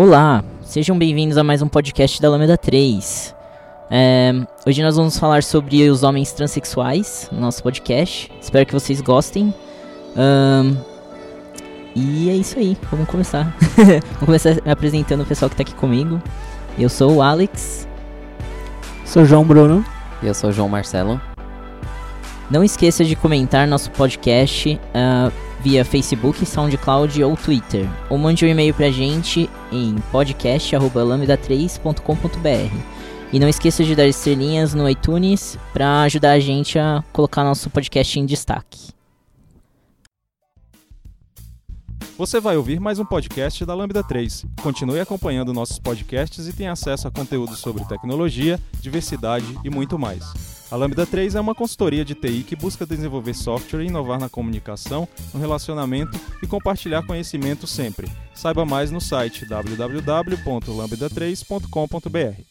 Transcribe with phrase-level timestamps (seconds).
[0.00, 3.34] Olá, sejam bem-vindos a mais um podcast da Lambda 3.
[3.90, 4.32] É,
[4.64, 8.30] hoje nós vamos falar sobre os homens transexuais no nosso podcast.
[8.40, 9.52] Espero que vocês gostem.
[10.16, 10.76] Ahn,
[11.96, 13.52] e é isso aí, vamos começar.
[13.74, 16.22] vamos começar apresentando o pessoal que tá aqui comigo.
[16.78, 17.88] Eu sou o Alex.
[19.04, 19.84] Sou João Bruno.
[20.22, 21.20] E eu sou o João Marcelo.
[22.48, 27.88] Não esqueça de comentar nosso podcast ah, via Facebook, SoundCloud ou Twitter.
[28.08, 32.98] Ou mande um e-mail pra gente em podcast.lambda3.com.br.
[33.32, 37.68] E não esqueça de dar estrelinhas no iTunes para ajudar a gente a colocar nosso
[37.68, 38.88] podcast em destaque.
[42.16, 44.46] Você vai ouvir mais um podcast da Lambda 3.
[44.60, 50.57] Continue acompanhando nossos podcasts e tenha acesso a conteúdos sobre tecnologia, diversidade e muito mais.
[50.70, 55.08] A Lambda 3 é uma consultoria de TI que busca desenvolver software inovar na comunicação,
[55.32, 58.06] no relacionamento e compartilhar conhecimento sempre.
[58.34, 62.42] Saiba mais no site www.lambda3.com.br.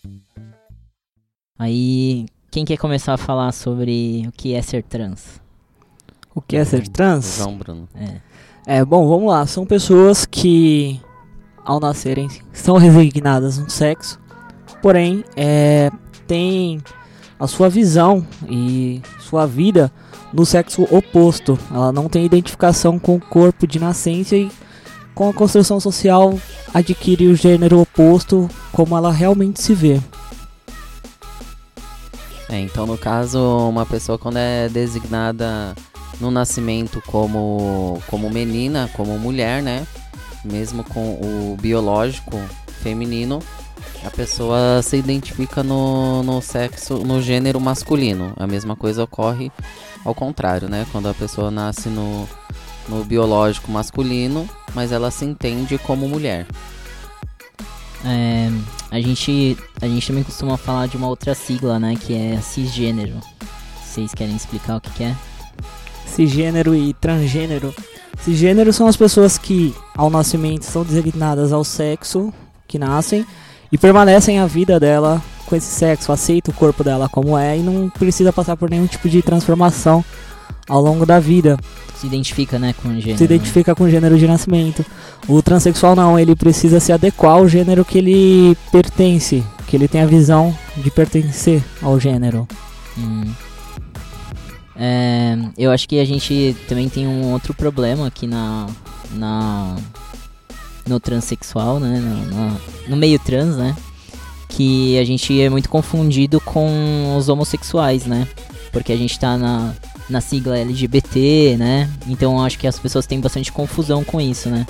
[1.59, 5.39] Aí, quem quer começar a falar sobre o que é ser trans?
[6.33, 7.37] O que é ser trans?
[7.37, 7.87] João Bruno.
[7.93, 8.19] É.
[8.65, 9.45] É, bom, vamos lá.
[9.45, 10.99] São pessoas que,
[11.63, 14.19] ao nascerem, são resignadas no sexo,
[14.81, 15.91] porém, é,
[16.27, 16.81] têm
[17.39, 19.91] a sua visão e sua vida
[20.33, 21.57] no sexo oposto.
[21.71, 24.51] Ela não tem identificação com o corpo de nascença e,
[25.13, 26.37] com a construção social,
[26.73, 30.01] adquire o gênero oposto como ela realmente se vê.
[32.49, 35.75] É, então no caso, uma pessoa quando é designada
[36.19, 39.85] no nascimento como, como menina, como mulher, né?
[40.45, 42.39] Mesmo com o biológico
[42.81, 43.39] feminino,
[44.07, 48.33] a pessoa se identifica no, no sexo, no gênero masculino.
[48.37, 49.51] A mesma coisa ocorre
[50.05, 50.87] ao contrário, né?
[50.91, 52.27] Quando a pessoa nasce no,
[52.87, 56.47] no biológico masculino, mas ela se entende como mulher.
[58.05, 58.49] É,
[58.89, 61.95] a, gente, a gente também costuma falar de uma outra sigla, né?
[61.99, 63.19] Que é cisgênero.
[63.83, 65.15] Vocês querem explicar o que, que é?
[66.05, 67.75] cisgênero e transgênero.
[68.23, 72.33] Cisgênero são as pessoas que, ao nascimento, são designadas ao sexo
[72.67, 73.25] que nascem
[73.71, 77.61] e permanecem a vida dela com esse sexo, aceita o corpo dela como é e
[77.61, 80.03] não precisa passar por nenhum tipo de transformação
[80.67, 81.57] ao longo da vida.
[81.95, 83.17] Se identifica, né, com o gênero.
[83.17, 84.85] Se identifica com o gênero de nascimento.
[85.27, 90.01] O transexual não, ele precisa se adequar ao gênero que ele pertence, que ele tem
[90.01, 92.47] a visão de pertencer ao gênero.
[92.97, 93.23] Hum.
[94.75, 98.67] É, eu acho que a gente também tem um outro problema aqui na,
[99.15, 99.75] na
[100.87, 103.75] no transexual, né, no, no, no meio trans, né,
[104.47, 108.27] que a gente é muito confundido com os homossexuais, né,
[108.71, 109.73] porque a gente tá na,
[110.09, 114.65] na sigla LGBT, né, então acho que as pessoas têm bastante confusão com isso, né.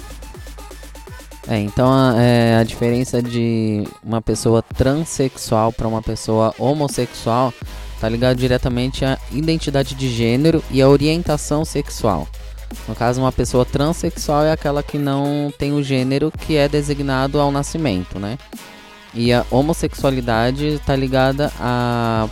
[1.50, 7.54] É, então a, é, a diferença de uma pessoa transexual para uma pessoa homossexual
[8.00, 12.28] tá ligado diretamente à identidade de gênero e à orientação sexual.
[12.88, 17.40] No caso, uma pessoa transexual é aquela que não tem o gênero que é designado
[17.40, 18.38] ao nascimento, né?
[19.14, 22.28] E a homossexualidade está ligada a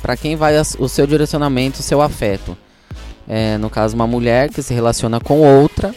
[0.00, 2.56] para quem vai o seu direcionamento, o seu afeto.
[3.28, 5.94] É, no caso, uma mulher que se relaciona com outra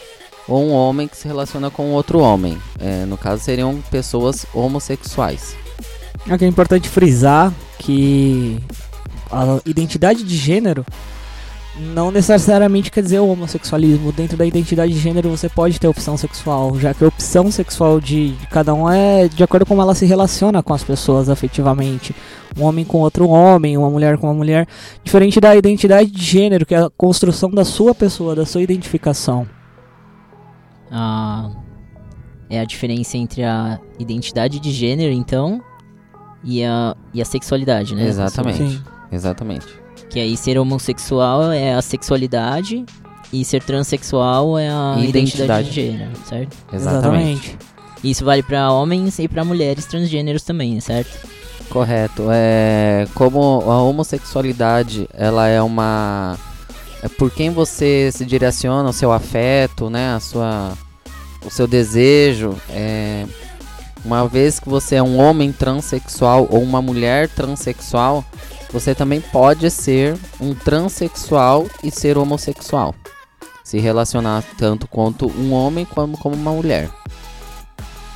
[0.47, 2.57] ou um homem que se relaciona com outro homem.
[2.79, 5.55] É, no caso, seriam pessoas homossexuais.
[6.29, 8.59] Aqui é importante frisar que
[9.31, 10.85] a identidade de gênero
[11.75, 14.11] não necessariamente quer dizer o homossexualismo.
[14.11, 17.99] Dentro da identidade de gênero você pode ter opção sexual, já que a opção sexual
[17.99, 21.29] de, de, cada um é de acordo com como ela se relaciona com as pessoas
[21.29, 22.15] afetivamente.
[22.55, 24.67] Um homem com outro homem, uma mulher com uma mulher.
[25.03, 29.47] Diferente da identidade de gênero, que é a construção da sua pessoa, da sua identificação.
[30.91, 31.49] Ah,
[32.47, 35.59] é a diferença entre a identidade de gênero, então,
[36.43, 38.07] e a, e a sexualidade, né?
[38.07, 38.57] Exatamente.
[38.57, 38.83] Sim.
[39.11, 39.82] Exatamente.
[40.13, 42.85] Que aí ser homossexual é a sexualidade
[43.31, 45.69] e ser transexual é a identidade, Identidade.
[45.69, 46.57] de gênero, certo?
[46.71, 47.57] Exatamente.
[48.03, 51.09] Isso vale pra homens e pra mulheres transgêneros também, certo?
[51.69, 52.27] Correto.
[52.29, 56.37] É como a homossexualidade, ela é uma
[57.01, 60.73] é por quem você se direciona o seu afeto, né, a sua
[61.45, 63.25] o seu desejo, é
[64.05, 68.23] uma vez que você é um homem transexual ou uma mulher transexual,
[68.73, 72.95] você também pode ser um transexual e ser homossexual.
[73.63, 76.89] Se relacionar tanto quanto um homem como, como uma mulher.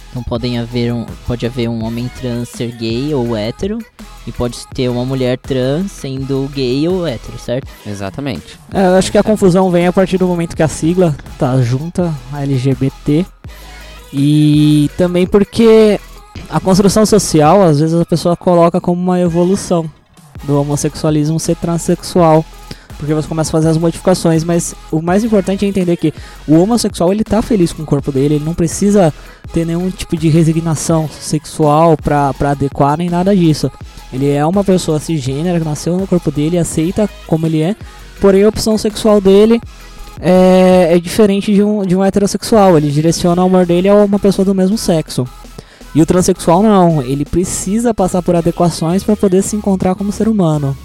[0.10, 3.78] Então podem haver um, pode haver um homem trans ser gay ou hétero
[4.26, 7.68] e pode ter uma mulher trans sendo gay ou hétero, certo?
[7.86, 8.60] Exatamente.
[8.74, 11.62] É, eu acho que a confusão vem a partir do momento que a sigla tá
[11.62, 13.26] junta, a LGBT,
[14.12, 16.00] E também porque
[16.50, 19.90] a construção social, às vezes a pessoa coloca como uma evolução
[20.44, 22.46] do homossexualismo ser transexual.
[22.98, 26.12] Porque você começa a fazer as modificações, mas o mais importante é entender que
[26.48, 29.14] o homossexual ele tá feliz com o corpo dele, ele não precisa
[29.54, 33.72] ter nenhum tipo de resignação sexual pra, pra adequar nem nada disso.
[34.12, 37.76] Ele é uma pessoa cisgênera que nasceu no corpo dele, aceita como ele é,
[38.20, 39.62] porém a opção sexual dele
[40.20, 44.18] é, é diferente de um, de um heterossexual, ele direciona o amor dele a uma
[44.18, 45.28] pessoa do mesmo sexo.
[45.96, 50.28] E o transexual não, ele precisa passar por adequações para poder se encontrar como ser
[50.28, 50.78] humano.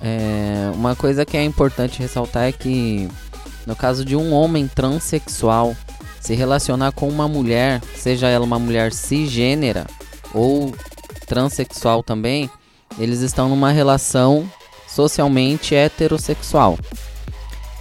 [0.00, 3.08] É, uma coisa que é importante ressaltar é que,
[3.66, 5.74] no caso de um homem transexual
[6.20, 9.86] se relacionar com uma mulher, seja ela uma mulher cisgênera
[10.32, 10.74] ou
[11.26, 12.50] transexual também,
[12.98, 14.48] eles estão numa relação
[14.88, 16.78] socialmente heterossexual.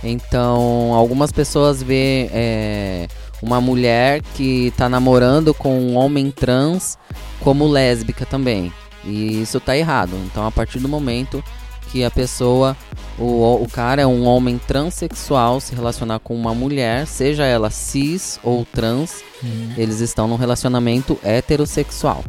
[0.04, 3.08] Então, algumas pessoas vê é,
[3.44, 6.98] uma mulher que está namorando com um homem trans
[7.42, 8.72] como lésbica também.
[9.04, 10.12] E isso tá errado.
[10.26, 11.44] Então, a partir do momento
[11.92, 12.76] que a pessoa,
[13.20, 18.40] o, o cara é um homem transexual se relacionar com uma mulher, seja ela cis
[18.44, 19.74] ou trans, Uhum.
[19.76, 22.24] eles estão num relacionamento heterossexual.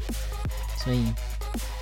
[0.77, 1.05] Isso aí.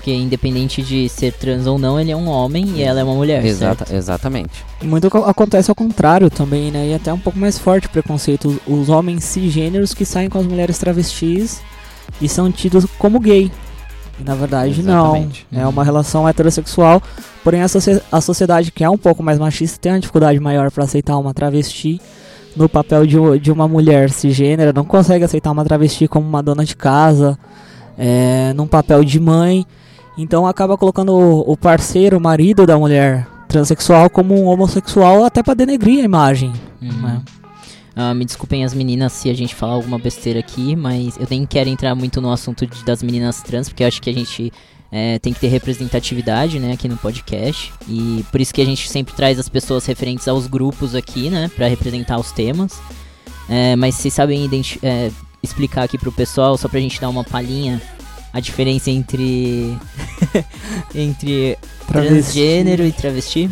[0.03, 3.15] Porque independente de ser trans ou não, ele é um homem e ela é uma
[3.15, 3.45] mulher.
[3.47, 3.97] Exata, certo?
[3.97, 4.51] exatamente.
[4.83, 6.89] E Muito co- acontece ao contrário também, né?
[6.89, 8.61] E até um pouco mais forte o preconceito.
[8.67, 11.61] Os homens cisgêneros que saem com as mulheres travestis
[12.21, 13.49] e são tidos como gay.
[14.19, 15.47] E na verdade Exatamente.
[15.53, 15.61] não.
[15.63, 17.01] É uma relação heterossexual.
[17.45, 17.67] Porém a,
[18.11, 21.33] a sociedade que é um pouco mais machista tem uma dificuldade maior para aceitar uma
[21.33, 22.01] travesti
[22.57, 24.73] no papel de, de uma mulher cisgênera.
[24.73, 27.39] Não consegue aceitar uma travesti como uma dona de casa,
[27.97, 29.65] é, num papel de mãe.
[30.17, 35.55] Então acaba colocando o, parceiro, o marido da mulher transexual como um homossexual até pra
[35.55, 36.53] denegrir a imagem.
[36.81, 37.03] Uhum.
[37.03, 37.23] né?
[37.95, 41.45] Ah, me desculpem as meninas se a gente falar alguma besteira aqui, mas eu nem
[41.45, 44.51] quero entrar muito no assunto de- das meninas trans, porque eu acho que a gente
[44.91, 47.73] é, tem que ter representatividade, né, aqui no podcast.
[47.89, 51.51] E por isso que a gente sempre traz as pessoas referentes aos grupos aqui, né,
[51.57, 52.79] pra representar os temas.
[53.49, 54.49] É, mas vocês sabem
[54.83, 55.11] é,
[55.43, 57.81] explicar aqui pro pessoal, só pra gente dar uma palhinha,
[58.33, 59.77] a diferença entre
[60.95, 63.51] entre transgênero e travesti?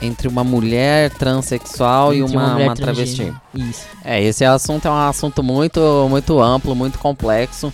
[0.00, 3.32] Entre uma mulher transexual e Entre uma, mulher uma travesti.
[3.54, 3.86] Isso.
[4.04, 7.72] É, esse assunto é um assunto muito, muito amplo, muito complexo,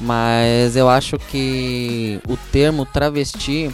[0.00, 3.70] mas eu acho que o termo travesti,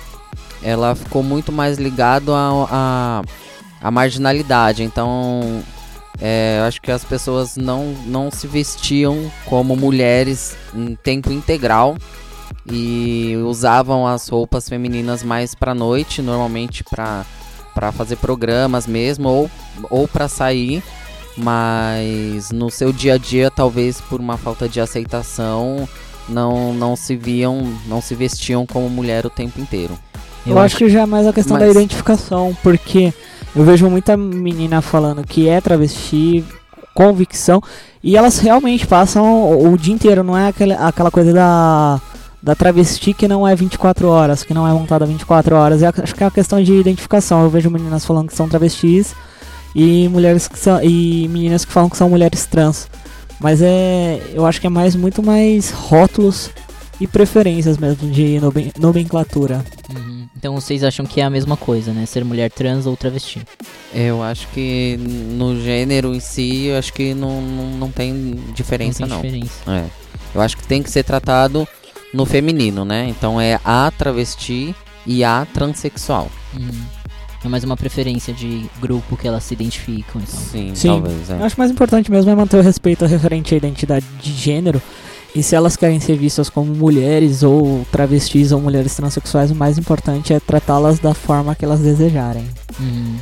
[0.62, 3.22] ela ficou muito mais ligado a, a,
[3.82, 5.62] a marginalidade, então
[6.20, 11.96] é, eu acho que as pessoas não, não se vestiam como mulheres em tempo integral
[12.70, 17.24] e usavam as roupas femininas mais pra noite, normalmente pra,
[17.74, 19.50] pra fazer programas mesmo, ou,
[19.90, 20.82] ou pra sair
[21.40, 25.88] mas no seu dia a dia, talvez por uma falta de aceitação,
[26.28, 29.96] não, não se viam, não se vestiam como mulher o tempo inteiro.
[30.46, 33.12] Eu, acho que já é mais a questão da Mas- identificação, porque
[33.58, 36.44] eu vejo muita menina falando que é travesti,
[36.94, 37.60] convicção,
[38.00, 42.00] e elas realmente passam o, dia inteiro, não é aquela, aquela coisa da,
[42.40, 46.14] da travesti que não é 24 horas, que não é montada 24 horas, é, acho
[46.14, 47.42] que é uma questão de identificação.
[47.42, 49.12] Eu vejo meninas falando que são travestis
[49.74, 52.88] e mulheres que são e meninas que falam que são mulheres trans.
[53.40, 56.48] Mas é, eu acho que é mais muito mais rótulos
[57.00, 59.64] e preferências mesmo de nomen- nomenclatura.
[59.94, 60.26] Uhum.
[60.36, 62.06] Então vocês acham que é a mesma coisa, né?
[62.06, 63.42] Ser mulher trans ou travesti.
[63.92, 69.00] Eu acho que no gênero em si, eu acho que não, não, não tem diferença
[69.06, 69.22] não não.
[69.22, 69.70] tem diferença.
[69.70, 69.84] É.
[70.34, 71.66] Eu acho que tem que ser tratado
[72.14, 73.06] no feminino, né?
[73.08, 74.74] Então é a travesti
[75.06, 76.30] e a transexual.
[76.54, 76.70] Uhum.
[77.44, 80.20] É mais uma preferência de grupo que elas se identificam.
[80.20, 80.40] Então.
[80.40, 80.88] Sim, Sim.
[80.88, 81.30] talvez.
[81.30, 81.42] Eu É.
[81.44, 84.82] acho mais importante mesmo é manter o respeito referente à identidade de gênero.
[85.34, 89.78] E se elas querem ser vistas como mulheres ou travestis ou mulheres transexuais, o mais
[89.78, 92.48] importante é tratá-las da forma que elas desejarem.
[92.80, 93.18] Uhum.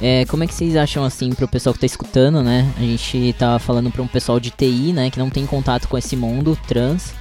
[0.00, 2.70] É, como é que vocês acham assim pro pessoal que tá escutando, né?
[2.76, 5.96] A gente tá falando pra um pessoal de TI, né, que não tem contato com
[5.96, 7.14] esse mundo trans.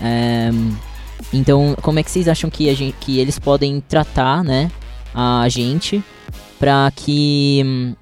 [0.00, 0.50] É,
[1.32, 4.70] então, como é que vocês acham que, gente, que eles podem tratar, né,
[5.14, 6.02] a gente
[6.58, 7.94] pra que hum,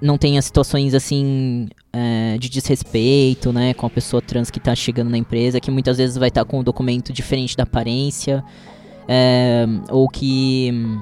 [0.00, 5.10] não tenha situações assim é, de desrespeito, né, com a pessoa trans que tá chegando
[5.10, 8.42] na empresa, que muitas vezes vai estar com um documento diferente da aparência,
[9.06, 11.00] é, ou que hum,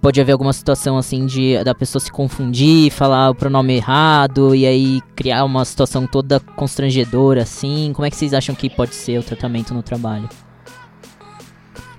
[0.00, 4.66] pode haver alguma situação assim de da pessoa se confundir, falar o pronome errado e
[4.66, 7.92] aí criar uma situação toda constrangedora assim.
[7.94, 10.28] Como é que vocês acham que pode ser o tratamento no trabalho?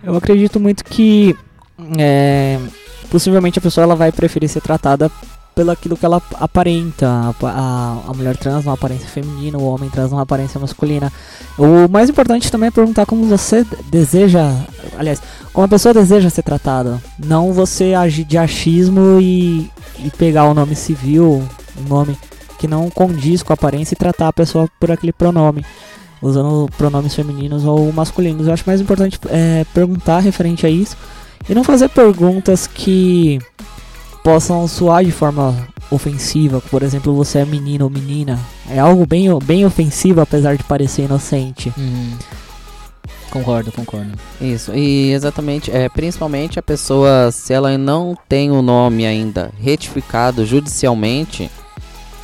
[0.04, 1.36] Eu acredito muito que
[1.98, 2.60] é,
[3.10, 5.12] possivelmente a pessoa ela vai preferir ser tratada
[5.58, 7.08] pelo aquilo que ela aparenta.
[7.08, 11.12] A, a, a mulher trans uma aparência feminina, o homem trans uma aparência masculina.
[11.58, 14.52] O mais importante também é perguntar como você deseja,
[14.96, 15.20] aliás,
[15.52, 17.02] como a pessoa deseja ser tratada.
[17.18, 21.44] Não você agir de achismo e, e pegar o nome civil,
[21.76, 22.16] um nome
[22.60, 25.66] que não condiz com a aparência e tratar a pessoa por aquele pronome
[26.22, 28.46] usando pronomes femininos ou masculinos.
[28.46, 30.96] Eu acho mais importante é, perguntar referente a isso
[31.50, 33.40] e não fazer perguntas que
[34.28, 35.56] possam soar de forma
[35.90, 36.60] ofensiva.
[36.70, 38.38] Por exemplo, você é menino ou menina.
[38.70, 41.74] É algo bem, bem ofensivo, apesar de parecer inocente.
[41.78, 42.12] Uhum.
[43.32, 44.12] Concordo, concordo.
[44.42, 50.46] Isso, e exatamente, é, principalmente a pessoa, se ela não tem o nome ainda retificado
[50.46, 51.50] judicialmente,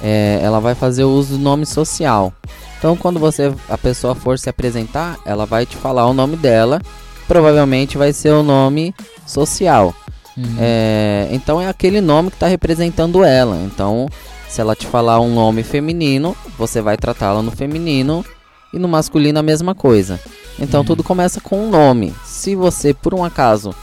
[0.01, 2.33] é, ela vai fazer o uso do nome social.
[2.77, 6.81] Então, quando você a pessoa for se apresentar, ela vai te falar o nome dela,
[7.29, 8.93] provavelmente vai ser o nome
[9.25, 9.95] social.
[10.37, 10.55] Uhum.
[10.59, 13.57] É, então é aquele nome que está representando ela.
[13.63, 14.07] Então,
[14.49, 18.25] se ela te falar um nome feminino, você vai tratá-la no feminino
[18.73, 20.19] e no masculino a mesma coisa.
[20.59, 20.85] Então uhum.
[20.85, 22.13] tudo começa com um nome.
[22.25, 23.73] Se você por um acaso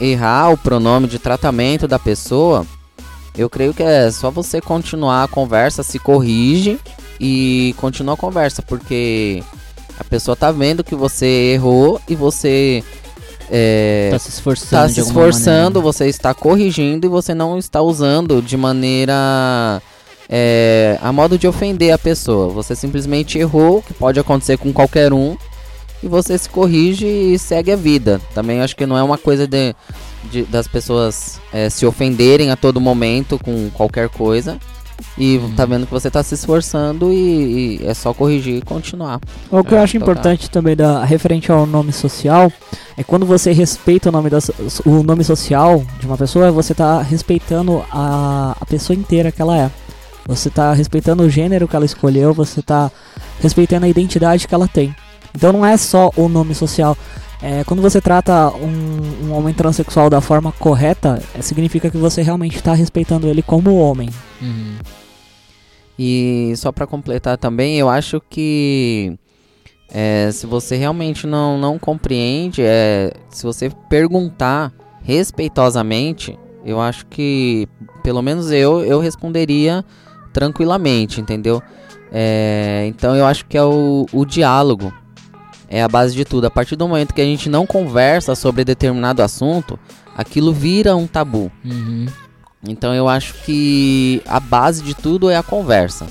[0.00, 2.66] errar o pronome de tratamento da pessoa,
[3.36, 6.78] eu creio que é só você continuar a conversa, se corrige
[7.20, 9.42] e continua a conversa, porque
[9.98, 12.82] a pessoa tá vendo que você errou e você
[13.54, 18.40] é, tá se esforçando, tá se esforçando você está corrigindo e você não está usando
[18.40, 19.82] de maneira
[20.26, 22.48] é, a modo de ofender a pessoa.
[22.48, 25.36] Você simplesmente errou, que pode acontecer com qualquer um,
[26.02, 28.22] e você se corrige e segue a vida.
[28.34, 29.76] Também acho que não é uma coisa de,
[30.30, 34.58] de das pessoas é, se ofenderem a todo momento com qualquer coisa.
[35.18, 39.20] E tá vendo que você tá se esforçando e, e é só corrigir e continuar.
[39.50, 42.50] O que é, eu acho importante também da referente ao nome social
[42.96, 44.38] é quando você respeita o nome, da,
[44.84, 49.56] o nome social de uma pessoa, você tá respeitando a, a pessoa inteira que ela
[49.58, 49.70] é.
[50.26, 52.90] Você tá respeitando o gênero que ela escolheu, você tá
[53.40, 54.94] respeitando a identidade que ela tem.
[55.34, 56.96] Então não é só o nome social.
[57.42, 62.22] É, quando você trata um, um, homem transexual da forma correta, é, significa que você
[62.22, 64.08] realmente está respeitando ele como homem.
[64.40, 64.76] Uhum.
[65.98, 69.18] E só para completar também, eu acho que
[69.92, 74.72] é, se você realmente não, não compreende, é, se você perguntar
[75.02, 77.68] respeitosamente, eu acho que,
[78.04, 79.84] pelo menos eu, eu responderia
[80.32, 81.60] tranquilamente, entendeu?
[82.12, 84.92] É, então eu acho que é o, o diálogo
[85.72, 86.46] é a base de tudo.
[86.46, 89.78] A partir do momento que a gente não conversa sobre determinado assunto,
[90.14, 91.50] aquilo vira um tabu.
[91.64, 92.06] Uhum.
[92.68, 96.06] Então eu acho que a base de tudo é a conversa.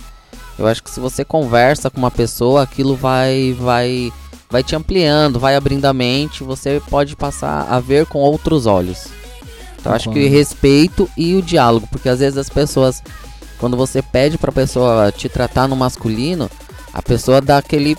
[0.57, 4.11] Eu acho que se você conversa com uma pessoa, aquilo vai vai
[4.49, 9.09] vai te ampliando, vai abrindo a mente, você pode passar a ver com outros olhos.
[9.79, 13.01] Então acho que respeito e o diálogo, porque às vezes as pessoas
[13.59, 16.49] quando você pede para a pessoa te tratar no masculino,
[16.91, 17.95] a pessoa dá aquele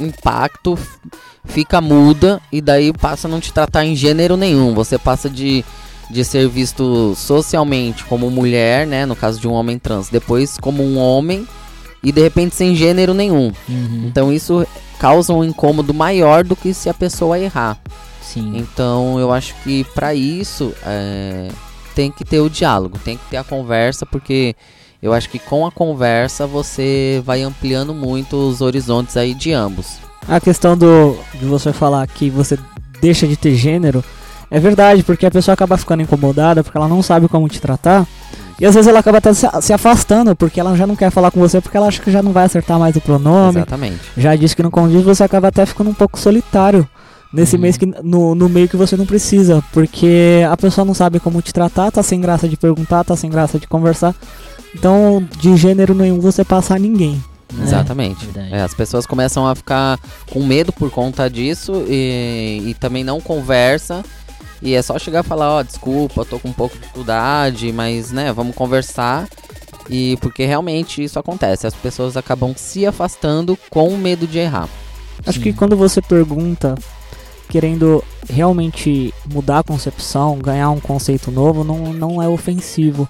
[0.00, 0.78] impacto,
[1.44, 4.74] fica muda e daí passa a não te tratar em gênero nenhum.
[4.74, 5.64] Você passa de,
[6.10, 9.06] de ser visto socialmente como mulher, né?
[9.06, 11.46] No caso de um homem trans, depois como um homem
[12.02, 13.52] e de repente sem gênero nenhum.
[13.68, 14.04] Uhum.
[14.06, 14.66] Então isso
[14.98, 17.78] causa um incômodo maior do que se a pessoa errar.
[18.22, 18.56] Sim.
[18.56, 21.48] Então eu acho que para isso é,
[21.94, 24.54] tem que ter o diálogo, tem que ter a conversa, porque
[25.04, 29.98] eu acho que com a conversa você vai ampliando muito os horizontes aí de ambos.
[30.26, 32.58] A questão do de você falar que você
[33.02, 34.02] deixa de ter gênero
[34.50, 38.06] é verdade, porque a pessoa acaba ficando incomodada porque ela não sabe como te tratar.
[38.58, 41.40] E às vezes ela acaba até se afastando, porque ela já não quer falar com
[41.40, 43.58] você, porque ela acha que já não vai acertar mais o pronome.
[43.58, 44.00] Exatamente.
[44.16, 46.88] Já disse que não condiz, você acaba até ficando um pouco solitário
[47.30, 47.62] nesse uhum.
[47.62, 51.42] mês que no, no meio que você não precisa, porque a pessoa não sabe como
[51.42, 54.14] te tratar, tá sem graça de perguntar, tá sem graça de conversar.
[54.74, 57.22] Então, de gênero nenhum você passa a ninguém.
[57.52, 57.64] Né?
[57.64, 58.28] Exatamente.
[58.50, 59.98] É, as pessoas começam a ficar
[60.30, 64.04] com medo por conta disso e, e também não conversa.
[64.60, 67.70] E é só chegar e falar, ó, oh, desculpa, tô com um pouco de dificuldade,
[67.72, 69.28] mas né, vamos conversar.
[69.88, 74.68] E porque realmente isso acontece, as pessoas acabam se afastando com medo de errar.
[75.26, 75.44] Acho Sim.
[75.44, 76.74] que quando você pergunta
[77.48, 83.08] querendo realmente mudar a concepção, ganhar um conceito novo, não, não é ofensivo.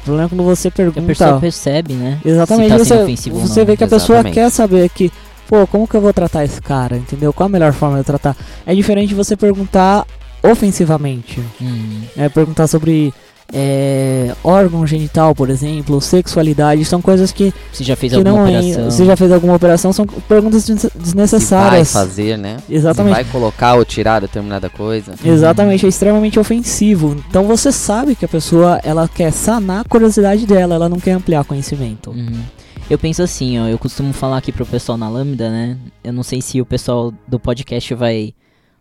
[0.00, 1.00] O problema é quando você pergunta.
[1.00, 2.18] A pessoa percebe, né?
[2.24, 2.70] Exatamente.
[2.70, 5.12] Tá você você vê que a pessoa quer saber que,
[5.46, 6.96] pô, como que eu vou tratar esse cara?
[6.96, 7.32] Entendeu?
[7.32, 8.36] Qual a melhor forma de tratar?
[8.66, 10.06] É diferente você perguntar
[10.42, 11.40] ofensivamente.
[11.60, 12.02] Hum.
[12.16, 13.12] É perguntar sobre
[13.52, 18.58] é, órgão genital, por exemplo, sexualidade, são coisas que, Você já fez alguma é.
[18.60, 18.90] operação?
[18.90, 19.92] Você já fez alguma operação?
[19.92, 21.92] São perguntas des- Se vai desnecessárias.
[21.92, 22.58] fazer, né?
[22.68, 23.16] Exatamente.
[23.16, 25.14] Se vai colocar ou tirar determinada coisa.
[25.24, 27.16] Exatamente, é extremamente ofensivo.
[27.28, 31.12] Então você sabe que a pessoa ela quer sanar a curiosidade dela, ela não quer
[31.12, 32.10] ampliar conhecimento.
[32.10, 32.40] Uhum.
[32.88, 35.76] Eu penso assim, ó, eu costumo falar aqui pro pessoal na Lambda, né?
[36.02, 38.34] Eu não sei se o pessoal do podcast vai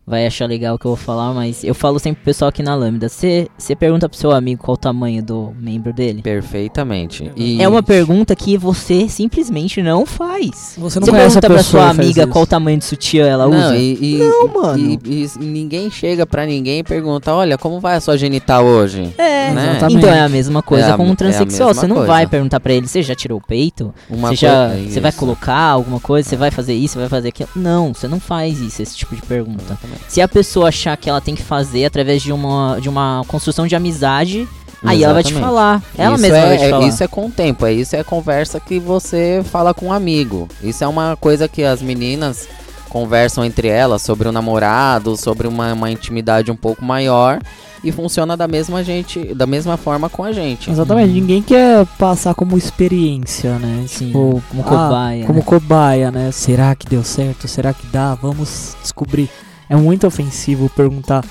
[0.09, 2.63] vai achar legal o que eu vou falar, mas eu falo sempre pro pessoal aqui
[2.63, 3.07] na Lambda.
[3.07, 3.47] Você
[3.77, 6.21] pergunta pro seu amigo qual o tamanho do membro dele?
[6.23, 7.31] Perfeitamente.
[7.35, 10.75] E É uma pergunta que você simplesmente não faz.
[10.77, 13.47] Você não Você conhece a pergunta pra sua amiga qual o tamanho de sutiã ela
[13.47, 13.77] não, usa?
[13.77, 14.77] E, e- Não, mano.
[14.79, 18.65] E, e- e ninguém chega pra ninguém e pergunta: olha, como vai a sua genital
[18.65, 19.13] hoje?
[19.17, 19.77] É, né?
[19.91, 21.69] Então é a mesma coisa É a- com é um a transexual.
[21.69, 22.11] mesma Você não coisa.
[22.11, 23.93] vai perguntar pra ele, você já tirou o peito?
[24.09, 26.27] Uma Você já, você vai colocar alguma coisa?
[26.27, 26.93] Você vai fazer isso?
[26.93, 27.49] Você vai fazer aquilo?
[27.55, 29.63] Não, você não faz isso, esse tipo de pergunta.
[29.63, 29.98] Exatamente.
[30.07, 33.67] Se a pessoa achar que ela tem que fazer através de uma, de uma construção
[33.67, 34.47] de amizade,
[34.83, 35.83] aí ela vai te falar.
[35.97, 36.87] Ela isso mesma é, vai te falar.
[36.87, 40.47] Isso é com o tempo, é isso é conversa que você fala com um amigo.
[40.63, 42.47] Isso é uma coisa que as meninas
[42.89, 47.39] conversam entre elas sobre o namorado, sobre uma, uma intimidade um pouco maior
[47.83, 50.69] e funciona da mesma gente, da mesma forma com a gente.
[50.71, 51.13] Exatamente, Uhum.
[51.15, 53.85] ninguém quer passar como experiência, né?
[53.87, 55.45] Sim, Tipo, como ah, cobaia, Como né?
[55.45, 56.31] cobaia, né?
[56.31, 57.47] Será que deu certo?
[57.47, 58.15] Será que dá?
[58.15, 59.29] Vamos descobrir.
[59.69, 61.23] É muito ofensivo perguntar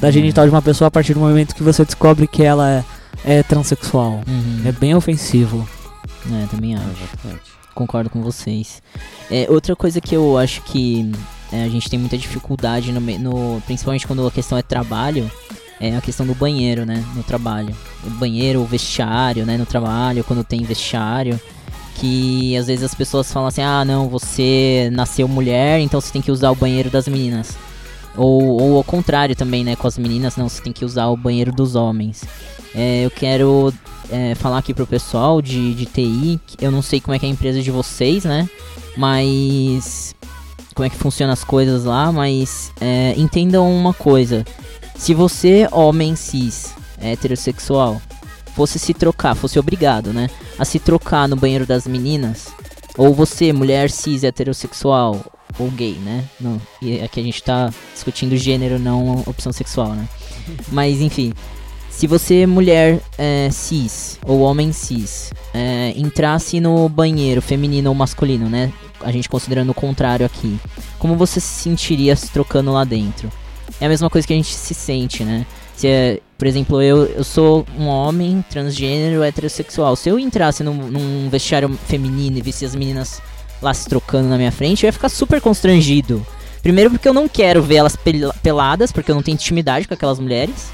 [0.00, 0.12] da Uhum.
[0.12, 2.84] genital de uma pessoa a partir do momento que você descobre que ela
[3.24, 4.20] é, é transexual.
[4.28, 4.62] Uhum.
[4.64, 5.66] É bem ofensivo.
[6.30, 6.84] É, também acho.
[6.90, 7.42] Exatamente.
[7.74, 8.82] Concordo com vocês.
[9.30, 11.10] É, outra coisa que eu acho que
[11.52, 15.30] é, a gente tem muita dificuldade, no, no- principalmente quando a questão é trabalho,
[15.80, 17.04] é a questão do banheiro, né?
[17.14, 17.74] No trabalho.
[18.04, 19.56] O banheiro, o vestiário, né?
[19.58, 21.38] No trabalho, quando tem vestiário.
[21.96, 26.20] Que às vezes as pessoas falam assim: ah, não, você nasceu mulher, então você tem
[26.20, 27.56] que usar o banheiro das meninas.
[28.16, 29.76] Ou, ou ao contrário também, né?
[29.76, 32.24] Com as meninas, não, você tem que usar o banheiro dos homens.
[32.74, 33.72] É, eu quero
[34.10, 37.28] é, falar aqui pro pessoal de, de TI, eu não sei como é que é
[37.28, 38.48] a empresa de vocês, né?
[38.96, 40.14] Mas.
[40.74, 44.44] Como é que funciona as coisas lá, mas é, entendam uma coisa.
[44.94, 48.00] Se você, homem cis, heterossexual,
[48.54, 50.28] fosse se trocar, fosse obrigado, né?
[50.58, 52.48] A se trocar no banheiro das meninas,
[52.96, 55.24] ou você, mulher cis heterossexual,
[55.58, 56.24] ou gay, né?
[56.40, 60.08] Não, e aqui a gente tá discutindo gênero, não opção sexual, né?
[60.70, 61.32] Mas enfim,
[61.96, 68.50] se você, mulher é, cis ou homem cis, é, entrasse no banheiro feminino ou masculino,
[68.50, 68.70] né?
[69.00, 70.58] A gente considerando o contrário aqui,
[70.98, 73.32] como você se sentiria se trocando lá dentro?
[73.80, 75.46] É a mesma coisa que a gente se sente, né?
[75.74, 79.96] Se é, por exemplo, eu, eu sou um homem transgênero heterossexual.
[79.96, 83.22] Se eu entrasse num, num vestiário feminino e visse as meninas
[83.62, 86.24] lá se trocando na minha frente, eu ia ficar super constrangido.
[86.62, 89.94] Primeiro porque eu não quero ver elas pel- peladas, porque eu não tenho intimidade com
[89.94, 90.70] aquelas mulheres.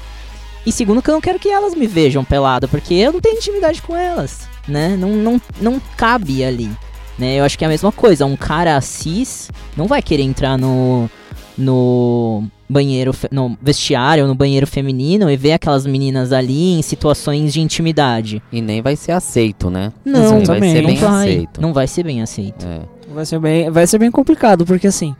[0.65, 3.35] E segundo que eu não quero que elas me vejam pelada, porque eu não tenho
[3.37, 4.95] intimidade com elas, né?
[4.97, 6.71] Não, não, não cabe ali,
[7.19, 7.35] né?
[7.35, 11.09] Eu acho que é a mesma coisa, um cara cis não vai querer entrar no
[11.57, 17.61] no banheiro, no vestiário, no banheiro feminino e ver aquelas meninas ali em situações de
[17.61, 18.41] intimidade.
[18.51, 19.93] E nem vai ser aceito, né?
[20.03, 20.73] Não, vai Exatamente.
[20.73, 21.61] ser não bem vai, aceito.
[21.61, 22.65] não vai ser bem aceito.
[22.65, 22.81] É.
[23.13, 25.15] Vai ser bem, vai ser bem complicado, porque assim,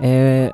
[0.00, 0.52] é,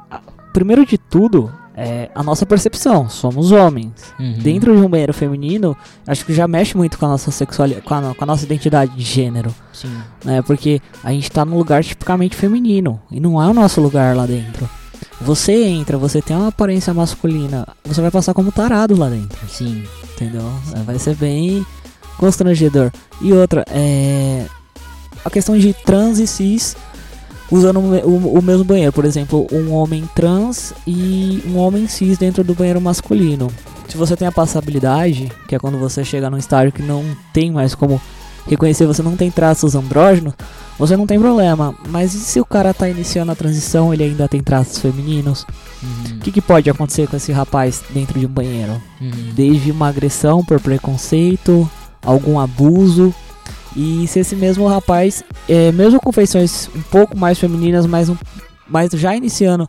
[0.53, 3.09] primeiro de tudo, é a nossa percepção.
[3.09, 3.93] Somos homens.
[4.19, 4.39] Uhum.
[4.39, 7.95] Dentro de um banheiro feminino, acho que já mexe muito com a nossa sexualidade, com
[7.95, 9.93] a, com a nossa identidade de gênero, Sim.
[10.25, 10.41] né?
[10.43, 14.25] Porque a gente tá num lugar tipicamente feminino e não é o nosso lugar lá
[14.25, 14.69] dentro.
[15.21, 19.85] Você entra, você tem uma aparência masculina, você vai passar como tarado lá dentro, Sim.
[20.15, 20.43] entendeu?
[20.85, 21.65] Vai ser bem
[22.19, 22.91] constrangedor.
[23.21, 24.45] E outra, é
[25.25, 26.77] a questão de trans e cis
[27.51, 32.43] usando o- o mesmo banheiro, por exemplo, um homem trans e um homem cis dentro
[32.43, 33.51] do banheiro masculino.
[33.89, 37.51] Se você tem a passabilidade, que é quando você chega num estágio que não tem
[37.53, 38.01] mais como
[38.47, 40.35] reconhecer, você não tem traços andrógenos,
[40.79, 41.75] você não tem problema.
[41.89, 45.47] Mas e se o cara tá iniciando a transição, ele ainda tem traços femininos?
[45.83, 46.17] Uhum.
[46.17, 48.81] O que, que pode acontecer com esse rapaz dentro de um banheiro?
[49.01, 49.33] Uhum.
[49.35, 51.69] Desde uma agressão por preconceito,
[52.03, 53.15] algum abuso.
[53.77, 58.17] E se esse mesmo rapaz, é, mesmo com feições um pouco mais femininas, mas, um,
[58.69, 59.69] mas já iniciando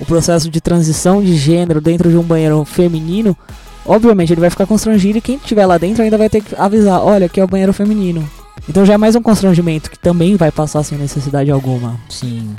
[0.00, 3.36] o processo de transição de gênero dentro de um banheiro feminino,
[3.84, 7.00] obviamente ele vai ficar constrangido e quem estiver lá dentro ainda vai ter que avisar,
[7.00, 8.28] olha, aqui é o banheiro feminino.
[8.68, 11.98] Então já é mais um constrangimento que também vai passar sem necessidade alguma.
[12.08, 12.54] Sim.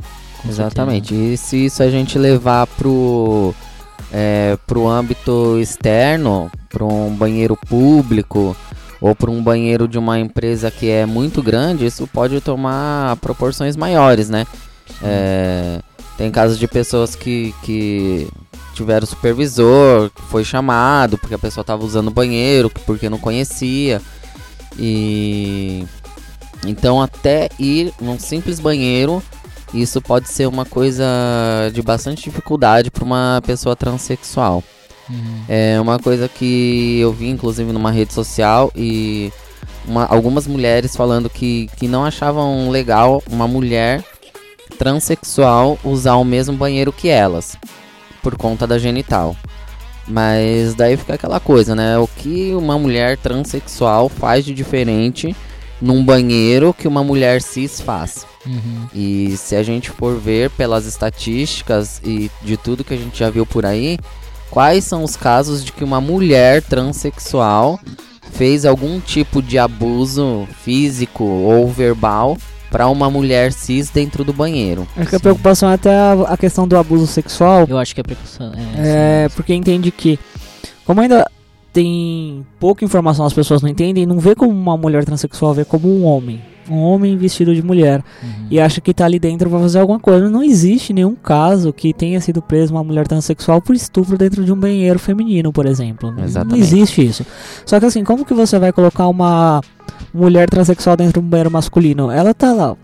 [0.48, 1.14] Exatamente.
[1.14, 3.54] E se isso a gente levar pro,
[4.12, 8.56] é, pro âmbito externo, para um banheiro público
[9.02, 13.76] ou para um banheiro de uma empresa que é muito grande, isso pode tomar proporções
[13.76, 14.46] maiores, né?
[15.04, 15.82] É,
[16.18, 18.28] tem casos de pessoas que, que
[18.74, 24.02] tiveram supervisor, que foi chamado porque a pessoa estava usando o banheiro, porque não conhecia.
[24.78, 25.86] E
[26.66, 29.22] então até ir num simples banheiro,
[29.74, 31.06] isso pode ser uma coisa
[31.74, 34.64] de bastante dificuldade para uma pessoa transexual.
[35.10, 35.44] Uhum.
[35.48, 39.32] É uma coisa que eu vi inclusive numa rede social e
[39.88, 44.04] uma- algumas mulheres falando que, que não achavam legal uma mulher
[44.78, 47.58] transexual usar o mesmo banheiro que elas,
[48.22, 49.36] por conta da genital.
[50.08, 51.98] Mas daí fica aquela coisa, né?
[51.98, 55.36] O que uma mulher transexual faz de diferente
[55.82, 58.26] num banheiro que uma mulher cis faz?
[58.46, 58.88] Uhum.
[58.94, 63.30] E se a gente for ver pelas estatísticas e de tudo que a gente já
[63.30, 64.00] viu por aí,
[64.50, 67.80] quais são os casos de que uma mulher transexual
[68.32, 72.38] fez algum tipo de abuso físico ou verbal
[72.70, 74.88] para uma mulher cis dentro do banheiro?
[74.98, 77.66] Acho que a preocupação é até a, a questão do abuso sexual.
[77.68, 78.52] Eu acho que é precursão.
[78.78, 80.20] É, porque entende que,
[80.86, 81.26] como ainda
[81.74, 85.88] tem pouca informação, as pessoas não entendem, não vê como uma mulher transexual, vê como
[85.88, 86.42] um homem.
[86.70, 88.04] Um homem vestido de mulher.
[88.22, 88.48] Uhum.
[88.52, 90.30] E acha que tá ali dentro pra fazer alguma coisa.
[90.30, 94.52] Não existe nenhum caso que tenha sido preso uma mulher transexual por estupro dentro de
[94.52, 96.10] um banheiro feminino, por exemplo.
[96.10, 96.60] Não- Não Exatamente.
[96.60, 97.26] existe isso.
[97.66, 99.62] Só que assim, como que você vai colocar uma
[100.18, 102.12] mulher transexual dentro de um banheiro masculino?
[102.12, 102.76] Ela tá lá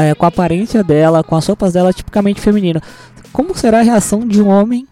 [0.00, 2.80] é, com a aparência dela, com as roupas dela tipicamente feminino.
[3.32, 4.86] Como será a reação de um homem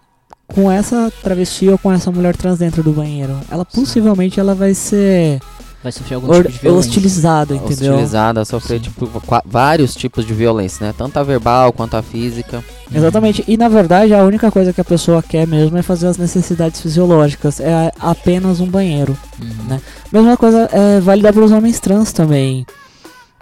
[0.46, 3.36] com essa travesti ou com essa mulher trans dentro do banheiro?
[3.50, 5.40] Ela possivelmente ela vai ser
[5.82, 6.88] Vai sofrer algum or- tipo de violência.
[6.88, 7.92] hostilizada, entendeu?
[7.92, 9.08] Hostilizada, sofrer tipo,
[9.44, 10.94] vários tipos de violência, né?
[10.96, 12.64] Tanto a verbal quanto a física.
[12.92, 13.44] Exatamente.
[13.46, 16.80] E na verdade a única coisa que a pessoa quer mesmo é fazer as necessidades
[16.80, 17.60] fisiológicas.
[17.60, 19.16] É apenas um banheiro.
[19.40, 19.48] Uhum.
[19.68, 19.80] né?
[20.12, 22.66] Mesma coisa é válida para os homens trans também.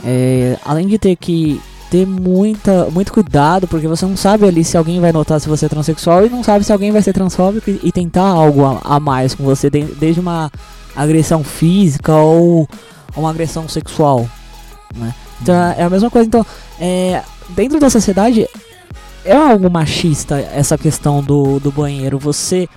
[0.04, 4.76] É, além de ter que ter muita, muito cuidado, porque você não sabe ali se
[4.76, 7.70] alguém vai notar se você é transexual e não sabe se alguém vai ser transfóbico
[7.70, 10.50] e, e tentar algo a, a mais com você, de- desde uma
[10.94, 12.68] agressão física ou
[13.16, 14.28] uma agressão sexual.
[14.94, 15.14] Né?
[15.42, 16.26] Então é a mesma coisa.
[16.26, 16.46] Então,
[16.80, 18.48] é, dentro da sociedade
[19.24, 22.18] é algo machista essa questão do, do banheiro.
[22.18, 22.68] Você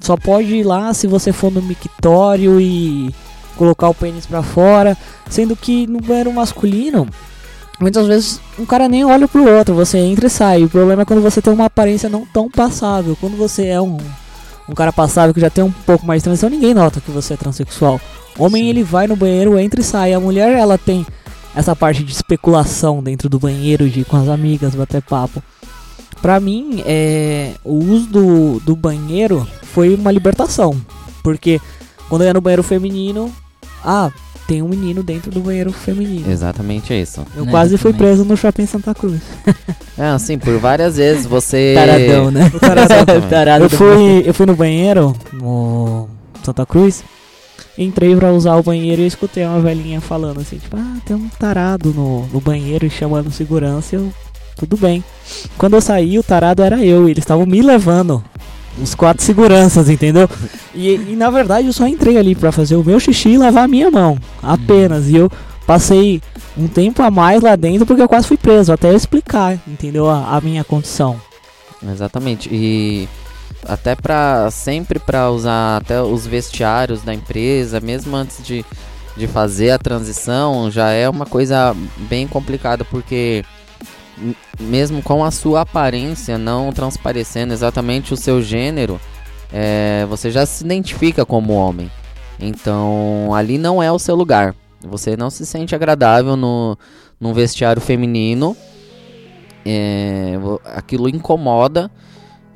[0.00, 3.14] só pode ir lá se você for no mictório e
[3.56, 4.96] colocar o pênis pra fora,
[5.28, 7.08] sendo que no banheiro masculino,
[7.80, 10.64] muitas vezes um cara nem olha pro outro, você entra e sai.
[10.64, 13.16] O problema é quando você tem uma aparência não tão passável.
[13.20, 13.98] Quando você é um,
[14.68, 17.34] um cara passável que já tem um pouco mais de transição, ninguém nota que você
[17.34, 18.00] é transexual.
[18.38, 18.68] Homem Sim.
[18.68, 20.12] ele vai no banheiro, entra e sai.
[20.12, 21.06] A mulher ela tem
[21.54, 25.42] essa parte de especulação dentro do banheiro, de ir com as amigas, bater papo.
[26.20, 30.76] Pra mim, é, o uso do, do banheiro foi uma libertação.
[31.22, 31.60] Porque
[32.08, 33.32] quando eu ia no banheiro feminino,
[33.84, 34.10] ah,
[34.48, 36.28] tem um menino dentro do banheiro feminino.
[36.28, 37.24] Exatamente isso.
[37.36, 39.20] Eu quase fui preso no shopping Santa Cruz.
[39.98, 41.74] É assim, por várias vezes você.
[41.76, 42.50] Taradão, né?
[42.84, 43.28] Exatamente.
[43.28, 46.08] Tarado Eu fui, eu fui no banheiro, no
[46.42, 47.04] Santa Cruz,
[47.76, 51.28] entrei pra usar o banheiro e escutei uma velhinha falando assim, tipo, ah, tem um
[51.28, 54.10] tarado no, no banheiro e chamando segurança, eu,
[54.56, 55.04] tudo bem.
[55.58, 58.24] Quando eu saí, o tarado era eu, e eles estavam me levando.
[58.82, 60.28] Os quatro seguranças, entendeu?
[60.74, 63.64] E, e, na verdade eu só entrei ali pra fazer o meu xixi e lavar
[63.64, 64.18] a minha mão.
[64.42, 65.08] Apenas.
[65.08, 65.30] E eu
[65.66, 66.22] passei
[66.56, 70.08] um tempo a mais lá dentro porque eu quase fui preso, até eu explicar, entendeu?
[70.08, 71.20] A, a minha condição.
[71.82, 72.48] Exatamente.
[72.52, 73.08] E
[73.66, 74.50] até pra.
[74.50, 78.64] sempre pra usar até os vestiários da empresa, mesmo antes de,
[79.16, 81.74] de fazer a transição, já é uma coisa
[82.08, 83.44] bem complicada, porque
[84.60, 89.00] mesmo com a sua aparência não transparecendo exatamente o seu gênero,
[89.52, 91.90] é, você já se identifica como homem.
[92.40, 94.54] Então ali não é o seu lugar.
[94.86, 96.78] Você não se sente agradável no,
[97.20, 98.56] num vestiário feminino.
[99.64, 101.90] É, aquilo incomoda.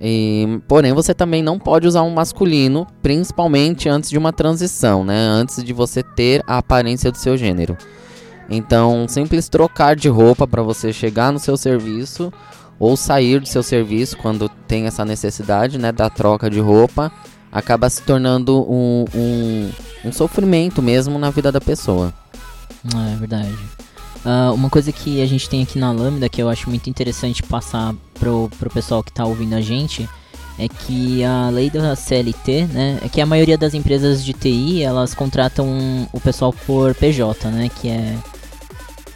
[0.05, 5.15] E, porém, você também não pode usar um masculino, principalmente antes de uma transição, né?
[5.15, 7.77] Antes de você ter a aparência do seu gênero.
[8.49, 12.33] Então, simples trocar de roupa para você chegar no seu serviço
[12.79, 17.13] ou sair do seu serviço quando tem essa necessidade, né, da troca de roupa,
[17.51, 19.71] acaba se tornando um, um,
[20.07, 22.13] um sofrimento mesmo na vida da pessoa.
[22.95, 23.55] Ah, é verdade.
[24.25, 27.43] Ah, uma coisa que a gente tem aqui na Lambda que eu acho muito interessante
[27.43, 30.09] passar pro, pro pessoal que tá ouvindo a gente
[30.59, 34.83] é que a lei da CLT, né, é que a maioria das empresas de TI,
[34.83, 38.17] elas contratam o pessoal por PJ, né, que é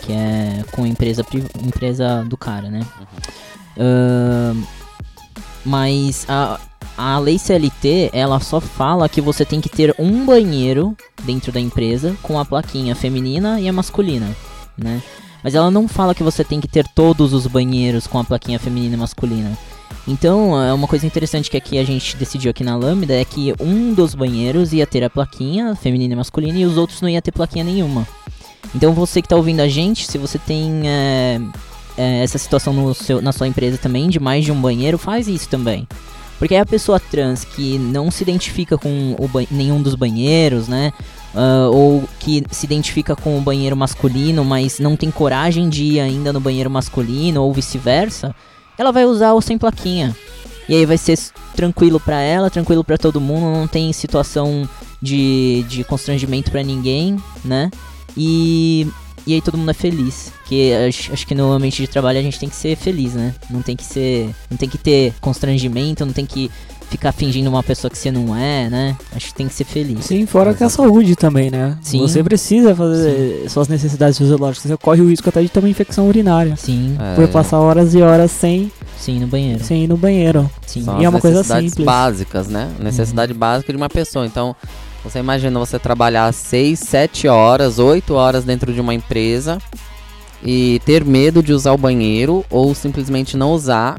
[0.07, 1.25] que é com empresa
[1.63, 2.87] empresa do cara, né?
[3.77, 4.63] Ahn,
[5.65, 6.61] mas a,
[6.97, 11.59] a lei CLT, ela só fala que você tem que ter um banheiro dentro da
[11.59, 14.35] empresa com a plaquinha feminina e a masculina,
[14.79, 15.03] né?
[15.43, 18.59] Mas ela não fala que você tem que ter todos os banheiros com a plaquinha
[18.59, 19.59] feminina e masculina.
[20.09, 23.53] Então, é uma coisa interessante que aqui a gente decidiu aqui na Lambda é que
[23.61, 27.21] um dos banheiros ia ter a plaquinha feminina e masculina e os outros não ia
[27.21, 28.07] ter plaquinha nenhuma.
[28.75, 31.41] Então, você que tá ouvindo a gente, se você tem é,
[31.97, 35.49] é, essa situação seu, na sua empresa também de mais de um banheiro, faz isso
[35.49, 35.87] também.
[36.39, 39.17] Porque aí a pessoa trans que não se identifica com
[39.51, 40.93] nenhum dos banheiros, né?
[41.37, 46.01] ah, ou que se identifica com o banheiro masculino, mas não tem coragem de ir
[46.01, 48.35] ainda no banheiro masculino, ou vice-versa,
[48.79, 50.17] ela vai usar o sem plaquinha.
[50.67, 51.17] E aí vai ser
[51.55, 54.69] tranquilo pra ela, tranquilo pra todo mundo, não tem situação
[55.01, 57.71] de, de constrangimento pra ninguém, né?
[58.17, 58.87] E,
[59.27, 60.33] e aí todo mundo é feliz.
[60.47, 63.35] Que acho, acho que no ambiente de trabalho a gente tem que ser feliz, né?
[63.51, 64.31] Não tem que ser.
[64.51, 66.51] Não tem que ter constrangimento, não tem que
[66.89, 68.97] ficar fingindo uma pessoa que você não é, né?
[69.15, 70.05] Acho que tem que ser feliz.
[70.05, 71.77] Sim, fora que a saúde também, né?
[71.83, 71.99] Sim.
[71.99, 74.71] Você precisa fazer suas necessidades fisiológicas.
[74.71, 76.55] Você corre o risco até de ter uma infecção urinária.
[76.57, 79.65] Sim, É, Por passar horas e horas sem, sim, no banheiro.
[79.65, 80.49] sem ir no banheiro.
[80.65, 80.85] Sim.
[80.85, 81.85] São E é uma coisa necessidades simples.
[81.87, 82.71] básicas, né?
[82.79, 84.25] Necessidade básica de uma pessoa.
[84.25, 84.55] Então,
[85.09, 89.59] você imagina você trabalhar 6, 7 horas, 8 horas dentro de uma empresa
[90.43, 93.99] e ter medo de usar o banheiro ou simplesmente não usar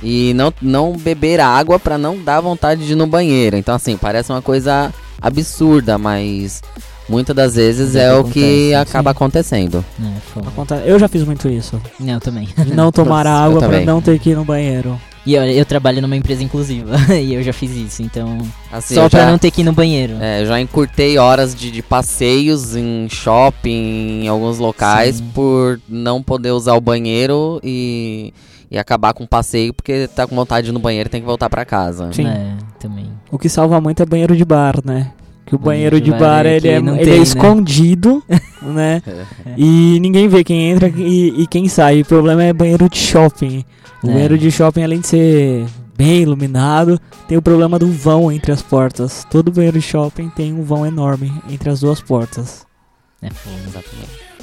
[0.00, 3.56] e não, não beber água pra não dar vontade de ir no banheiro.
[3.56, 6.62] Então, assim, parece uma coisa absurda, mas
[7.08, 9.84] muitas das vezes é é que o que acontece, acaba acontecendo.
[10.00, 11.80] É, Eu já fiz muito isso.
[11.98, 12.48] Não, eu também.
[12.56, 13.86] De não tomar água pra também.
[13.86, 15.00] não ter que ir no banheiro.
[15.26, 18.38] E eu, eu trabalho numa empresa inclusiva e eu já fiz isso, então.
[18.70, 20.14] Assim, só eu pra não ter que ir no banheiro.
[20.20, 25.30] É, eu já encurtei horas de, de passeios em shopping, em alguns locais, Sim.
[25.34, 28.32] por não poder usar o banheiro e,
[28.70, 31.20] e acabar com o passeio porque tá com vontade de ir no banheiro e tem
[31.20, 32.12] que voltar pra casa.
[32.12, 32.28] Sim.
[32.28, 33.06] É, também.
[33.28, 35.10] O que salva muito é banheiro de bar, né?
[35.46, 37.22] Que o banheiro, Banheiro de bar é ele, é, não ele tem, é né?
[37.22, 38.22] escondido,
[38.60, 39.00] né?
[39.56, 42.00] E ninguém vê quem entra e, e quem sai.
[42.00, 43.64] O problema é banheiro de shopping.
[44.02, 44.12] O É.
[44.12, 48.60] banheiro de shopping, além de ser bem iluminado, tem o problema do vão entre as
[48.60, 49.24] portas.
[49.30, 52.66] Todo banheiro de shopping tem um vão enorme entre as duas portas.
[53.22, 53.56] É foda.
[53.68, 54.35] Exatamente.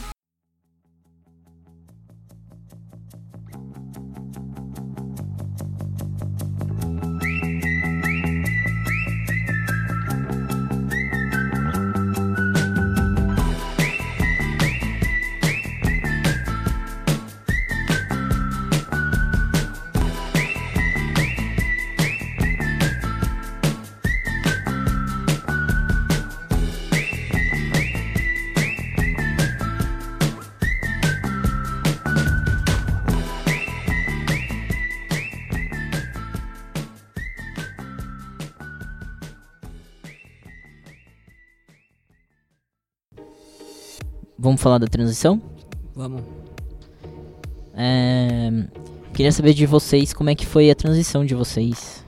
[44.54, 45.42] Vamos falar da transição?
[45.96, 46.22] Vamos.
[47.76, 48.52] É,
[49.12, 52.06] queria saber de vocês como é que foi a transição de vocês.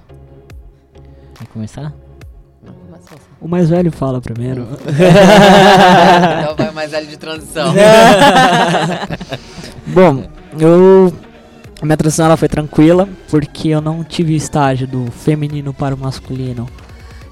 [1.34, 1.92] Quer começar?
[3.42, 4.68] O mais velho fala primeiro.
[6.44, 7.74] então vai mais velho de transição.
[9.88, 10.30] Bom,
[10.60, 11.12] eu.
[11.82, 15.98] A minha transição ela foi tranquila, porque eu não tive estágio do feminino para o
[15.98, 16.70] masculino.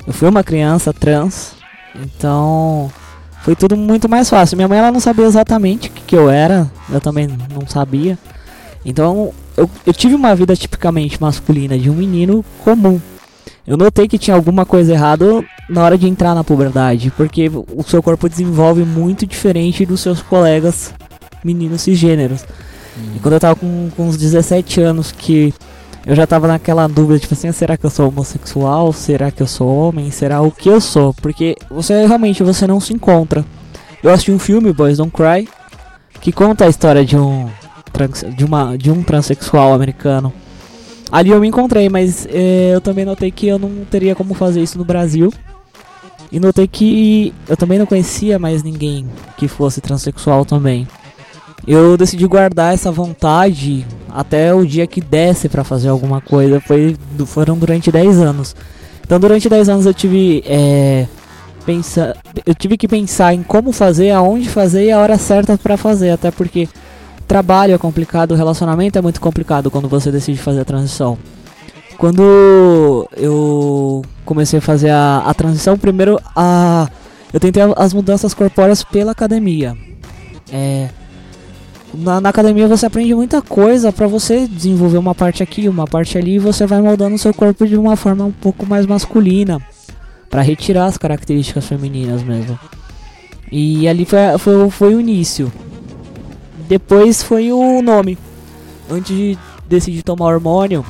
[0.08, 1.54] Eu fui uma criança trans,
[1.95, 2.91] então
[3.43, 4.56] foi tudo muito mais fácil.
[4.56, 8.17] Minha mãe ela não sabia exatamente o que, que eu era, eu também não sabia.
[8.86, 12.99] Então eu, eu tive uma vida tipicamente masculina de um menino comum.
[13.67, 17.84] Eu notei que tinha alguma coisa errada na hora de entrar na puberdade, porque o
[17.84, 20.93] seu corpo desenvolve muito diferente dos seus colegas
[21.43, 22.45] meninos cisgêneros.
[23.15, 25.53] E quando eu tava com, com uns 17 anos que
[26.05, 28.91] eu já tava naquela dúvida, tipo assim, será que eu sou homossexual?
[28.91, 30.11] Será que eu sou homem?
[30.11, 31.13] Será o que eu sou?
[31.13, 33.45] Porque você realmente você não se encontra.
[34.01, 35.47] Eu assisti um filme, Boys Don't Cry,
[36.19, 37.49] que conta a história de um
[38.35, 40.33] de uma de um transexual americano.
[41.11, 44.61] Ali eu me encontrei, mas eh, eu também notei que eu não teria como fazer
[44.61, 45.31] isso no Brasil.
[46.31, 49.05] E notei que eu também não conhecia mais ninguém
[49.37, 50.87] que fosse transexual também.
[51.67, 56.60] Eu decidi guardar essa vontade até o dia que desse pra fazer alguma coisa.
[56.60, 56.95] Foi,
[57.26, 58.56] foram durante 10 anos.
[59.06, 61.08] Então durante 10 anos eu tive é,
[61.65, 65.78] pensa, eu tive que pensar em como fazer, aonde fazer e a hora certa pra
[65.78, 66.67] fazer, até porque
[67.28, 71.17] trabalho é complicado, relacionamento é muito complicado quando você decide fazer a transição.
[71.97, 76.89] Quando eu comecei a fazer a, a transição, primeiro a,
[77.32, 79.78] eu tentei as mudanças corpóreas pela academia.
[80.52, 80.89] É,
[81.93, 86.17] na, na academia você aprende muita coisa pra você desenvolver uma parte aqui, uma parte
[86.17, 89.62] ali, e você vai moldando o seu corpo de uma forma um pouco mais masculina,
[90.29, 92.58] Pra retirar as características femininas mesmo.
[93.51, 95.53] E ali foi, foi, foi o início.
[96.67, 98.17] Depois foi o nome.
[98.89, 99.38] Antes de
[99.69, 100.84] decidir tomar hormônio,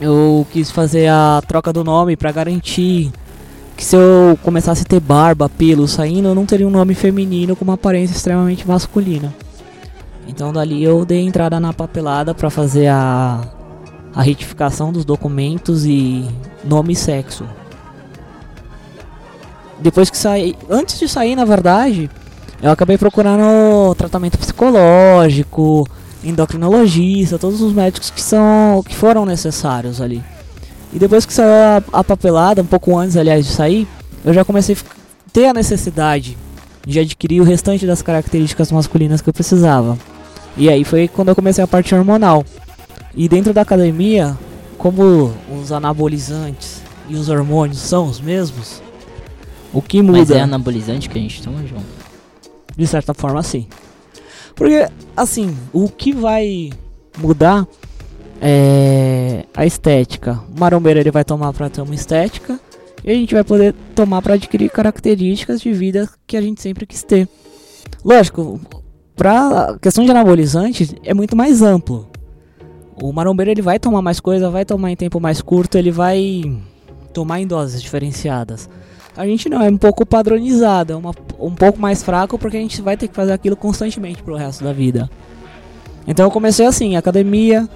[0.00, 3.12] eu quis fazer a troca do nome pra garantir
[3.76, 7.54] que se eu começasse a ter barba, pelo saindo, eu não teria um nome feminino
[7.54, 9.32] com uma aparência extremamente masculina.
[10.28, 13.40] Então dali eu dei entrada na papelada pra fazer a,
[14.14, 16.24] a retificação dos documentos e
[16.62, 17.44] nome e sexo.
[19.80, 22.10] Depois que saí, antes de sair, na verdade,
[22.60, 25.88] eu acabei procurando tratamento psicológico,
[26.22, 30.22] endocrinologista, todos os médicos que são que foram necessários ali.
[30.92, 31.50] E depois que saiu
[31.92, 33.86] a, a papelada, um pouco antes, aliás, de sair,
[34.24, 36.36] eu já comecei a ter a necessidade
[36.86, 39.96] de adquirir o restante das características masculinas que eu precisava.
[40.58, 42.44] E aí foi quando eu comecei a parte hormonal.
[43.14, 44.36] E dentro da academia,
[44.76, 48.82] como os anabolizantes e os hormônios são os mesmos,
[49.72, 50.18] o que muda?
[50.18, 51.82] Mas é anabolizante que a gente toma, João?
[52.76, 53.68] De certa forma, sim.
[54.54, 56.70] Porque, assim, o que vai
[57.16, 57.66] mudar
[58.40, 60.40] é a estética.
[60.54, 62.58] O marombeiro ele vai tomar para ter uma estética
[63.04, 66.84] e a gente vai poder tomar para adquirir características de vida que a gente sempre
[66.84, 67.28] quis ter.
[68.04, 68.60] Lógico,
[69.18, 72.08] para questão de anabolizante é muito mais amplo.
[73.02, 76.56] O marombeiro ele vai tomar mais coisa, vai tomar em tempo mais curto, ele vai
[77.12, 78.70] tomar em doses diferenciadas.
[79.16, 82.60] A gente não, é um pouco padronizado, é uma, um pouco mais fraco porque a
[82.60, 85.10] gente vai ter que fazer aquilo constantemente pro resto da vida.
[86.06, 87.68] Então eu comecei assim, academia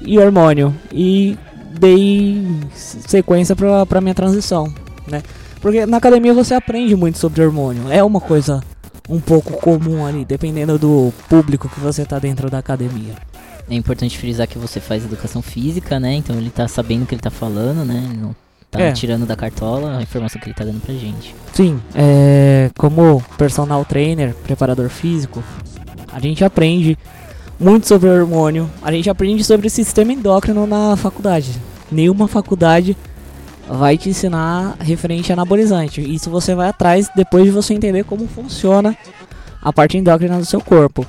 [0.00, 0.74] e hormônio.
[0.90, 1.36] E
[1.78, 4.72] dei sequência pra, pra minha transição,
[5.06, 5.22] né?
[5.60, 7.92] Porque na academia você aprende muito sobre hormônio.
[7.92, 8.62] É uma coisa
[9.10, 13.14] um pouco comum ali, dependendo do público que você tá dentro da academia.
[13.68, 16.14] É importante frisar que você faz educação física, né?
[16.14, 18.02] Então ele tá sabendo o que ele tá falando, né?
[18.08, 18.34] Ele não
[18.70, 18.92] tá É.
[18.92, 21.34] tirando da cartola a informação que ele tá dando pra gente.
[21.52, 25.42] Sim, é, como personal trainer, preparador físico,
[26.12, 26.96] a gente aprende
[27.58, 31.50] muito sobre hormônio, a gente aprende sobre o sistema endócrino na faculdade.
[31.90, 32.96] Nenhuma faculdade
[33.70, 36.00] vai te ensinar referente a anabolizante.
[36.00, 38.96] Isso você vai atrás depois de você entender como funciona
[39.62, 41.06] a parte endócrina do seu corpo.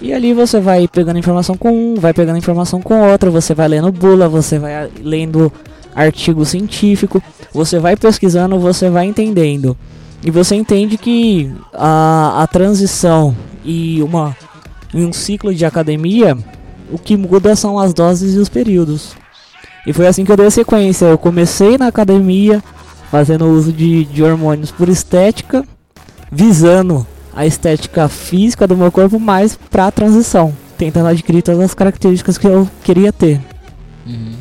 [0.00, 3.68] E ali você vai pegando informação com um, vai pegando informação com outro, você vai
[3.68, 5.52] lendo bula, você vai lendo
[5.94, 7.22] artigo científico,
[7.52, 9.76] você vai pesquisando, você vai entendendo.
[10.24, 14.36] E você entende que a, a transição e uma
[14.92, 16.36] um ciclo de academia,
[16.90, 19.14] o que muda são as doses e os períodos.
[19.86, 21.06] E foi assim que eu dei a sequência.
[21.06, 22.62] Eu comecei na academia
[23.10, 25.64] fazendo uso de, de hormônios por estética,
[26.30, 32.38] visando a estética física do meu corpo mais pra transição, tentando adquirir todas as características
[32.38, 33.40] que eu queria ter.
[34.06, 34.34] Uhum.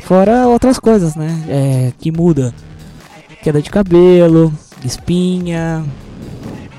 [0.00, 1.44] Fora outras coisas, né?
[1.48, 2.54] É, que muda.
[3.42, 4.52] Queda de cabelo,
[4.84, 5.84] espinha,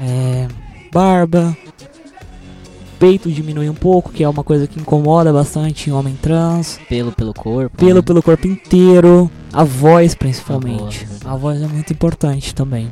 [0.02, 0.48] é,
[0.92, 1.56] barba,
[3.00, 6.80] peito diminui um pouco, que é uma coisa que incomoda bastante em homem trans.
[6.90, 7.78] Pelo pelo corpo.
[7.78, 8.02] Pelo né?
[8.02, 11.06] pelo corpo inteiro, a voz principalmente.
[11.06, 12.90] A voz, A voz é muito importante também.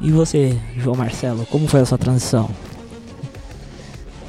[0.00, 2.50] E você, João Marcelo, como foi a sua transição?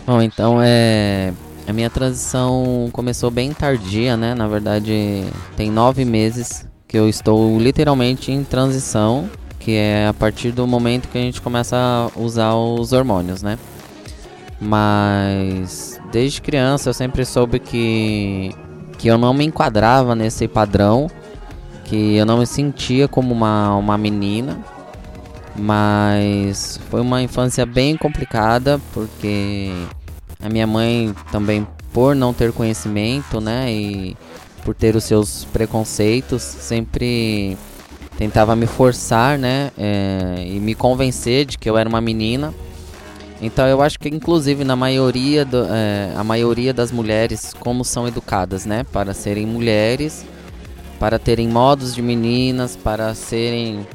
[0.05, 1.33] Bom, então é.
[1.65, 4.35] A minha transição começou bem tardia, né?
[4.35, 5.23] Na verdade,
[5.55, 11.07] tem nove meses que eu estou literalmente em transição, que é a partir do momento
[11.07, 13.57] que a gente começa a usar os hormônios, né?
[14.63, 18.51] Mas desde criança eu sempre soube que
[18.97, 21.09] que eu não me enquadrava nesse padrão,
[21.83, 24.57] que eu não me sentia como uma, uma menina,
[25.57, 29.73] mas foi uma infância bem complicada porque
[30.41, 34.17] a minha mãe também por não ter conhecimento, né, e
[34.65, 37.57] por ter os seus preconceitos, sempre
[38.17, 42.53] tentava me forçar, né, é, e me convencer de que eu era uma menina.
[43.45, 48.07] Então eu acho que inclusive na maioria do, é, a maioria das mulheres como são
[48.07, 50.25] educadas, né, para serem mulheres,
[50.97, 53.85] para terem modos de meninas, para serem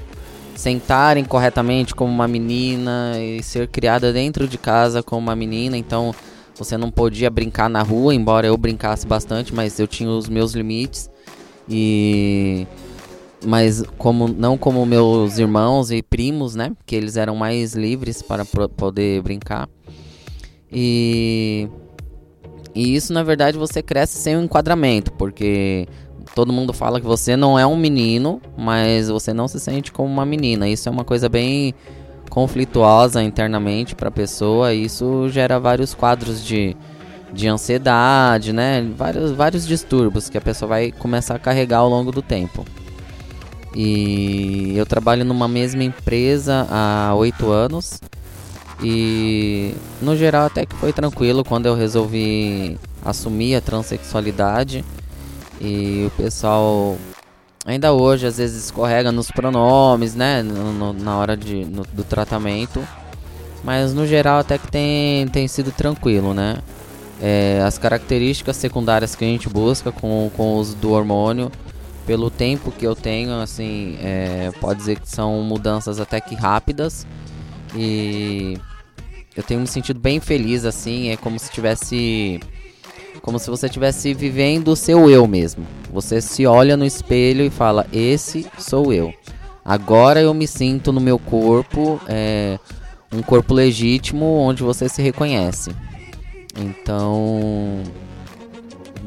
[0.55, 6.13] sentarem corretamente como uma menina e ser criada dentro de casa como uma menina, então
[6.59, 10.53] você não podia brincar na rua, embora eu brincasse bastante, mas eu tinha os meus
[10.53, 11.09] limites.
[11.69, 12.67] E
[13.45, 18.45] mas como não como meus irmãos e primos, né, que eles eram mais livres para
[18.45, 19.69] poder brincar.
[20.71, 21.69] E
[22.75, 25.89] e isso na verdade você cresce sem um enquadramento, porque
[26.35, 30.09] todo mundo fala que você não é um menino, mas você não se sente como
[30.09, 30.69] uma menina.
[30.69, 31.75] Isso é uma coisa bem
[32.29, 34.73] conflituosa internamente para a pessoa.
[34.73, 36.77] E isso gera vários quadros de,
[37.33, 38.89] de ansiedade, né?
[38.97, 42.65] Vários, vários distúrbios que a pessoa vai começar a carregar ao longo do tempo.
[43.75, 48.01] E eu trabalho numa mesma empresa há oito anos.
[48.83, 54.85] E no geral até que foi tranquilo quando eu resolvi assumir a transexualidade.
[55.61, 56.97] E o pessoal
[57.67, 60.43] ainda hoje às vezes escorrega nos pronomes, né?
[60.43, 62.83] no- no- na hora de, no- do tratamento.
[63.65, 66.59] Mas no geral até que tem, tem sido tranquilo, né?
[67.21, 71.51] É, as características secundárias que a gente busca com, com o uso do hormônio,
[72.09, 77.07] pelo tempo que eu tenho, assim, é, pode dizer que são mudanças até que rápidas.
[77.77, 78.57] E
[79.37, 82.41] eu tenho me sentido bem feliz, assim, é como se tivesse.
[83.21, 85.67] Como se você estivesse vivendo o seu eu mesmo.
[85.93, 89.13] Você se olha no espelho e fala: Esse sou eu.
[89.63, 92.59] Agora eu me sinto no meu corpo, é,
[93.13, 95.77] um corpo legítimo onde você se reconhece.
[96.57, 97.83] Então,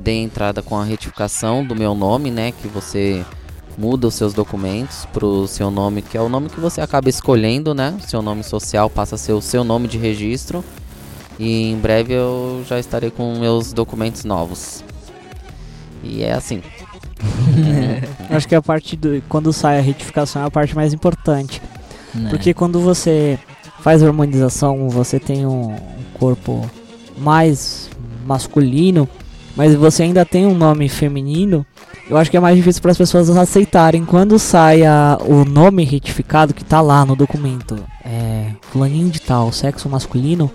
[0.01, 2.51] dei entrada com a retificação do meu nome, né?
[2.51, 3.23] Que você
[3.77, 7.73] muda os seus documentos pro seu nome, que é o nome que você acaba escolhendo,
[7.73, 7.95] né?
[8.03, 10.63] O seu nome social passa a ser o seu nome de registro.
[11.39, 14.83] E em breve eu já estarei com meus documentos novos.
[16.03, 16.61] E é assim.
[18.29, 19.21] Acho que a parte do.
[19.29, 21.61] Quando sai a retificação é a parte mais importante.
[22.13, 22.29] né?
[22.29, 23.39] Porque quando você
[23.79, 25.75] faz a harmonização, você tem um
[26.19, 26.69] corpo
[27.17, 27.89] mais
[28.25, 29.07] masculino,
[29.55, 31.65] mas você ainda tem um nome feminino.
[32.09, 35.83] Eu acho que é mais difícil para as pessoas aceitarem quando sai a- o nome
[35.83, 37.77] retificado que tá lá no documento.
[38.05, 38.47] É.
[38.71, 40.51] Fulaninho de tal, sexo masculino.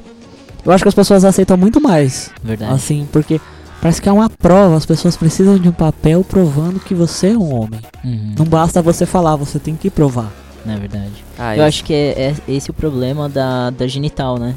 [0.64, 2.30] Eu acho que as pessoas aceitam muito mais.
[2.42, 2.72] Verdade.
[2.72, 3.40] Assim, porque
[3.80, 4.76] parece que é uma prova.
[4.76, 7.80] As pessoas precisam de um papel provando que você é um homem.
[8.04, 8.34] Uhum.
[8.38, 10.30] Não basta você falar, você tem que provar.
[10.64, 11.24] Não é verdade.
[11.38, 14.56] Ah, Eu isso- acho que é, é esse o problema da, da genital, né?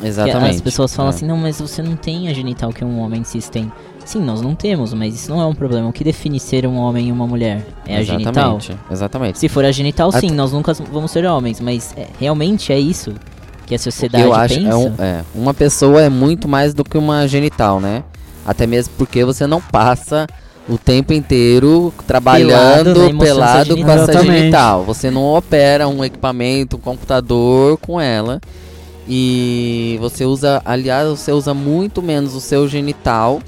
[0.00, 0.56] Que Exatamente.
[0.56, 1.14] as pessoas falam É.
[1.14, 3.70] assim, não, mas você não tem a genital que um homem cis tem.
[4.04, 5.88] Sim, nós não temos, mas isso não é um problema.
[5.88, 7.66] O que define ser um homem e uma mulher?
[7.86, 8.56] É a genital?
[8.58, 8.76] Exatamente.
[8.90, 9.38] Exatamente.
[9.38, 13.12] Se for a genital, sim, nós nunca vamos ser homens, mas é, realmente é isso
[13.66, 14.70] que a sociedade eu acho pensa?
[14.70, 18.02] é, um- é, uma pessoa é muito mais do que uma genital, né?
[18.46, 20.26] Até mesmo porque você não passa
[20.66, 24.38] o tempo inteiro trabalhando Pelado, pelado com essa Exatamente.
[24.38, 24.84] genital.
[24.84, 28.40] Você não opera um equipamento, um computador com ela.
[29.08, 33.40] E você usa, aliás, você usa muito menos o seu genital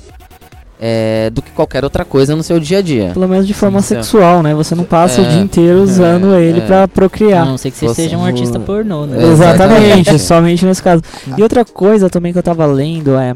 [0.81, 3.11] é, do que qualquer outra coisa no seu dia a dia.
[3.13, 4.55] Pelo menos de forma Sim, sexual, né?
[4.55, 6.67] Você não passa o É, dia inteiro usando é, ele é.
[6.67, 7.45] pra A procriar.
[7.45, 9.23] não ser que você Você- seja um artista pornô, né?
[9.23, 10.19] É, Exatamente, exatamente.
[10.21, 11.03] somente nesse caso.
[11.37, 13.35] E outra coisa também que eu tava lendo é.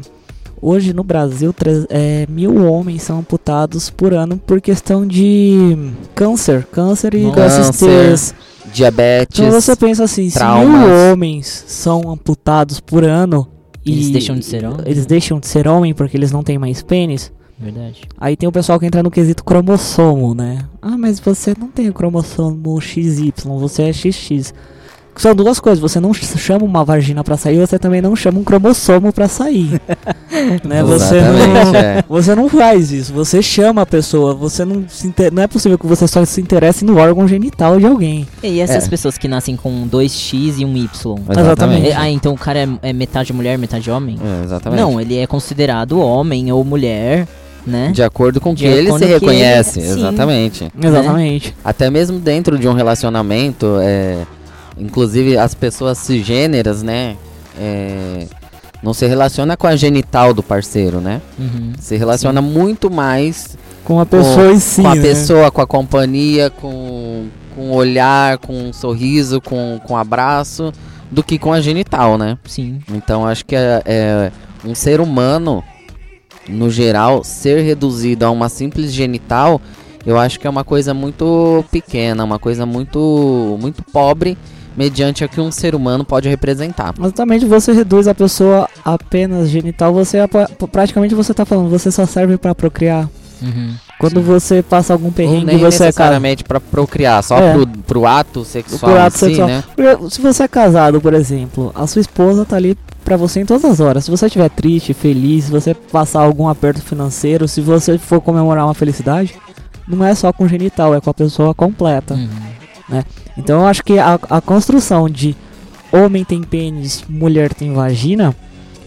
[0.67, 1.53] Hoje no Brasil,
[1.89, 5.77] é, mil homens são amputados por ano por questão de
[6.15, 6.65] câncer.
[6.71, 7.23] Câncer e.
[7.29, 8.33] GSTs.
[8.73, 9.37] Diabetes.
[9.37, 10.67] Então você pensa assim, se traumas.
[10.67, 13.47] mil homens são amputados por ano
[13.85, 14.87] Eles deixam de ser homens?
[14.87, 17.31] Eles deixam de ser homem porque eles não têm mais pênis.
[17.59, 18.01] Verdade.
[18.17, 20.65] Aí tem o pessoal que entra no quesito cromossomo, né?
[20.81, 24.51] Ah, mas você não tem o cromossomo XY, você é XX.
[25.17, 28.39] São duas coisas, você não ch- chama uma vagina pra sair, você também não chama
[28.39, 29.81] um cromossomo pra sair.
[30.65, 30.83] né?
[30.83, 32.03] Você não, é.
[32.07, 35.31] você não faz isso, você chama a pessoa, você não se inter...
[35.33, 38.27] não é possível que você só se interesse no órgão genital de alguém.
[38.43, 38.89] E essas É.
[38.89, 41.15] pessoas que nascem com dois X e um Y?
[41.29, 41.87] Exatamente.
[41.89, 44.17] É, ah, então o cara é, é metade mulher, metade homem?
[44.21, 44.79] É, exatamente.
[44.81, 47.25] Não, ele é considerado homem ou mulher,
[47.65, 47.91] né?
[47.93, 49.87] De acordo com o que ele se ele- reconhece, sim.
[49.91, 50.71] exatamente.
[50.81, 51.55] Exatamente.
[51.63, 54.17] Até mesmo dentro de um relacionamento, é,
[54.77, 57.17] inclusive as pessoas cisgêneras, né?
[57.57, 58.27] é,
[58.81, 61.21] não se relaciona com a genital do parceiro, né?
[61.39, 61.73] Uhum.
[61.79, 65.01] Se relaciona muito mais Com a pessoa em si, com a né?
[65.01, 70.71] pessoa, com a companhia, com, com o olhar, com um sorriso, com, com um abraço,
[71.09, 72.37] do que com a genital, né?
[72.45, 72.79] Sim.
[72.91, 74.31] Então acho que é, é
[74.63, 75.63] um ser humano,
[76.47, 79.61] no geral, ser reduzido a uma simples genital,
[80.05, 84.37] eu acho que é uma coisa muito pequena, uma coisa muito, muito pobre,
[84.75, 86.93] mediante a que um ser humano pode representar.
[86.99, 90.27] Exatamente, você reduz a pessoa apenas genital, você é
[90.71, 93.09] praticamente você tá falando, você só serve pra procriar.
[93.41, 93.73] Uhum.
[93.99, 94.23] Quando Sim.
[94.25, 97.53] você passa algum Ou perrengue, nem você é necessariamente para procriar, só É.
[97.53, 99.47] pro, pro ato sexual Pro ato si, sexual.
[99.47, 99.63] né?
[99.75, 103.45] Porque Se você é casado, por exemplo, a sua esposa tá ali pra você em
[103.45, 104.05] todas as horas.
[104.05, 108.65] Se você estiver triste, feliz, se você passar algum aperto financeiro, se você for comemorar
[108.65, 109.35] uma felicidade,
[109.87, 112.15] não é só com genital, é com a pessoa completa.
[112.15, 112.27] Uhum.
[113.37, 115.35] Então eu acho que a, a construção de
[115.91, 118.35] homem tem pênis, mulher tem vagina,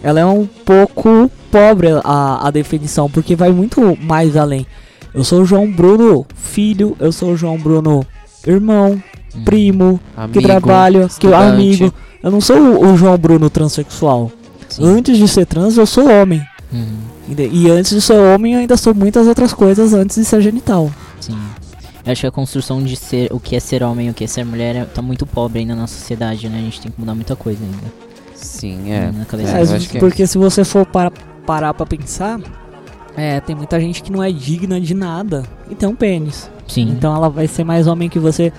[0.03, 4.67] ela é um pouco pobre a, a definição, porque vai muito mais além.
[5.15, 8.05] Eu sou o João Bruno filho, eu sou o João Bruno
[8.47, 9.03] irmão,
[9.35, 9.45] Uhum.
[9.45, 11.53] primo, que Amigo, trabalho, que estudante.
[11.53, 11.95] amigo.
[12.23, 14.33] Eu não sou o, o João Bruno transexual.
[14.71, 14.85] Sim.
[14.85, 16.43] Antes de ser trans, eu sou homem.
[16.73, 16.87] Uhum.
[17.29, 20.41] Ende- E antes de ser homem, eu ainda sou muitas outras coisas antes de ser
[20.41, 20.91] genital.
[21.21, 21.37] Sim.
[22.09, 24.25] Eu acho que a construção de ser o que é ser homem e o que
[24.25, 26.59] é ser mulher é- tá muito pobre ainda na sociedade, né?
[26.59, 27.93] A gente tem que mudar muita coisa ainda.
[28.35, 29.11] Sim, é.
[29.13, 31.11] Na cabeça É, É, eu acho que- porque se você for para,
[31.47, 32.41] parar pra pensar,
[33.21, 36.49] É, tem muita gente que não é digna de nada e tem um pênis.
[36.69, 36.83] Sim.
[36.91, 38.53] Então ela vai ser mais homem que você,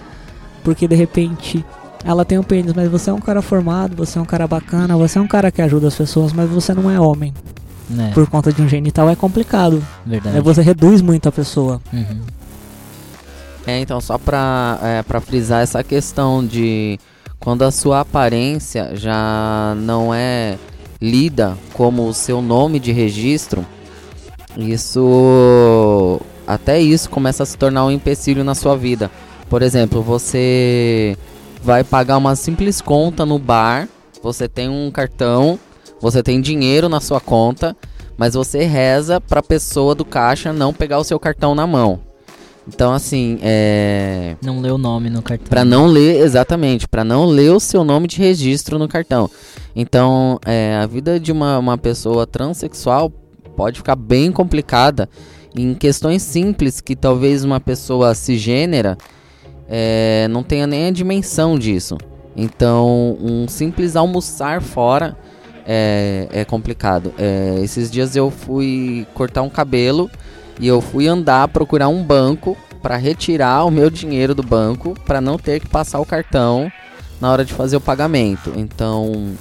[0.65, 1.63] porque de repente
[2.03, 4.97] ela tem um pênis, mas você é um cara formado, você é um cara bacana,
[4.97, 7.33] você é um cara que ajuda as pessoas, mas você não é homem.
[7.97, 9.81] É, Por conta de um genital é complicado.
[10.05, 10.35] verdade.
[10.35, 11.79] Aí você reduz muito a pessoa.
[11.93, 12.19] Uhum.
[13.69, 16.99] É, então, só pra, é, pra frisar essa questão de
[17.39, 20.57] quando a sua aparência já não é
[20.99, 23.63] lida como o seu nome de registro,
[24.57, 26.19] isso.
[26.47, 29.11] Até isso começa a se tornar um empecilho na sua vida.
[29.47, 31.15] Por exemplo, você
[31.61, 33.87] vai pagar uma simples conta no bar,
[34.23, 35.59] você tem um cartão,
[36.01, 37.77] você tem dinheiro na sua conta,
[38.17, 42.08] mas você reza pra pessoa do caixa não pegar o seu cartão na mão.
[42.67, 44.35] Então, assim, é.
[44.41, 45.47] Não leu o nome no cartão.
[45.47, 49.29] Pra não ler, exatamente, pra não ler o seu nome de registro no cartão.
[49.75, 53.11] Então, é, a vida de uma, uma pessoa transexual
[53.55, 55.09] pode ficar bem complicada
[55.55, 58.97] em questões simples que talvez uma pessoa cisgênera
[59.67, 61.97] é, não tenha nem a dimensão disso.
[62.35, 65.17] Então, um simples almoçar fora
[65.65, 67.13] é, é complicado.
[67.17, 70.09] É, esses dias eu fui cortar um cabelo
[70.59, 75.19] e eu fui andar procurar um banco para retirar o meu dinheiro do banco para
[75.19, 76.71] não ter que passar o cartão
[77.19, 78.53] na hora de fazer o pagamento.
[78.55, 79.33] Então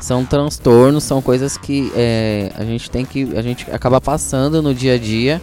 [0.00, 4.74] são transtornos, são coisas que é, a gente tem que a gente acaba passando no
[4.74, 5.40] dia a dia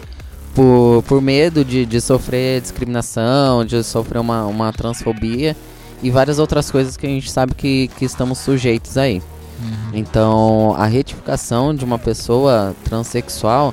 [0.54, 5.56] por, por medo de, de sofrer discriminação, de sofrer uma, uma transfobia
[6.02, 9.22] e várias outras coisas que a gente sabe que, que estamos sujeitos aí.
[9.60, 9.90] Uhum.
[9.94, 13.72] Então, a retificação de uma pessoa transexual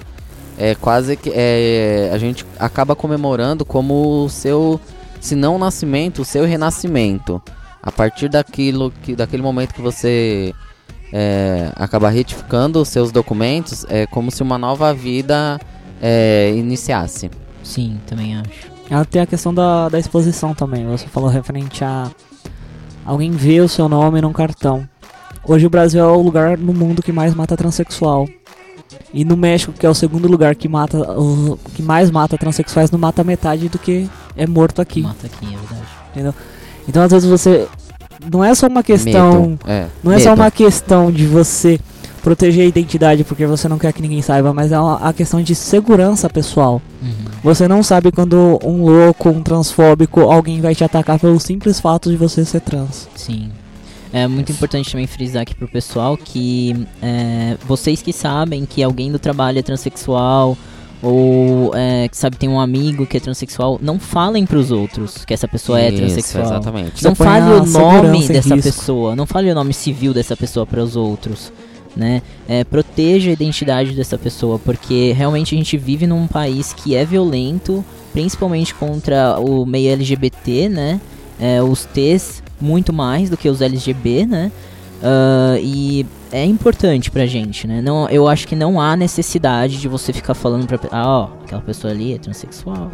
[0.59, 4.79] é quase que é, a gente acaba comemorando como o seu,
[5.21, 7.41] se não o nascimento, o seu renascimento.
[7.81, 10.53] A partir daquilo que, daquele momento que você
[11.13, 15.57] é, acaba retificando os seus documentos, é como se uma nova vida
[16.01, 17.31] é, iniciasse.
[17.63, 18.69] Sim, também acho.
[18.89, 20.85] Ela tem a questão da, da exposição também.
[20.87, 22.11] Você falou referente a
[23.05, 24.87] alguém ver o seu nome num cartão.
[25.47, 28.27] Hoje o Brasil é o lugar no mundo que mais mata transexual.
[29.13, 30.97] E no México, que é o segundo lugar que mata
[31.73, 35.01] que mais mata transexuais, não mata metade do que é morto aqui.
[35.01, 36.37] Mata aqui, é verdade.
[36.87, 37.67] Então às vezes você
[38.31, 40.41] não é só uma questão, é, não é só medo.
[40.41, 41.79] uma questão de você
[42.21, 45.41] proteger a identidade porque você não quer que ninguém saiba, mas é uma, a questão
[45.41, 46.81] de segurança pessoal.
[47.01, 47.13] Uhum.
[47.43, 52.09] Você não sabe quando um louco, um transfóbico, alguém vai te atacar pelo simples fato
[52.09, 53.07] de você ser trans.
[53.15, 53.51] Sim.
[54.11, 59.11] É muito importante também frisar aqui pro pessoal que é, vocês que sabem que alguém
[59.11, 60.57] do trabalho é transexual
[61.01, 65.33] ou é, que sabe tem um amigo que é transexual, não falem pros outros que
[65.33, 66.43] essa pessoa é Isso, transexual.
[66.43, 67.03] Exatamente.
[67.03, 68.69] Não Você fale o nome dessa risco.
[68.69, 71.53] pessoa, não fale o nome civil dessa pessoa para os outros,
[71.95, 72.21] né?
[72.47, 77.05] É, proteja a identidade dessa pessoa, porque realmente a gente vive num país que é
[77.05, 80.99] violento, principalmente contra o meio LGBT, né?
[81.39, 84.51] É, os T's muito mais do que os LGB, né?
[85.03, 87.81] Ah, e é importante pra gente, né?
[87.81, 90.79] Não, eu acho que não há necessidade de você ficar falando pra...
[90.91, 92.91] Ah, ó, aquela pessoa ali é transexual.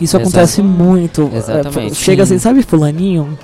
[0.00, 0.22] Isso Exato.
[0.22, 1.30] acontece muito.
[1.32, 1.92] Exatamente.
[1.92, 2.34] É, chega Sim.
[2.34, 3.38] assim, sabe fulaninho?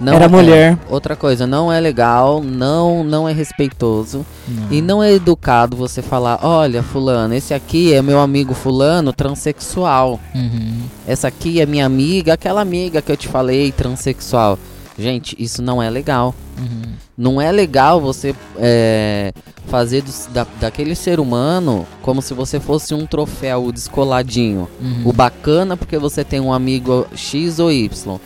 [0.00, 0.78] Não Era é- mulher.
[0.88, 4.68] Outra coisa, não é legal, não, não é respeitoso Não.
[4.70, 10.20] e não é educado você falar, olha, fulano, esse aqui é meu amigo fulano transexual.
[10.32, 10.82] Uhum.
[11.04, 14.56] Essa aqui é minha amiga, aquela amiga que eu te falei transexual.
[14.98, 16.34] Gente, isso não é legal.
[16.58, 16.92] Uhum.
[17.16, 19.32] Não é legal você é,
[19.66, 24.68] fazer dos- da, daquele ser humano como se você fosse um troféu descoladinho.
[24.80, 25.02] Uhum.
[25.04, 27.88] O bacana porque você tem um amigo X ou Y.
[28.14, 28.18] Uhum.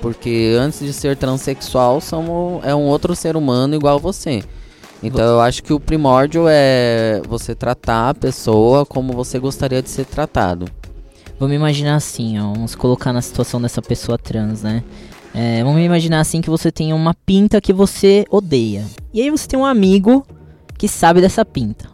[0.00, 4.42] Porque antes de ser transexual, somos, é um outro ser humano igual você.
[5.02, 9.88] Então eu acho que o primórdio é você tratar a pessoa como você gostaria de
[9.88, 10.66] ser tratado.
[11.38, 14.82] Vamos imaginar assim, ó, vamos colocar na situação dessa pessoa trans, né?
[15.34, 18.84] É, vamos imaginar assim que você tem uma pinta que você odeia.
[19.14, 20.26] E aí você tem um amigo
[20.76, 21.88] que sabe dessa pinta,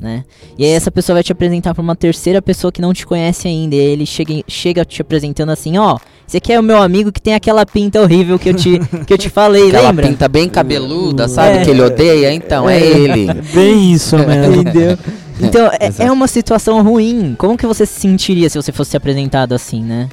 [0.00, 0.24] né?
[0.56, 3.48] E aí essa pessoa vai te apresentar pra uma terceira pessoa que não te conhece
[3.48, 3.74] ainda.
[3.74, 7.20] E ele chega, chega te apresentando assim, ó, esse aqui é o meu amigo que
[7.20, 10.06] tem aquela pinta horrível que eu te, que eu te falei, Aquela lembra?
[10.08, 11.58] pinta bem cabeluda, sabe?
[11.58, 11.64] É.
[11.64, 13.32] Que ele odeia, então é, ele.
[13.54, 14.60] Bem isso mesmo.
[14.60, 14.98] Entendeu?
[15.40, 17.34] Então, é, é uma situação ruim.
[17.38, 20.08] Como que você se sentiria se você fosse apresentado assim, né?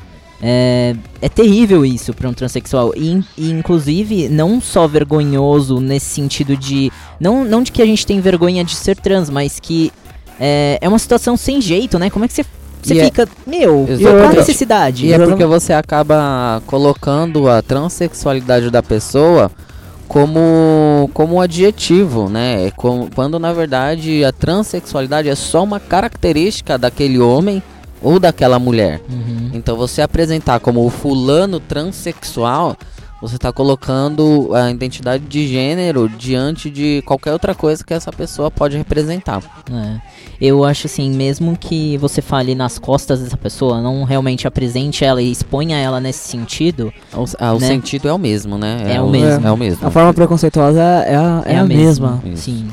[0.45, 2.91] É, é terrível isso pra um transexual.
[2.97, 6.91] E, e, inclusive, não só vergonhoso nesse sentido de.
[7.17, 9.89] Não, não de que a gente tem vergonha de ser trans, mas que
[10.37, 12.09] é, é uma situação sem jeito, né?
[12.09, 12.45] Como é que você,
[12.81, 13.25] você E é- fica.
[13.47, 15.05] Meu, qual a necessidade?
[15.05, 19.49] E é porque você acaba colocando a transexualidade da pessoa
[20.09, 22.67] como como um adjetivo, né?
[22.67, 27.63] É como, quando na verdade a transexualidade é só uma característica daquele homem
[28.03, 29.01] ou daquela mulher.
[29.09, 29.49] Uhum.
[29.53, 32.75] Então você apresentar como o fulano transexual,
[33.21, 38.51] você está colocando a identidade de gênero diante de qualquer outra coisa que essa pessoa
[38.51, 39.41] pode representar.
[39.71, 40.01] É.
[40.41, 45.21] Eu acho assim, mesmo que você fale nas costas dessa pessoa, não realmente apresente ela
[45.21, 47.67] e exponha ela nesse sentido, O, ah, o Né?
[47.67, 48.93] sentido é o mesmo, né?
[48.93, 49.47] É o mesmo.
[49.47, 49.87] É o mesmo.
[49.87, 52.21] A forma preconceituosa é a, é É a a mesma.
[52.25, 52.43] Isso.
[52.43, 52.67] Sim.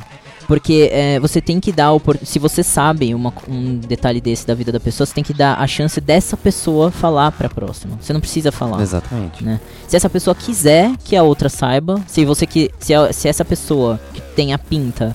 [0.51, 1.91] Porque é, você tem que dar,
[2.25, 5.55] se você sabe uma- um detalhe desse da vida da pessoa, você tem que dar
[5.55, 7.97] a chance dessa pessoa falar pra próxima.
[8.01, 8.83] Você não precisa falar.
[8.83, 9.45] Exatamente.
[9.87, 13.45] Se essa pessoa quiser que a outra saiba, se você que se, a- se essa
[13.45, 15.15] pessoa que tem a pinta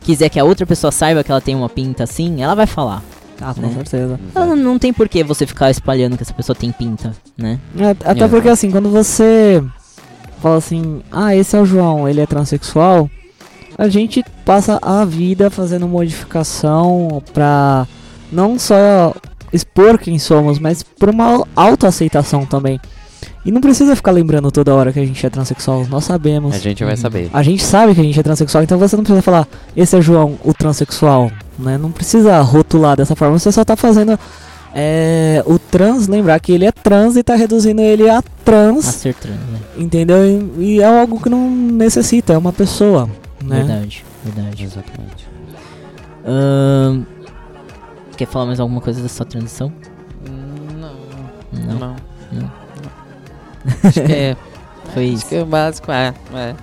[0.00, 3.02] quiser que a outra pessoa saiba que ela tem uma pinta assim, ela vai falar.
[3.38, 3.72] Ah, com Né?
[3.74, 4.18] certeza.
[4.34, 7.58] Não, não tem por que você ficar espalhando que essa pessoa tem pinta, né?
[7.78, 8.28] É, Até É.
[8.28, 9.62] porque assim, quando você
[10.40, 13.10] fala assim, ah, esse é o João, ele é transexual,
[13.80, 17.86] a gente passa a vida fazendo modificação pra
[18.30, 19.14] não só
[19.50, 22.78] expor quem somos, mas por uma autoaceitação também.
[23.42, 26.54] E não precisa ficar lembrando toda hora que a gente é transexual, nós sabemos.
[26.54, 27.30] A gente vai saber.
[27.32, 30.02] A gente sabe que a gente é transexual, então você não precisa falar, esse é
[30.02, 31.78] João, o transexual, né?
[31.78, 34.18] Não precisa rotular dessa forma, você só tá fazendo
[34.74, 38.84] é, o trans lembrar que ele é trans e tá reduzindo ele a A trans,
[38.84, 39.58] ser trans, né?
[39.78, 40.18] entendeu?
[40.58, 43.08] E, e é algo que não necessita, é uma pessoa,
[43.42, 43.56] né?
[43.56, 44.64] Verdade, verdade.
[44.64, 45.28] Exatamente.
[46.24, 47.02] Ahn,
[48.16, 49.72] quer falar mais alguma coisa dessa transição?
[50.28, 50.94] Não.
[51.52, 51.74] Não.
[51.78, 51.96] Não.
[52.32, 52.52] Não.
[53.84, 54.36] Acho que é,
[54.94, 55.26] Foi acho isso.
[55.28, 56.12] que é o básico, é.
[56.34, 56.54] é.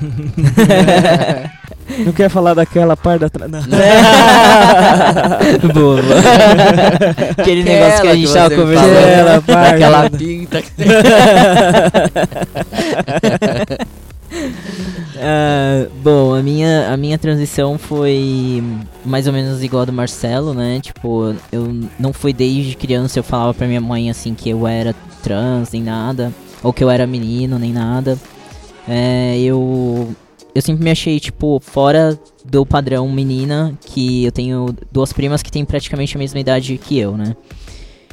[1.98, 3.50] Não quer falar daquela parte da trans.
[5.74, 6.20] boa, boa.
[7.38, 8.96] Aquele negócio que a gente tava você conversando.
[8.96, 9.70] Aquela parte.
[9.80, 10.62] Daquela pinta.
[10.62, 10.70] que-
[15.26, 18.62] Ah, bom, a minha, a minha transição foi
[19.06, 20.80] mais ou menos igual a do Marcelo, né?
[20.82, 24.94] Tipo, eu não fui desde criança, eu falava pra minha mãe assim que eu era
[25.22, 26.30] trans, nem nada.
[26.62, 28.18] Ou que eu era menino, nem nada.
[28.86, 30.14] É, eu.
[30.54, 35.50] Eu sempre me achei, tipo, fora do padrão menina, que eu tenho duas primas que
[35.50, 37.34] têm praticamente a mesma idade que eu, né?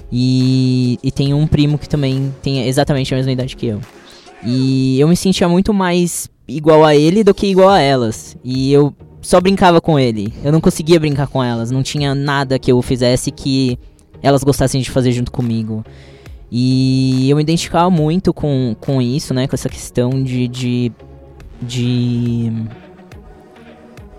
[0.09, 3.81] E, e tem um primo que também tem exatamente a mesma idade que eu.
[4.43, 8.35] E eu me sentia muito mais igual a ele do que igual a elas.
[8.43, 10.33] E eu só brincava com ele.
[10.43, 11.71] Eu não conseguia brincar com elas.
[11.71, 13.77] Não tinha nada que eu fizesse que
[14.21, 15.83] elas gostassem de fazer junto comigo.
[16.51, 19.47] E eu me identificava muito com, com isso, né?
[19.47, 20.47] Com essa questão de.
[20.47, 20.91] de.
[21.61, 22.51] de,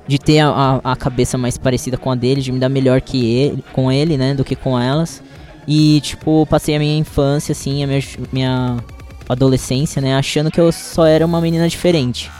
[0.08, 3.26] de ter a, a, cabeça mais parecida com a dele, de me dar melhor que
[3.26, 4.34] ele, com ele, né?
[4.34, 5.22] Do que com elas.
[5.68, 8.00] E, tipo, passei a minha infância, assim, a minha,
[8.32, 8.76] minha
[9.32, 10.14] adolescência, né?
[10.16, 12.30] Achando que eu só era uma menina diferente.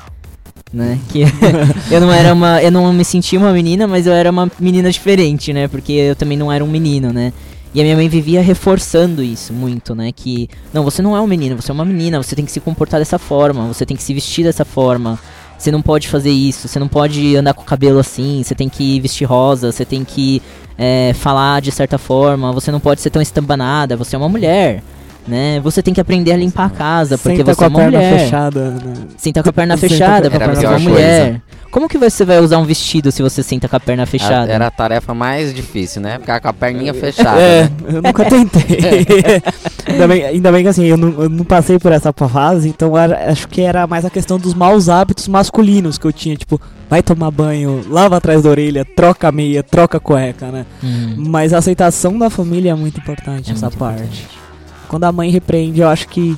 [0.72, 0.98] Né?
[1.10, 1.22] Que
[1.90, 2.62] eu não era uma.
[2.62, 5.68] Eu não me sentia uma menina, mas eu era uma menina diferente, né?
[5.68, 7.32] Porque eu também não era um menino, né?
[7.74, 10.12] E a minha mãe vivia reforçando isso muito, né?
[10.12, 12.60] Que, não, você não é um menino, você é uma menina, você tem que se
[12.60, 15.18] comportar dessa forma, você tem que se vestir dessa forma.
[15.56, 18.68] Você não pode fazer isso, você não pode andar com o cabelo assim, você tem
[18.68, 20.42] que vestir rosa, você tem que
[20.76, 24.82] é, falar de certa forma, você não pode ser tão estambanada, você é uma mulher,
[25.26, 25.60] né?
[25.60, 27.78] Você tem que aprender a limpar a casa, porque Senta você com é a uma
[27.80, 28.18] perna mulher.
[28.20, 28.70] fechada.
[28.70, 28.94] Né?
[29.16, 30.90] Senta com a perna Senta fechada, com a porque perna você é uma fechada.
[30.94, 31.40] mulher.
[31.70, 34.52] Como que você vai usar um vestido se você senta com a perna fechada?
[34.52, 36.18] Era a tarefa mais difícil, né?
[36.18, 37.40] Ficar com a perninha fechada.
[37.40, 37.70] É, né?
[37.88, 38.78] eu nunca tentei.
[39.88, 42.96] ainda, bem, ainda bem que assim, eu não, eu não passei por essa fase, então
[42.98, 46.60] era- acho que era mais a questão dos maus hábitos masculinos que eu tinha, tipo,
[46.90, 50.66] vai tomar banho, lava atrás da orelha, troca a meia, troca a cueca, né?
[50.84, 54.02] Hum, Mas a aceitação da família é muito importante, é essa muito parte.
[54.02, 54.41] importante.
[54.92, 56.36] Quando a mãe repreende, eu acho que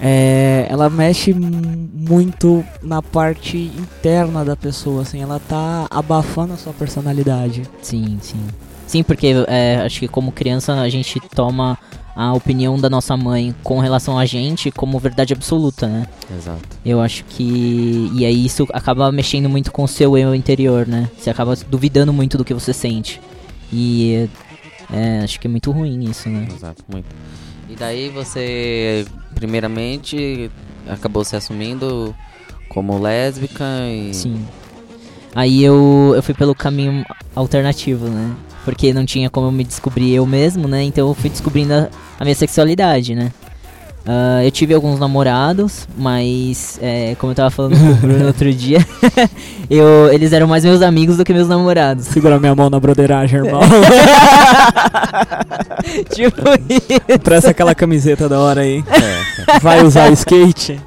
[0.00, 6.72] é, ela mexe muito na parte interna da pessoa, assim, ela tá abafando a sua
[6.72, 7.64] personalidade.
[7.82, 8.40] Sim, sim.
[8.86, 11.78] Sim, porque é, acho que como criança a gente toma
[12.16, 16.06] a opinião da nossa mãe com relação a gente como verdade absoluta, né?
[16.34, 16.78] Exato.
[16.82, 18.10] Eu acho que.
[18.14, 21.10] E aí isso acaba mexendo muito com o seu eu interior, né?
[21.18, 23.20] Você acaba duvidando muito do que você sente.
[23.70, 24.30] E.
[24.90, 26.48] É, acho que é muito ruim isso, né?
[26.50, 27.06] Exato, muito.
[27.80, 30.50] Daí você, primeiramente,
[30.86, 32.14] acabou se assumindo
[32.68, 34.12] como lésbica e...
[34.12, 34.46] Sim.
[35.34, 37.02] Aí eu, eu fui pelo caminho
[37.34, 38.36] alternativo, né?
[38.66, 40.82] Porque não tinha como eu me descobrir eu mesmo, né?
[40.82, 43.32] Então eu fui descobrindo a, a minha sexualidade, né?
[44.06, 48.52] Ah, eu tive alguns namorados, mas é, como eu tava falando com o Bruno outro
[48.54, 48.84] dia,
[49.68, 52.06] eu, eles eram mais meus amigos do que meus namorados.
[52.06, 53.60] Segura minha mão na broderagem, irmão.
[56.14, 57.18] tipo isso.
[57.20, 58.82] Presta aquela camiseta da hora aí.
[58.88, 60.80] É, Vai usar o skate?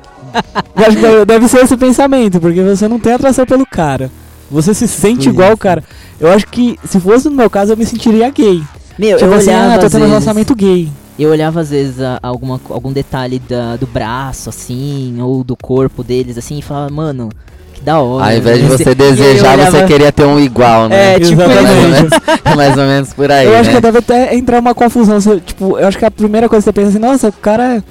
[0.75, 4.09] Eu acho que deve, ser esse pensamento, porque você não tem atração pelo cara.
[4.49, 5.83] Você se sente igual o cara.
[6.19, 8.61] Eu acho que se fosse no meu caso eu me sentiria gay.
[8.97, 10.89] Meu, Tipo eu assim, olhava ah, tô tendo um relacionamento gay.
[11.17, 16.03] Eu olhava às vezes a- alguma, algum detalhe da- do braço, assim, ou do corpo
[16.03, 17.29] deles, assim, e falava, mano,
[17.73, 18.25] que da hora.
[18.31, 21.15] Ao invés de você desejar, você olhava- queria ter um igual, né?
[21.15, 21.91] É, tipo mais, ou Exatamente.
[21.93, 22.11] menos,
[22.55, 23.75] mais ou menos por aí, eu acho né?
[23.75, 25.19] que deve até entrar uma confusão.
[25.21, 27.77] Você, tipo, eu acho que a primeira coisa que você pensa assim, nossa, o cara
[27.77, 27.83] é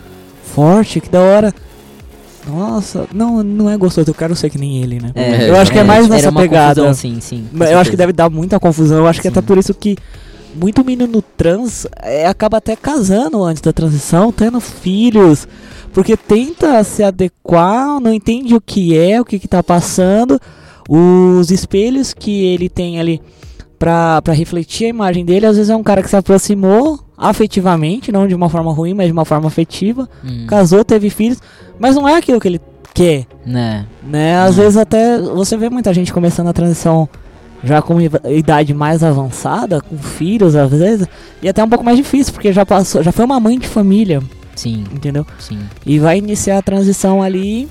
[0.54, 1.54] forte, que da hora.
[2.46, 5.12] Nossa, não, não é gostoso, eu quero ser que nem ele, né?
[5.14, 6.82] É, eu acho que é mais nessa pegada.
[6.82, 7.46] confusão, sim, sim.
[7.54, 7.96] eu acho que certeza.
[7.98, 8.98] deve dar muita confusão.
[8.98, 9.32] Eu acho que Sim.
[9.32, 9.96] até por isso que
[10.54, 15.46] muito menino trans é, acaba até casando antes da transição, tendo filhos.
[15.92, 20.40] Porque tenta se adequar, não entende o que é, o que, que tá passando.
[20.88, 23.20] Os espelhos que ele tem ali
[23.78, 28.26] pra refletir a imagem dele, às vezes é um cara que se aproximou afetivamente, não
[28.28, 30.08] de uma forma ruim, mas de uma forma afetiva.
[30.24, 31.38] Hum, Casou, teve filhos,
[31.78, 32.60] mas não é aquilo que ele
[32.94, 33.86] quer né?
[34.02, 34.36] né?
[34.38, 34.62] Às Hum.
[34.62, 37.08] vezes até você vê muita gente começando a transição
[37.64, 41.06] já com idade mais avançada, com filhos às vezes,
[41.42, 44.22] e até um pouco mais difícil, porque já passou, já foi uma mãe de família,
[44.54, 45.26] Sim, entendeu?
[45.38, 45.58] sim.
[45.86, 47.68] E vai iniciar a transição ali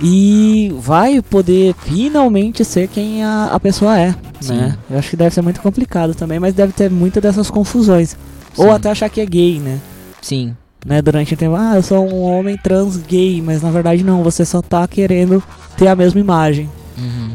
[0.00, 4.54] e vai poder finalmente ser quem a, a pessoa é, Sim.
[4.56, 4.78] né?
[4.88, 8.16] Eu acho que deve ser muito complicado também, mas deve ter muitas dessas confusões.
[8.56, 9.78] Ou sim, até achar que é gay, né?
[10.22, 10.54] Sim,
[10.86, 14.22] né, durante o tempo, ah, eu sou um homem trans gay, mas na verdade não,
[14.22, 15.42] você só tá querendo
[15.76, 16.70] ter a mesma imagem.
[16.96, 17.30] Uhum.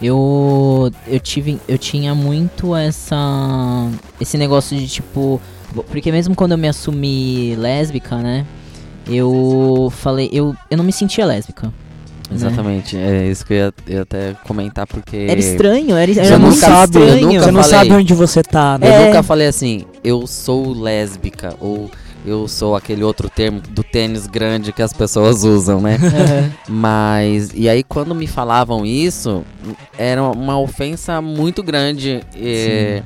[0.00, 3.16] Eu eu tive eu tinha muito essa
[4.20, 5.40] esse negócio de tipo,
[5.90, 8.46] porque mesmo quando eu me assumi lésbica, né?
[9.08, 11.72] Eu falei, eu eu não me sentia lésbica.
[12.30, 15.16] Exatamente, é isso que eu ia, eu ia até comentar, porque...
[15.30, 17.26] Era estranho, era, Você era muito nunca sabe, eu estranho.
[17.26, 17.78] nunca Você não falei.
[17.78, 18.86] sabe onde você tá, né?
[18.86, 19.06] Eu É.
[19.06, 21.90] nunca falei assim, eu sou lésbica, ou
[22.24, 25.98] eu sou aquele outro termo do tênis grande que as pessoas usam, né?
[26.68, 29.44] Mas, e aí quando me falavam isso,
[29.96, 32.20] era uma ofensa muito grande.
[32.36, 33.02] E,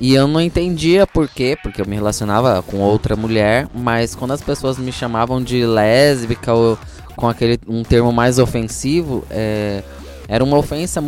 [0.00, 4.30] e eu não entendia por quê, porque eu me relacionava com outra mulher, mas quando
[4.32, 6.78] as pessoas me chamavam de lésbica ou
[7.16, 9.82] com aquele um termo mais ofensivo, é,
[10.28, 11.02] era uma ofensa.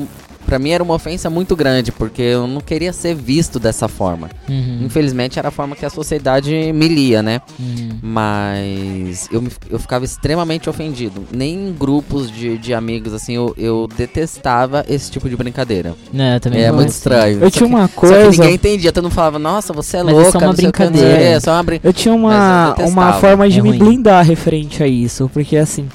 [0.50, 4.28] Pra mim era uma ofensa muito grande, porque eu não queria ser visto dessa forma.
[4.48, 7.40] Uhum, Infelizmente era a forma que a sociedade me lia, né?
[7.56, 7.90] uhum.
[8.02, 11.24] Mas eu, eu ficava extremamente ofendido.
[11.32, 15.94] Nem em grupos de, de amigos, assim, eu, eu detestava esse tipo de brincadeira.
[16.12, 16.96] Eu também É muito sim.
[16.98, 17.38] estranho.
[17.38, 18.30] Eu Só tinha que- uma Só que coisa.
[18.30, 21.16] ninguém entendia, todo mundo falava, nossa, você é Mas é louca, só uma que, brincadeira.
[21.16, 21.88] quê, É só uma brincadeira.
[21.88, 22.90] Eu tinha eu uma, detestava.
[22.90, 23.78] uma forma de É me ruim.
[23.78, 25.88] blindar referente a isso, porque assim,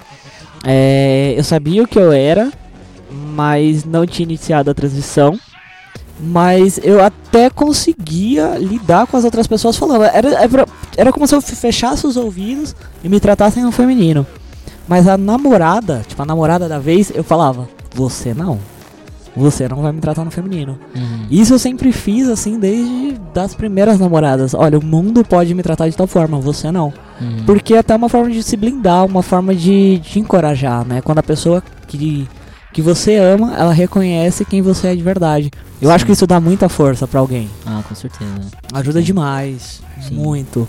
[0.64, 2.52] é, eu sabia o que eu era,
[3.36, 5.38] mas não tinha iniciado a transição.
[6.18, 10.06] Mas eu até conseguia lidar com as outras pessoas falando.
[10.06, 10.66] Era, era,
[10.96, 12.74] era como se eu fechasse os ouvidos
[13.04, 14.26] e me tratassem no feminino.
[14.88, 18.60] Mas a namorada, tipo, a namorada da vez, eu falava, você não.
[19.36, 20.80] Você não vai me tratar no feminino.
[20.96, 21.28] Uhum.
[21.30, 24.54] Isso eu sempre fiz assim desde das primeiras namoradas.
[24.54, 26.94] Olha, o mundo pode me tratar de tal forma, você não.
[27.20, 27.44] Uhum.
[27.46, 31.02] Porque é até uma forma de se blindar, uma forma de te encorajar, né?
[31.02, 32.28] Quando a pessoa que,
[32.76, 35.50] que você ama, ela reconhece quem você é de verdade.
[35.82, 36.08] Eu acho Sim.
[36.08, 37.50] que isso dá muita força pra alguém.
[37.66, 38.52] Ah, com certeza.
[38.74, 39.06] Ajuda Sim.
[39.06, 39.82] demais.
[40.02, 40.16] Sim.
[40.16, 40.68] Muito.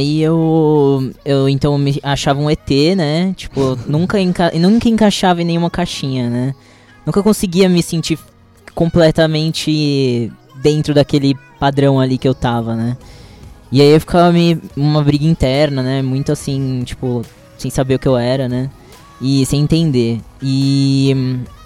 [0.00, 3.32] Aí eu eu então me achava um ET, né?
[3.36, 6.54] Tipo, nunca enca nunca encaixava em nenhuma caixinha, né?
[7.06, 8.18] Nunca conseguia me sentir
[8.74, 10.30] completamente
[10.62, 12.96] dentro daquele padrão ali que eu tava, né?
[13.72, 16.02] E aí eu ficava me uma briga interna, né?
[16.02, 17.24] Muito assim, tipo,
[17.56, 18.70] sem saber o que eu era, né?
[19.20, 20.20] E sem entender.
[20.42, 21.14] E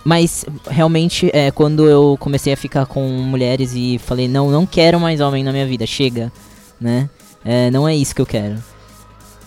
[0.04, 5.00] mas realmente é quando eu comecei a ficar com mulheres e falei, não, não quero
[5.00, 6.30] mais homem na minha vida, chega,
[6.78, 7.08] né?
[7.44, 8.56] É, não é isso que eu quero.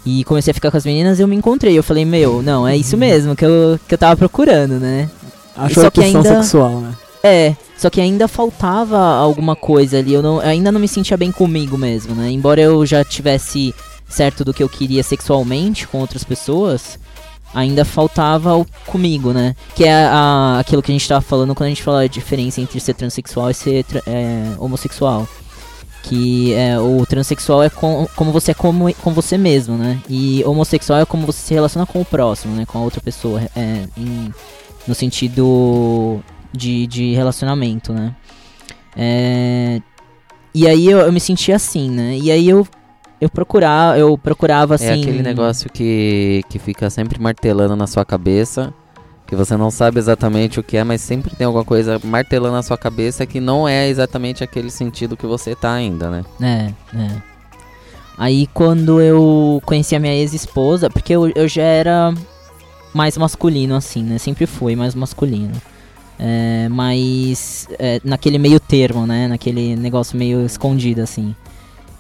[0.06, 1.78] E comecei a ficar com as meninas e eu me encontrei.
[1.78, 5.10] Eu falei, meu, não, é isso mesmo que eu, que eu tava procurando, né?
[5.56, 6.94] Achou Só a que ainda- sexual, né?
[7.24, 10.14] É, só que ainda faltava alguma coisa ali.
[10.14, 12.30] Eu, não, eu ainda não me sentia bem comigo mesmo, né?
[12.32, 13.74] Embora eu já tivesse
[14.08, 16.98] certo do que eu queria sexualmente com outras pessoas,
[17.54, 19.56] ainda faltava o comigo, né?
[19.76, 22.62] Que é a- aquilo que a gente tava falando quando a gente fala a diferença
[22.62, 25.28] entre ser transexual e ser é, homossexual.
[26.08, 30.00] Que é, o transexual é com- como você é como, com você mesmo, né?
[30.10, 32.66] E homossexual é como você se relaciona com o próximo, né?
[32.66, 34.32] Com a outra pessoa, é, em-
[34.88, 36.20] no sentido
[36.54, 38.16] de, de relacionamento, né?
[38.96, 39.82] É,
[40.54, 42.18] e aí eu, eu me sentia assim, né?
[42.18, 42.66] E aí eu,
[43.20, 44.86] eu procurava, eu procurava assim.
[44.86, 48.74] É aquele negócio que, que fica sempre martelando na sua cabeça,
[49.28, 52.64] que você não sabe exatamente o que é, mas sempre tem alguma coisa martelando na
[52.64, 56.26] sua cabeça que não é exatamente aquele sentido que você tá ainda, né?
[56.42, 57.22] É, é.
[58.18, 62.14] Aí quando eu conheci a minha ex-esposa, porque eu, eu já era
[62.94, 64.18] mais masculino, assim, né?
[64.18, 65.54] Sempre fui mais masculino.
[66.18, 69.28] É, mas é, naquele meio termo, né?
[69.28, 71.36] Naquele negócio meio escondido, assim.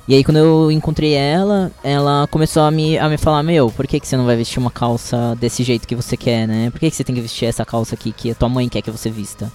[0.07, 3.85] E aí quando eu encontrei ela, ela começou a me, a me falar, meu, por
[3.85, 6.69] que, que você não vai vestir uma calça desse jeito que você quer, né?
[6.69, 8.81] Por que, que você tem que vestir essa calça aqui que a tua mãe quer
[8.81, 9.51] que você vista?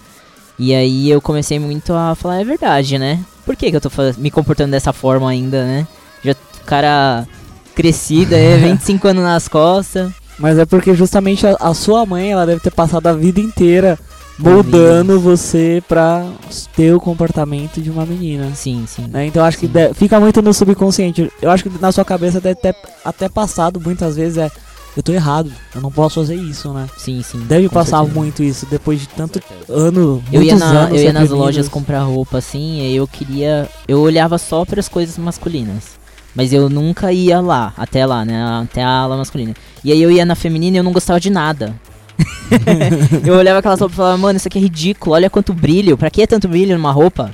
[0.58, 3.24] E aí eu comecei muito a falar, é verdade, né?
[3.46, 5.86] Por que, que eu tô me comportando dessa forma ainda, né?
[6.22, 6.34] Já
[6.66, 7.26] cara
[7.74, 10.12] crescida, é, 25 anos nas costas.
[10.38, 13.98] Mas é porque justamente a, a sua mãe, ela deve ter passado a vida inteira
[14.38, 16.26] moldando você pra
[16.74, 18.50] ter o comportamento de uma menina.
[18.54, 19.06] Sim, sim.
[19.08, 19.26] né?
[19.26, 19.72] Então eu acho que Sim.
[19.72, 21.30] de- fica muito no subconsciente.
[21.40, 22.74] Eu acho que na sua cabeça deve ter
[23.04, 24.50] até passado muitas vezes é
[24.94, 26.86] eu tô errado, eu não posso fazer isso, né?
[26.98, 27.38] Sim, sim.
[27.46, 28.14] Deve passar certeza.
[28.20, 32.36] muito isso depois de tanto ano, Eu ia, na, eu ia nas lojas comprar roupa
[32.38, 33.66] assim, e eu queria.
[33.88, 36.02] Eu olhava só para as coisas masculinas.
[36.34, 38.42] Mas eu nunca ia lá, até lá, né?
[38.62, 39.54] Até a ala masculina.
[39.84, 41.74] E aí eu ia na feminina e eu não gostava de nada.
[43.26, 45.96] eu olhava aquelas roupas e falava, mano, isso aqui é ridículo, olha quanto brilho.
[45.96, 47.30] Pra que tanto brilho numa roupa?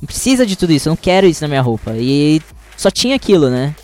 [0.00, 1.92] Não precisa de tudo isso, eu não quero isso na minha roupa.
[1.96, 2.40] E
[2.76, 3.74] só tinha aquilo, né?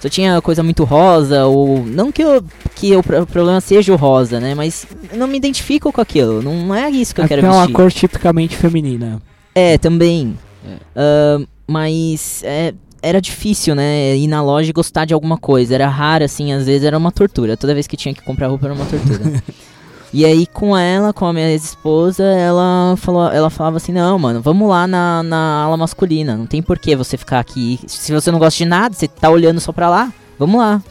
[0.00, 1.84] Só tinha coisa muito rosa, ou.
[1.84, 2.44] Não que, eu,
[2.74, 4.54] que o pro- problema seja o rosa, né?
[4.54, 6.42] Mas eu não me identifico com aquilo.
[6.42, 7.74] Não é isso que eu É quero porque é uma vestir.
[7.74, 9.20] cor tipicamente feminina.
[9.54, 10.36] É, também.
[10.64, 10.76] É.
[10.94, 14.14] Ah, mas é, era difícil, né?
[14.14, 15.74] Ir na loja e gostar de alguma coisa.
[15.74, 17.56] Era raro, assim, às vezes era uma tortura.
[17.56, 19.42] Toda vez que tinha que comprar roupa era uma tortura.
[20.16, 24.40] e aí, com ela, com a minha ex-esposa, ela, falou, ela falava assim: Não, mano,
[24.40, 26.34] vamos lá na, na ala masculina.
[26.38, 27.78] Não tem porquê você ficar aqui.
[27.86, 30.82] Se você não gosta de nada, você tá olhando só pra lá, vamos lá.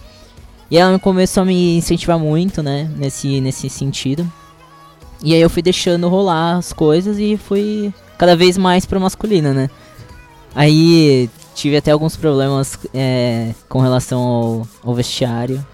[0.69, 2.87] E ela começou a me incentivar muito, né?
[2.95, 4.31] Nesse, nesse sentido.
[5.23, 9.55] E aí eu fui deixando rolar as coisas e fui cada vez mais pro masculino,
[9.55, 9.71] né?
[10.53, 15.65] Aí tive até alguns problemas é, com relação ao, ao vestiário.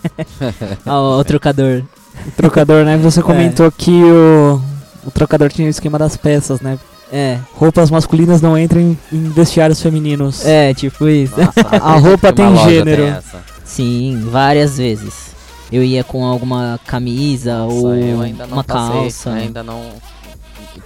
[0.86, 1.84] ao, ao trocador.
[2.26, 2.96] O trocador, né?
[2.98, 4.60] Você comentou que o,
[5.06, 6.78] o trocador tinha o esquema das peças, né?
[7.10, 10.44] É, Roupas masculinas não entram em, em vestiários femininos.
[10.44, 11.34] é, tipo isso.
[11.40, 13.04] Nossa, A roupa tem gênero.
[13.04, 13.42] essa.
[13.64, 15.28] Sim, várias vezes.
[15.72, 19.30] Eu ia com alguma camisa Nossa, ou eu ainda não uma passei, calça.
[19.32, 19.82] Ainda não.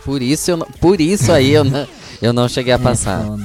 [0.04, 1.86] Por isso, eu não- por isso aí eu não,
[2.20, 3.22] eu não cheguei a É, passar.
[3.24, 3.42] foda.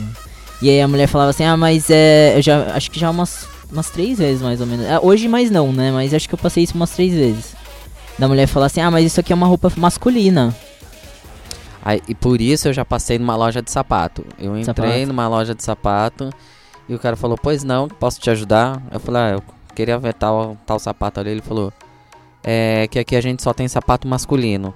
[0.61, 2.37] E aí a mulher falava assim, ah, mas é.
[2.37, 2.73] Eu já.
[2.75, 4.85] Acho que já umas, umas três vezes mais ou menos.
[4.87, 5.91] Ah, hoje mais não, né?
[5.91, 7.56] Mas acho que eu passei isso umas três vezes.
[8.17, 10.55] Da mulher falar assim, ah, mas isso aqui é uma roupa masculina.
[11.83, 14.25] Aí, e por isso eu já passei numa loja de sapato.
[14.39, 15.07] Eu entrei Sapato.
[15.07, 16.29] numa loja de sapato
[16.89, 18.81] e o cara falou, pois não, posso te ajudar?
[18.91, 19.43] Eu falei, ah, eu
[19.75, 21.29] queria ver tal, tal sapato ali.
[21.29, 21.71] Ele falou,
[22.43, 24.73] é que aqui a gente só tem sapato masculino.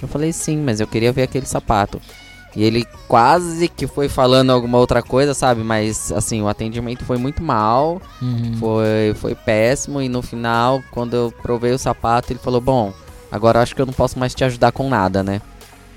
[0.00, 2.00] Eu falei, sim, mas eu queria ver aquele sapato.
[2.56, 5.62] E ele quase que foi falando alguma outra coisa, sabe?
[5.64, 8.54] Mas assim, o atendimento foi muito mal, Uhum.
[8.60, 10.00] foi, foi péssimo.
[10.00, 12.92] E no final, quando eu provei o sapato, ele falou, bom,
[13.30, 15.40] agora acho que eu não posso mais te ajudar com nada, né?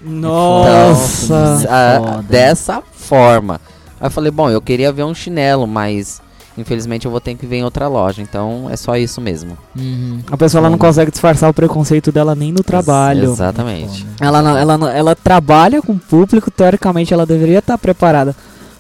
[0.02, 1.28] Nossa!
[1.28, 1.68] Nossa.
[1.70, 2.24] Ah, foda.
[2.24, 3.60] dessa forma.
[4.00, 6.22] Aí eu falei, bom, eu queria ver um chinelo, mas
[6.58, 8.22] infelizmente eu vou ter que ver em outra loja.
[8.22, 9.58] Então é só isso mesmo.
[9.78, 10.20] Uhum.
[10.32, 10.88] A pessoa ela não Foda.
[10.90, 13.32] consegue disfarçar o preconceito dela nem no trabalho.
[13.32, 14.06] Exatamente.
[14.20, 18.36] Ela, não- ela, não- ela trabalha com o público, teoricamente ela deveria estar preparada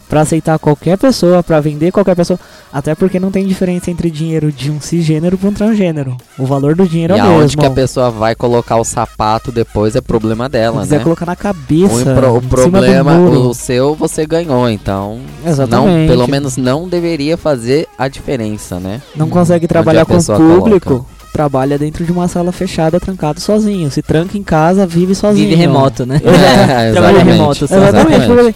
[0.07, 2.39] pra aceitar qualquer pessoa, pra vender qualquer pessoa,
[2.71, 6.15] até porque não tem diferença entre dinheiro de um cisgênero pra um transgênero.
[6.37, 7.61] O valor do dinheiro E é o aonde mesmo.
[7.61, 11.03] que a pessoa vai colocar o sapato depois é problema Se dela, quiser né?
[11.03, 11.93] colocar na O, cabeça,
[12.31, 16.09] o do problema, o seu você ganhou, então não, Exatamente.
[16.09, 19.01] pelo menos não deveria fazer a diferença, né?
[19.15, 21.05] não consegue trabalhar a com o público,
[21.37, 23.91] trabalha dentro de uma sala fechada, trancado sozinho.
[23.91, 25.49] Se tranca em casa, vive sozinho.
[25.49, 26.19] Vive remoto, né?
[26.25, 27.25] É, exatamente.
[27.25, 27.65] remoto.
[27.65, 28.15] Exatamente.
[28.15, 28.55] Exatamente.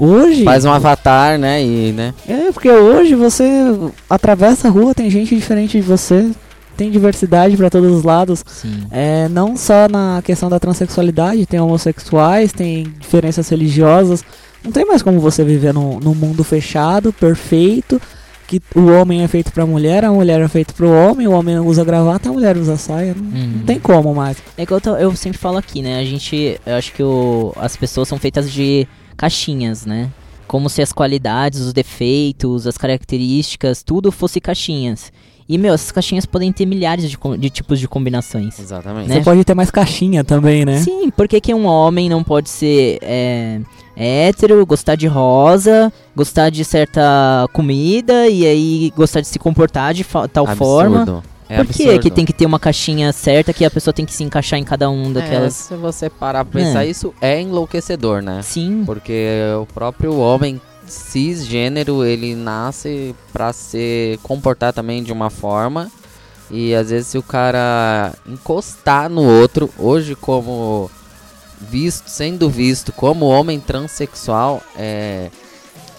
[0.00, 0.44] Hoje.
[0.44, 1.62] Faz um avatar, né?
[1.62, 2.14] E, né?
[2.26, 3.44] É, porque hoje você
[4.08, 6.30] atravessa a rua, tem gente diferente de você,
[6.74, 8.42] tem diversidade pra todos os lados.
[8.46, 8.86] Sim.
[8.90, 14.24] É, não só na questão da transexualidade, tem homossexuais, tem diferenças religiosas.
[14.64, 18.00] Não tem mais como você viver num, num mundo fechado, perfeito,
[18.60, 21.58] que o homem é feito pra mulher, a mulher é feita pro homem, o homem
[21.58, 23.14] usa gravata, a mulher usa saia.
[23.14, 23.52] Não, Uhum.
[23.58, 24.36] não tem como mais.
[24.56, 25.98] É igual eu, eu sempre falo aqui, né?
[26.00, 26.60] A gente.
[26.66, 28.86] Eu acho que o, as pessoas são feitas de
[29.16, 30.10] caixinhas, né?
[30.46, 35.12] Como se as qualidades, os defeitos, as características, tudo fosse caixinhas.
[35.48, 38.58] E, meu, essas caixinhas podem ter milhares de, de tipos de combinações.
[38.58, 39.08] Exatamente.
[39.08, 39.16] Né?
[39.16, 40.78] Você pode ter mais caixinha também, né?
[40.78, 43.60] Sim, por que, que um homem não pode ser é,
[43.96, 50.04] hétero, gostar de rosa, gostar de certa comida e aí gostar de se comportar de
[50.04, 51.02] fa- tal forma?
[51.02, 51.22] Absurdo.
[51.48, 54.12] É por que, que tem que ter uma caixinha certa que a pessoa tem que
[54.14, 55.52] se encaixar em cada um É, daquelas?
[55.52, 56.88] se você parar pra pensar, É.
[56.88, 58.40] isso é enlouquecedor, né?
[58.42, 58.84] Sim.
[58.86, 59.26] Porque
[59.60, 65.90] o próprio homem cisgênero, ele nasce pra se comportar também de uma forma.
[66.50, 70.90] E às vezes se o cara encostar no outro, hoje como
[71.70, 75.30] visto, sendo visto como homem transexual, é,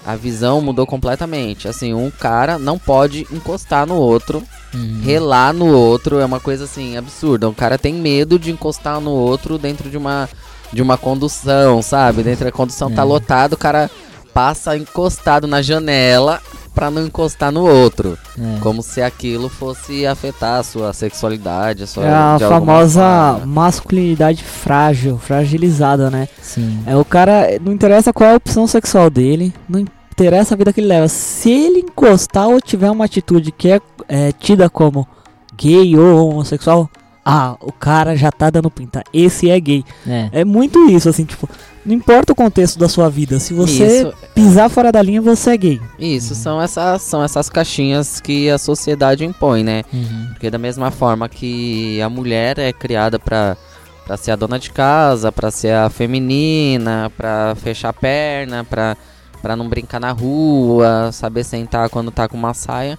[0.05, 1.67] a visão mudou completamente.
[1.67, 4.43] Assim, um cara não pode encostar no outro,
[4.73, 5.01] Uhum.
[5.03, 7.47] relar no outro, é uma coisa assim absurda.
[7.47, 10.27] Um cara tem medo de encostar no outro dentro de uma
[10.71, 12.23] de uma condução, sabe?
[12.23, 13.05] Dentro da condução tá É.
[13.05, 13.91] lotado, o cara
[14.33, 16.41] passa encostado na janela
[16.73, 18.59] pra não encostar no outro, É.
[18.59, 23.45] como se aquilo fosse afetar a sua sexualidade, a sua É a famosa forma.
[23.45, 26.27] masculinidade frágil, fragilizada, né?
[26.41, 26.79] Sim.
[26.85, 29.79] É o cara, não interessa qual é a opção sexual dele, não
[30.11, 31.07] interessa a vida que ele leva.
[31.07, 35.07] Se ele encostar ou tiver uma atitude que é, é, tida como
[35.55, 36.89] gay ou homossexual,
[37.25, 39.01] ah, o cara já tá dando pinta.
[39.13, 39.83] Esse é gay.
[40.07, 40.29] É.
[40.31, 41.47] É muito isso, assim, tipo,
[41.85, 45.51] não importa o contexto da sua vida, se você Isso, pisar fora da linha, você
[45.51, 45.81] é gay.
[45.99, 49.83] isso são essas são essas caixinhas que a sociedade impõe, né?
[49.93, 50.27] Uhum.
[50.31, 53.57] Porque da mesma forma que a mulher é criada pra
[54.05, 58.95] para ser a dona de casa, pra ser a feminina, pra fechar a perna, pra
[59.41, 62.97] para não brincar na rua, saber sentar quando tá com uma saia,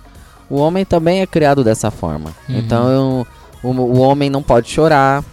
[0.50, 2.30] o homem também é criado dessa forma.
[2.48, 2.58] Uhum.
[2.58, 3.26] Então eu-
[3.62, 5.24] o, o homem não pode chorar,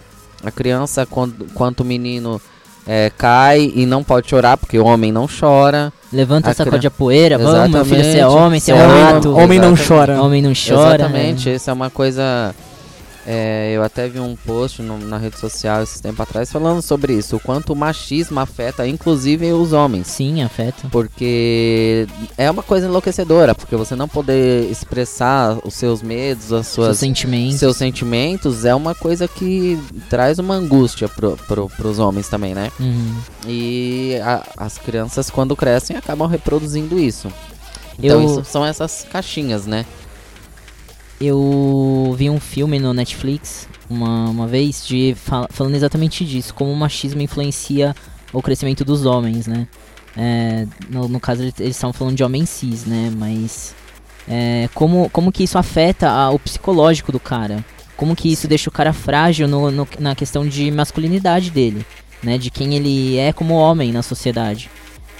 [0.42, 2.40] a criança quando, quanto o menino
[2.86, 5.92] é, cai e não pode chorar porque o homem não chora.
[6.12, 9.02] Levanta, A sacode cria- a poeira, vamos, meu filho, você é homem, você é um
[9.02, 9.34] rato.
[9.34, 10.20] homem, não chora.
[10.22, 10.96] Homem não chora.
[11.04, 11.54] Exatamente, é.
[11.54, 12.54] isso é uma coisa.
[13.26, 17.12] É, eu até vi um post no- na rede social esses tempo atrás falando sobre
[17.14, 20.06] isso, o quanto o machismo afeta inclusive os homens.
[20.08, 20.88] Sim, afeta.
[20.90, 22.06] Porque
[22.36, 26.98] é uma coisa enlouquecedora, porque você não poder expressar os seus medos, as Seus suas
[26.98, 27.58] sentimentos.
[27.58, 29.78] seus sentimentos é uma coisa que
[30.10, 32.70] traz uma angústia pro, pro, pros homens também, né?
[32.80, 33.14] Uhum.
[33.46, 37.28] E a- as crianças, quando crescem, acabam reproduzindo isso.
[37.98, 39.84] Então, Eu- isso são essas caixinhas, né?
[41.24, 46.72] Eu vi um filme no Netflix uma, uma vez de fal- falando exatamente disso, como
[46.72, 47.94] o machismo influencia
[48.32, 49.68] o crescimento dos homens, né?
[50.16, 53.10] É, no, no caso eles estavam falando de homens cis, né?
[53.16, 53.74] Mas
[54.28, 57.64] é, como, como que isso afeta a- o psicológico do cara?
[57.96, 61.86] Como que isso deixa o cara frágil no, no- na questão de masculinidade dele,
[62.22, 62.36] né?
[62.36, 64.68] De quem ele é como homem na sociedade.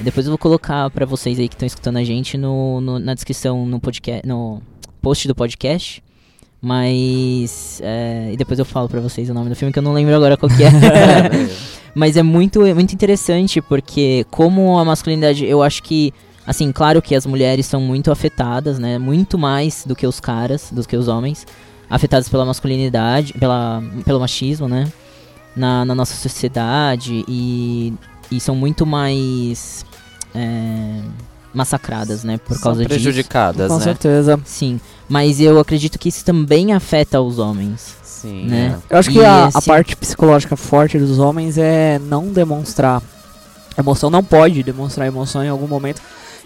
[0.01, 3.15] Depois eu vou colocar pra vocês aí que estão escutando a gente no, no- na
[3.15, 4.61] descrição no podcast, no
[5.03, 6.03] post do podcast.
[6.63, 7.81] Mas.
[7.83, 10.15] é, e depois eu falo pra vocês o nome do filme que eu não lembro
[10.15, 10.71] agora qual que é.
[11.95, 16.15] Mas é muito, é muito interessante porque, como a masculinidade, eu acho que.
[16.45, 18.99] Assim, claro que as mulheres são muito afetadas, né?
[18.99, 21.47] Muito mais do que os caras, do que os homens.
[21.89, 24.91] Afetadas pela masculinidade, pela, pelo machismo, né?
[25.55, 27.25] Na, na nossa sociedade.
[27.29, 27.93] E,
[28.31, 29.85] e são muito mais.
[30.35, 31.01] é,
[31.55, 32.39] massacradas, né?
[32.39, 32.89] Por São causa disso.
[32.89, 33.85] prejudicadas, Com né?
[33.85, 34.41] certeza.
[34.45, 37.95] Sim, mas eu acredito que isso também afeta os homens.
[38.03, 38.77] Sim, Né?
[38.91, 38.95] é.
[38.95, 43.03] Eu acho que E a, a esse- parte psicológica forte dos homens é não demonstrar
[43.77, 46.01] emoção, não pode demonstrar emoção em algum momento.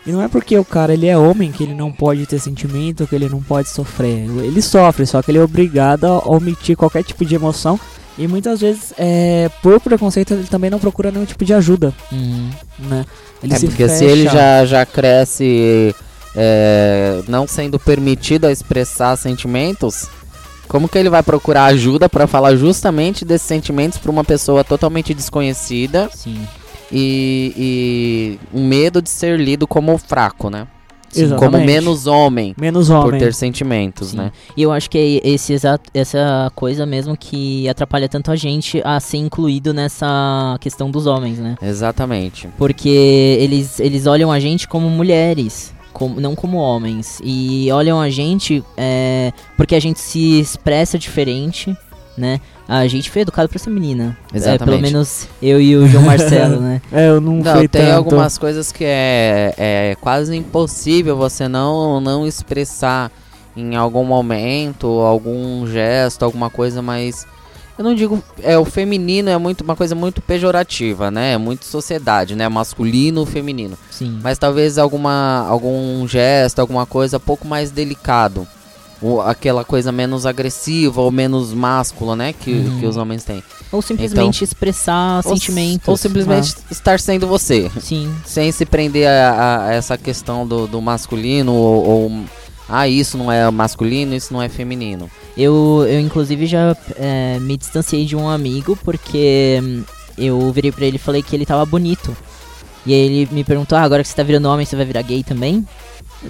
[0.07, 3.07] E não é porque o cara ele é homem que ele não pode ter sentimento,
[3.09, 4.28] que ele não pode sofrer.
[4.42, 7.78] Ele sofre, só que ele é obrigado a omitir qualquer tipo de emoção.
[8.18, 12.50] E muitas vezes, é, por preconceito, ele também não procura nenhum tipo de ajuda, Uhum.
[12.78, 13.04] né?
[13.42, 14.04] Ele É se porque se fecha.
[14.10, 15.94] ele já, já cresce
[16.34, 20.08] é, não sendo permitido a expressar sentimentos,
[20.66, 25.12] como que ele vai procurar ajuda pra falar justamente desses sentimentos pra uma pessoa totalmente
[25.14, 26.46] desconhecida Sim.
[26.90, 30.66] e, e um medo de ser lido como fraco, né?
[31.22, 31.52] Exatamente.
[31.52, 33.20] Como menos homem Menos por homem.
[33.20, 34.18] ter sentimentos, Sim.
[34.18, 34.32] né?
[34.56, 38.80] E eu acho que é esse exato, essa coisa mesmo que atrapalha tanto a gente
[38.84, 41.56] a ser incluído nessa questão dos homens, né?
[41.62, 42.48] Exatamente.
[42.58, 42.88] Porque
[43.40, 47.20] eles, eles olham a gente como mulheres, como, não como homens.
[47.24, 51.74] E olham a gente é, porque a gente se expressa diferente,
[52.16, 52.40] né?
[52.68, 54.16] A gente foi educado pra ser menina.
[54.32, 54.64] É, Exatamente.
[54.64, 56.82] pelo menos eu e o João Marcelo, né?
[56.90, 57.94] É, eu não, Não, fui tem tanto.
[57.96, 63.10] algumas coisas que é, é quase impossível você não, não expressar
[63.56, 67.26] em algum momento, algum gesto, alguma coisa, mas
[67.78, 71.34] eu não digo, é o feminino é muito uma coisa muito pejorativa, né?
[71.34, 72.48] É muito sociedade, né?
[72.48, 73.78] Masculino, feminino.
[73.90, 74.18] Sim.
[74.22, 78.46] Mas talvez alguma algum gesto, alguma coisa pouco mais delicado.
[79.03, 82.32] Ou aquela coisa menos agressiva ou menos máscula, né?
[82.32, 82.80] Que, Uhum.
[82.80, 83.42] que os homens têm.
[83.70, 85.88] Ou simplesmente expressar Ou sentimentos.
[85.88, 87.70] Ou simplesmente estar sendo você.
[87.80, 88.11] Sim.
[88.24, 92.12] sem se prender a, a essa questão do, do masculino ou, ou,
[92.68, 97.57] ah isso não é masculino isso não é feminino Eu, eu inclusive já é, me
[97.57, 99.82] distanciei de um amigo porque hum,
[100.16, 102.16] eu virei pra ele e falei que ele tava bonito.
[102.86, 105.03] E aí ele me perguntou, ah, agora que você tá virando homem, você vai virar
[105.03, 105.66] gay também?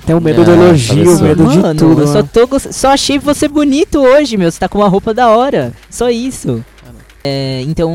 [0.04, 2.00] Tem o medo do Ah, elogio, o medo de Mano, tudo.
[2.02, 2.28] eu só, né?
[2.32, 4.50] tô, só achei você bonito hoje, meu.
[4.50, 5.72] Você tá com uma roupa da hora.
[5.88, 6.64] Só isso.
[7.24, 7.94] É, então,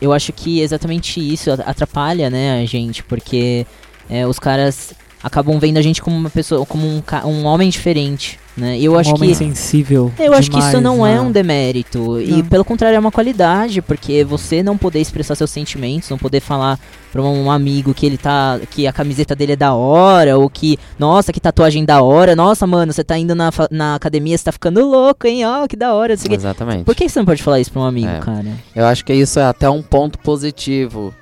[0.00, 3.66] eu acho que exatamente isso atrapalha, né, a gente, porque
[4.08, 4.92] é, os caras
[5.22, 8.78] acabam vendo a gente como uma pessoa, como um, um homem diferente, né?
[8.78, 10.12] E eu um acho homem que sensível.
[10.18, 11.20] eu acho que isso demais, não é né?
[11.20, 12.20] um demérito.
[12.20, 12.44] E Não.
[12.44, 16.78] pelo contrário, é uma qualidade, porque você não poder expressar seus sentimentos, não poder falar
[17.12, 18.60] pra um amigo que ele tá.
[18.70, 22.66] que a camiseta dele é da hora, ou que, nossa, que tatuagem da hora, nossa,
[22.66, 25.44] mano, você tá indo na, na academia, você tá ficando louco, hein?
[25.44, 26.12] Ó, que da hora.
[26.14, 28.20] exatamente Por que você não pode falar isso pra um amigo, É.
[28.20, 28.46] cara?
[28.74, 31.12] eu acho que isso é até um ponto positivo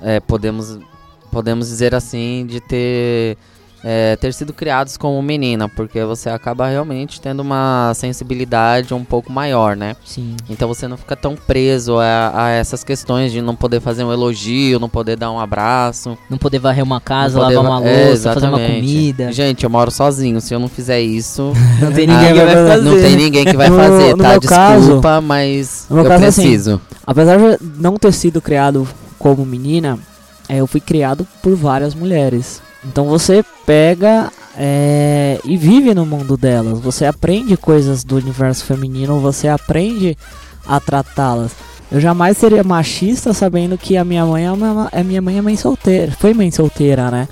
[0.00, 0.78] é, podemos
[1.30, 3.36] podemos dizer assim de ter
[3.84, 9.30] é, ter sido criados como menina porque você acaba realmente tendo uma sensibilidade um pouco
[9.32, 10.34] maior né Sim.
[10.50, 14.12] então você não fica tão preso a, a essas questões de não poder fazer um
[14.12, 18.34] elogio não poder dar um abraço Não poder varrer uma casa, lavar uma é, louça,
[18.34, 19.30] fazer uma comida.
[19.32, 20.40] Gente, eu moro sozinho.
[20.40, 22.82] Se eu não fizer isso, Não tem Ah, ninguém que vai fazer.
[22.82, 24.40] não tem ninguém que vai No- fazer, no tá?
[24.40, 26.80] caso- Desculpa, mas no meu eu caso, assim, preciso.
[27.06, 28.86] Apesar de não ter sido criado
[29.18, 30.17] como menina, é,
[30.56, 32.62] eu fui criado por várias mulheres.
[32.84, 36.80] Então você pega é, e vive no mundo delas.
[36.80, 40.16] Você aprende coisas do universo feminino, você aprende
[40.66, 41.52] a tratá-las.
[41.90, 45.42] Eu jamais seria machista sabendo que a minha mãe é, uma, a minha mãe é
[45.42, 46.12] mãe solteira.
[46.12, 47.28] Foi mãe solteira, né?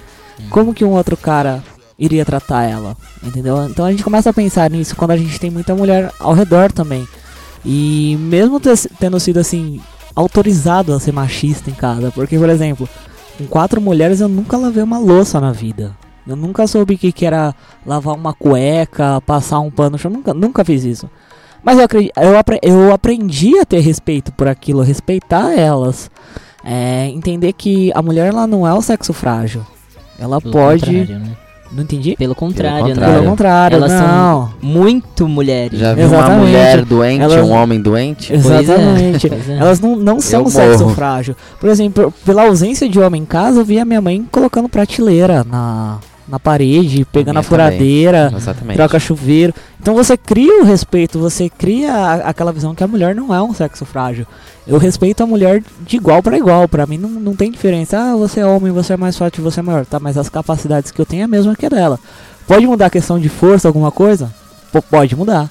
[0.50, 1.62] Como que um outro cara
[1.98, 2.96] iria tratar ela?
[3.22, 3.66] Entendeu?
[3.66, 6.72] Então a gente começa a pensar nisso quando a gente tem muita mulher ao redor
[6.72, 7.06] também.
[7.64, 8.60] E mesmo
[8.98, 9.80] tendo sido assim,
[10.14, 12.10] autorizado a ser machista em casa.
[12.10, 12.88] Porque, por exemplo,
[13.38, 15.96] com quatro mulheres eu nunca lavei uma louça na vida.
[16.26, 20.10] Eu nunca soube o que, que era lavar uma cueca, passar um pano no chão.
[20.10, 21.08] Nunca, nunca fiz isso.
[21.62, 26.10] Mas eu, acredi- eu, apre- eu aprendi a ter respeito por aquilo, respeitar elas.
[26.64, 29.64] É, entender que a mulher ela não é o sexo frágil.
[30.18, 30.92] Ela Pelo pode.
[31.06, 31.36] né?
[31.72, 32.14] Não entendi?
[32.16, 33.12] Pelo contrário, contrário.
[33.14, 33.30] Pelo né?
[33.30, 34.50] contrário, Elas são não.
[34.62, 35.78] Muito mulheres.
[35.78, 38.28] Já viu uma mulher doente, Elas- um homem doente?
[38.28, 39.28] Pois é, Exatamente.
[39.28, 39.56] pois é.
[39.58, 40.94] Elas não, não são Eu sexo morro.
[40.94, 41.36] frágil.
[41.60, 45.98] Por exemplo, pela ausência de homem em casa, eu via minha mãe colocando prateleira na,
[46.28, 48.76] na parede, pegando a, furadeira, Exatamente.
[48.76, 49.54] troca chuveiro.
[49.80, 53.54] Então você cria o respeito, você cria aquela visão que a mulher não é um
[53.54, 54.26] sexo frágil.
[54.66, 56.66] Eu respeito a mulher de igual para igual.
[56.66, 57.96] Pra mim não, não tem diferença.
[57.98, 59.86] Ah, você é homem, você é mais forte, você é maior.
[59.86, 61.98] Tá, mas as capacidades que eu tenho é a mesma que a dela.
[62.48, 64.32] Pode mudar a questão de força, alguma coisa?
[64.72, 65.48] P- pode mudar.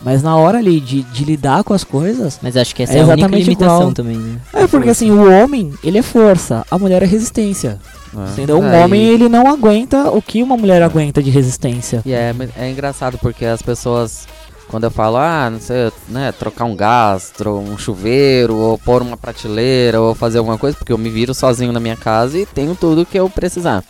[0.00, 2.98] Mas na hora ali de, de lidar com as coisas, Mas acho que essa É
[2.98, 3.92] é, a única exatamente limitação igual.
[3.92, 4.38] também, né?
[4.54, 7.78] é porque assim, o homem, ele é força, a mulher é resistência.
[8.16, 8.30] É.
[8.32, 8.58] Entendeu?
[8.58, 12.02] Um Aí- homem, ele não aguenta o que uma mulher aguenta de resistência.
[12.04, 14.26] E é, é engraçado porque as pessoas,
[14.68, 19.02] quando eu falo, ah, não sei, né, trocar um gás, tro- um chuveiro, ou pôr
[19.02, 22.46] uma prateleira, ou fazer alguma coisa, porque eu me viro sozinho na minha casa e
[22.46, 23.84] tenho tudo que eu precisar.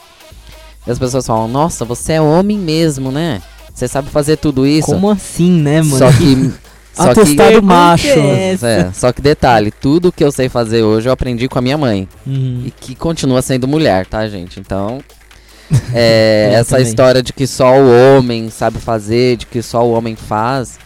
[0.87, 3.43] E as pessoas falam, nossa, você é homem mesmo, né?
[3.75, 4.87] Você sabe fazer tudo isso.
[4.87, 5.99] Como assim, né, mano?
[5.99, 6.53] Só que.
[6.99, 8.09] Só que, Atestado macho.
[8.09, 8.69] é essa?
[8.69, 11.79] é, só que detalhe, tudo que eu sei fazer hoje eu aprendi com a minha
[11.79, 12.09] mãe.
[12.27, 12.65] Uhum.
[12.67, 14.59] E que continua sendo mulher, tá, gente?
[14.59, 15.01] Então.
[15.95, 16.89] é, essa também.
[16.89, 20.79] história de que só o homem sabe fazer, de que só o homem faz,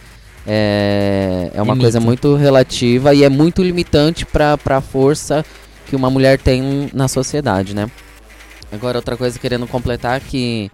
[0.45, 5.43] é, é uma É coisa muito relativa e é muito limitante pra, pra força
[5.87, 7.89] que uma mulher tem na sociedade, né?
[8.71, 10.71] Agora, outra coisa querendo completar que.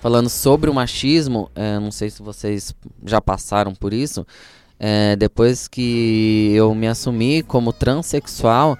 [0.00, 2.74] Falando sobre o machismo, é, não sei se vocês
[3.04, 4.26] já passaram por isso.
[4.80, 8.78] É, depois que eu me assumi como transexual,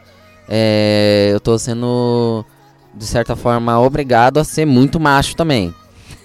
[0.48, 2.44] é, eu tô sendo,
[2.94, 5.72] de certa forma, obrigado a ser muito macho também.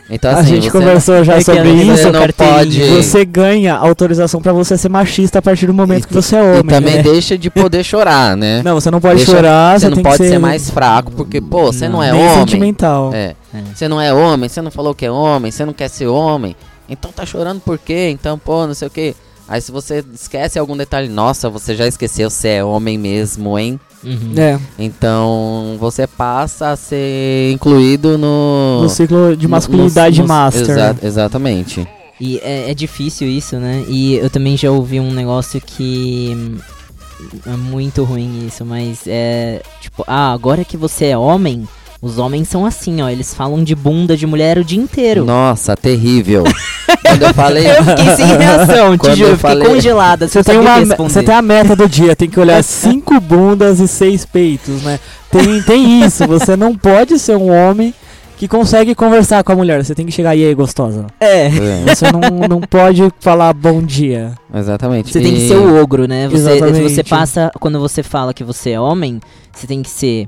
[0.07, 1.97] Então, a assim, gente você conversou já É sobre isso.
[1.97, 2.79] você não pode.
[2.89, 6.41] Você ganha autorização pra você ser machista a partir do momento E que você é
[6.43, 6.59] homem.
[6.59, 7.01] E também né?
[7.01, 8.61] deixa de poder chorar, né?
[8.63, 11.41] Não, você não pode Deixa- chorar, você você não pode ser, ser mais fraco, porque,
[11.41, 12.35] pô, você não, Não, é homem.
[12.37, 13.09] sentimental.
[13.15, 13.35] É.
[13.51, 13.61] É.
[13.73, 16.55] Você não é homem, você não falou que é homem, você não quer ser homem.
[16.87, 18.09] Então tá chorando por quê?
[18.11, 19.15] Então, pô, não sei o quê.
[19.47, 23.79] Aí se você esquece algum detalhe, nossa, você já esqueceu, você é homem mesmo, hein?
[24.03, 24.33] Uhum.
[24.37, 28.81] É, Então você passa a ser incluído no.
[28.83, 30.61] no ciclo de masculinidade no- no- master.
[30.69, 31.87] exa- exatamente.
[32.19, 33.83] E é, é difícil isso, né?
[33.87, 36.31] E eu também já ouvi um negócio que.
[36.35, 36.57] hum,
[37.45, 39.61] É muito ruim isso, mas é.
[39.81, 41.67] Tipo, ah, agora que você é homem,
[42.01, 43.09] os homens são assim, ó.
[43.09, 45.25] Eles falam de bunda de mulher o dia inteiro.
[45.25, 46.43] Nossa, terrível.
[47.01, 47.65] Quando eu falei.
[47.75, 50.27] Eu fiquei sem reação, te Quando juro, eu eu fiquei falei- congelada.
[50.27, 51.09] Você tem, uma, responder.
[51.09, 54.99] você tem a meta do dia, tem que olhar cinco bundas e seis peitos, né?
[55.31, 57.93] Tem, tem isso, você não pode ser um homem
[58.37, 59.83] que consegue conversar com a mulher.
[59.83, 61.07] Você tem que chegar e aí, gostosa.
[61.19, 61.45] É.
[61.47, 64.33] É, Você não, não pode falar bom dia.
[64.53, 65.11] exatamente.
[65.11, 66.27] Você tem que E- ser o ogro, né?
[66.27, 66.93] Você, Exatamente.
[66.93, 69.19] você passa, quando você fala que você é homem,
[69.53, 70.25] você tem que ser.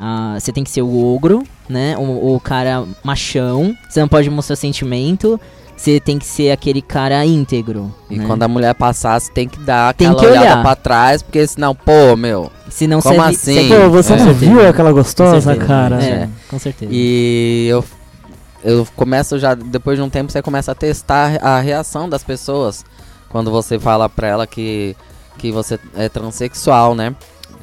[0.00, 1.94] Ah, você tem que ser o ogro, né?
[1.98, 3.76] O, o cara machão.
[3.88, 5.38] Você não pode mostrar sentimento.
[5.76, 7.94] Você tem que ser aquele cara íntegro.
[8.10, 8.26] E né?
[8.26, 10.62] quando a mulher passar, você tem que dar Tem aquela que olhada olhar.
[10.62, 12.50] pra trás, porque senão, pô, meu.
[12.68, 13.68] Senão Como você vi- assim?
[13.68, 14.16] você- Pô, você É.
[14.16, 15.66] não viu aquela gostosa, certeza.
[15.66, 16.02] cara?
[16.04, 16.90] É, com certeza.
[16.94, 17.82] E eu,
[18.62, 22.84] eu começo já, depois de um tempo, você começa a testar a reação das pessoas
[23.30, 24.94] quando você fala pra ela que,
[25.38, 27.14] que você é transexual, né?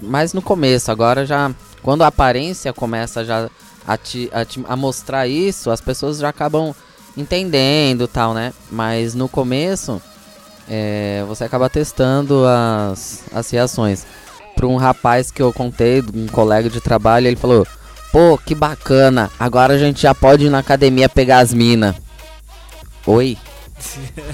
[0.01, 1.51] Mas no começo, agora já.
[1.81, 3.49] Quando a aparência começa já
[3.87, 6.73] a, te, a, te- a mostrar isso, as pessoas já acabam
[7.15, 8.53] entendendo tal, né?
[8.71, 10.01] Mas no começo,
[10.69, 14.05] é, você acaba testando as, as reações.
[14.55, 17.65] Pra um rapaz que eu contei, um colega de trabalho, ele falou:
[18.11, 21.95] Pô, que bacana, agora a gente já pode ir na academia pegar as minas.
[23.05, 23.37] Oi?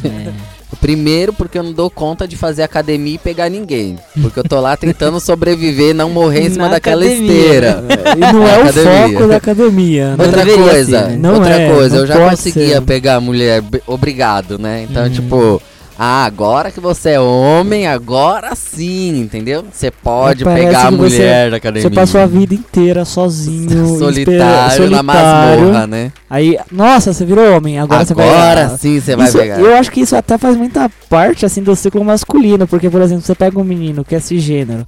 [0.05, 0.62] É.
[0.79, 3.97] Primeiro porque eu não dou conta de fazer academia e pegar ninguém.
[4.21, 7.31] Porque eu tô lá tentando sobreviver e não morrer em cima Na daquela academia.
[7.35, 7.83] esteira.
[8.15, 9.09] E não é o Academia.
[9.17, 10.15] foco da academia.
[10.17, 10.25] né?
[10.25, 11.17] Outra deveria coisa, ser, né?
[11.19, 12.81] Não outra é, coisa, não eu já conseguia ser.
[12.81, 14.85] pegar a mulher, obrigado, né?
[14.89, 15.09] Então, Uhum.
[15.09, 15.61] tipo,
[15.97, 19.63] ah, agora que você é homem, agora sim, entendeu?
[19.71, 21.89] Você pode Parece pegar a que você- mulher da academia.
[21.89, 26.11] Você passou a vida inteira sozinho, solitário, espera- na masmorra, né?
[26.29, 28.27] Aí, nossa, você virou homem, agora, você vai.
[28.27, 29.59] Agora sim você vai Isso- pegar.
[29.59, 33.23] Eu acho que isso até faz muita parte assim do ciclo masculino, porque por exemplo,
[33.23, 34.87] você pega um menino que é cisgênero,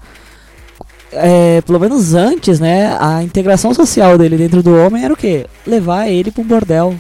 [1.12, 5.46] é, pelo menos antes, né, a integração social dele dentro do homem era o quê?
[5.66, 6.96] Levar ele um bordel,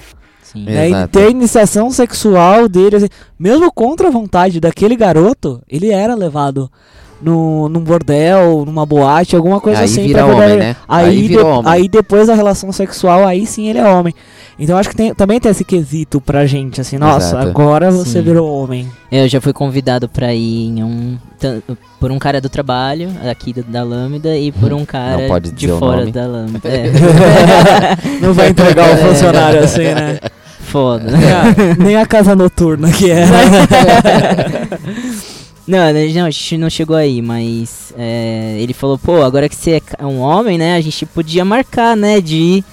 [0.45, 0.63] Sim.
[0.67, 0.89] É.
[0.89, 5.89] né, e ter a iniciação sexual dele, assim, mesmo contra a vontade daquele garoto, ele
[5.91, 6.71] era levado
[7.21, 10.07] no, num bordel, numa boate, alguma coisa Aí assim.
[10.07, 10.75] vira pra poder- homem, né?
[10.87, 11.71] Aí, Aí virou de- homem.
[11.71, 14.13] aí depois da relação sexual, aí sim ele é homem.
[14.57, 17.47] Então acho que tem, também tem esse quesito pra gente, assim, nossa, Exato.
[17.49, 18.21] agora você Sim.
[18.21, 18.87] virou homem.
[19.11, 21.17] Eu já fui convidado pra ir em um.
[21.99, 25.67] Por um cara do trabalho, aqui da, da Lambda, e por um cara pode de
[25.67, 26.61] fora da Lambda.
[26.69, 26.89] É.
[28.21, 30.19] Não vai entregar o funcionário assim, né?
[30.61, 31.11] Foda.
[31.11, 33.25] Nem a, nem a casa noturna que é.
[35.67, 39.81] Não, não, a gente não chegou aí, mas é, ele falou, pô, agora que você
[39.97, 42.65] é um homem, né, a gente podia marcar, né, de ir.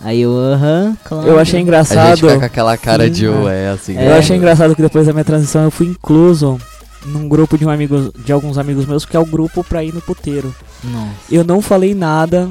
[0.00, 1.28] Aí eu, aham, claro.
[1.28, 2.16] Eu achei A gente engraçado.
[2.18, 3.30] fica com aquela cara Sim, de é.
[3.30, 3.96] ué, assim.
[3.96, 6.58] Eu achei engraçado que depois da minha transição eu fui incluso
[7.06, 9.94] num grupo de um amigo, de alguns amigos meus, que é o grupo pra ir
[9.94, 10.54] no puteiro.
[10.82, 11.10] Nossa.
[11.30, 12.48] Eu não falei nada,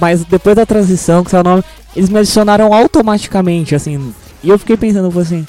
[0.00, 1.64] mas depois da transição, que saiu o nome,
[1.96, 4.14] eles me adicionaram automaticamente, assim.
[4.42, 5.46] E eu fiquei pensando, eu falei assim,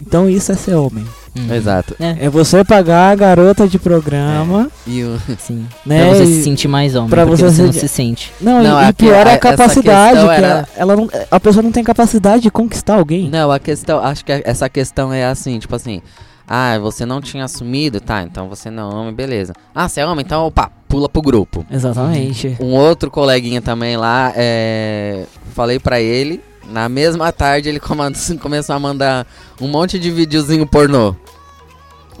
[0.00, 1.04] então isso é ser homem.
[1.36, 1.52] Uhum.
[1.54, 1.96] Exato.
[1.98, 5.18] É, É você pagar a garota de programa, E o...
[5.38, 5.66] sim.
[5.84, 6.06] né?
[6.06, 8.32] pra você e- se sentir mais homem, pra você você, não se- se sente.
[8.40, 10.96] Não, Não, e, é e pior que é a- a capacidade, que era- ela, ela
[10.96, 13.28] não, a pessoa não tem capacidade de conquistar alguém.
[13.28, 16.00] Não, a questão, acho que a- essa questão é assim, tipo assim,
[16.46, 19.52] ah, você não tinha assumido, tá, então você não é homem, beleza.
[19.74, 21.64] Ah, você é homem, então, opa, pula pro grupo.
[21.70, 22.56] Exatamente.
[22.60, 26.40] Um outro coleguinha também lá, é, falei pra ele,
[26.70, 27.80] na mesma tarde ele
[28.40, 29.26] começou a mandar
[29.60, 31.14] um monte de videozinho pornô.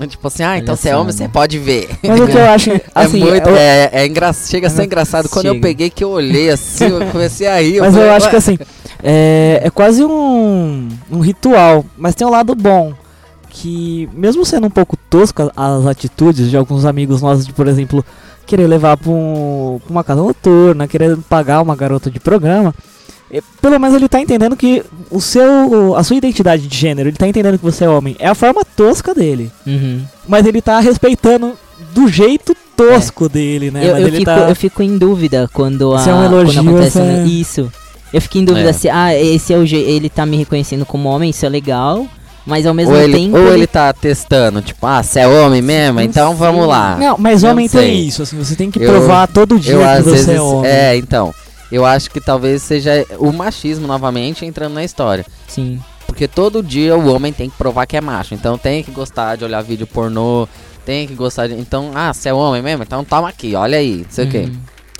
[0.08, 1.12] Tipo assim, ah, então você é homem, né?
[1.12, 1.88] você pode ver.
[2.02, 4.32] Mas o que eu acho, assim, é muito, eu- é, é engra...
[4.32, 5.28] chega a ser engraçado.
[5.28, 5.62] Quando eu Chega.
[5.62, 7.78] peguei que eu olhei assim, eu comecei a rir.
[7.78, 8.58] Mas eu falei, acho "Ué?" que assim,
[9.00, 12.92] é, é quase um, um ritual, mas tem um lado bom.
[13.56, 18.04] Que mesmo sendo um pouco tosco as atitudes de alguns amigos nossos, de por exemplo,
[18.46, 22.74] querer levar pra, um- pra uma casa noturna, querer pagar uma garota de programa,
[23.30, 27.16] é, pelo menos ele tá entendendo que o seu, a sua identidade de gênero, ele
[27.16, 28.16] tá entendendo que você é homem.
[28.18, 30.02] É a forma tosca dele, Uhum.
[30.28, 31.52] mas ele tá respeitando
[31.94, 33.86] do jeito tosco dele, né?
[33.86, 34.48] eu, mas eu ele fico, tá...
[34.48, 37.72] eu fico em dúvida quando, a, é um elogio, quando acontece é- isso.
[38.12, 38.72] Eu fico em dúvida É.
[38.72, 42.06] se ah, esse é o ele tá me reconhecendo como homem, isso é legal,
[42.46, 45.62] mas ao mesmo Ou ele, tempo ou ele tá testando, tipo, ah, você é homem
[45.62, 45.94] mesmo?
[46.00, 46.68] Não Então vamos sei.
[46.70, 46.96] lá.
[46.96, 49.72] Não, mas Eu homem não tem isso, assim, você tem que Eu- provar todo dia
[49.74, 50.28] Eu que às você vezes.
[50.28, 50.70] é homem.
[50.70, 51.34] É, então.
[51.72, 55.24] Eu acho que talvez seja o machismo novamente entrando na história.
[55.48, 55.80] sim.
[56.06, 58.34] Porque todo dia o homem tem que provar que é macho.
[58.34, 60.46] Então tem que gostar de olhar vídeo pornô,
[60.84, 61.54] tem que gostar de.
[61.54, 62.84] Então, ah, você é homem mesmo?
[62.84, 64.48] Então toma aqui, olha aí, não sei o quê.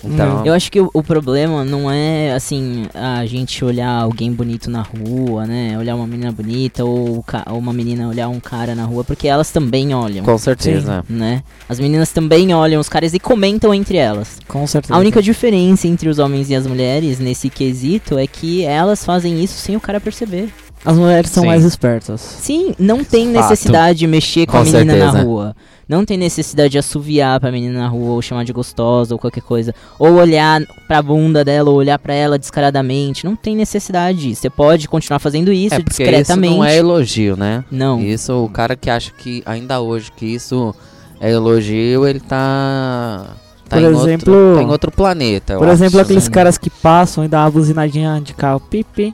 [0.04, 0.14] Uhum.
[0.14, 0.46] Então.
[0.46, 4.82] Eu acho que o, o problema não é, assim, a gente olhar alguém bonito na
[4.82, 5.76] rua, né?
[5.78, 9.50] Olhar uma menina bonita ou, ou uma menina olhar um cara na rua, porque elas
[9.50, 11.04] também olham, Com certeza.
[11.08, 11.42] né?
[11.68, 14.38] As meninas também olham os caras e comentam entre elas.
[14.46, 14.94] Com certeza.
[14.94, 19.42] A única diferença entre os homens e as mulheres nesse quesito é que elas fazem
[19.42, 20.50] isso sem o cara perceber.
[20.84, 21.48] As mulheres são Sim.
[21.48, 22.20] mais espertas.
[22.20, 23.42] Sim, não tem Fato.
[23.42, 25.22] necessidade de mexer com, Com a menina na certeza.
[25.24, 25.56] rua.
[25.88, 29.42] Não tem necessidade de assoviar pra menina na rua, ou chamar de gostosa, ou qualquer
[29.42, 29.74] coisa.
[29.98, 33.24] Ou olhar pra bunda dela, ou olhar pra ela descaradamente.
[33.24, 34.34] Não tem necessidade.
[34.34, 36.50] Você pode continuar fazendo isso é discretamente.
[36.52, 37.64] isso não é elogio, né?
[37.70, 38.00] Não.
[38.00, 40.74] Isso, o cara que acha que ainda hoje que isso
[41.20, 43.26] é elogio, ele tá.
[43.68, 45.52] tá Por em exemplo- outro, tá em outro planeta.
[45.54, 46.34] eu Por exemplo, acho, aqueles né?
[46.34, 48.60] caras que passam e dão uma buzinadinha de carro.
[48.60, 49.12] Pipi.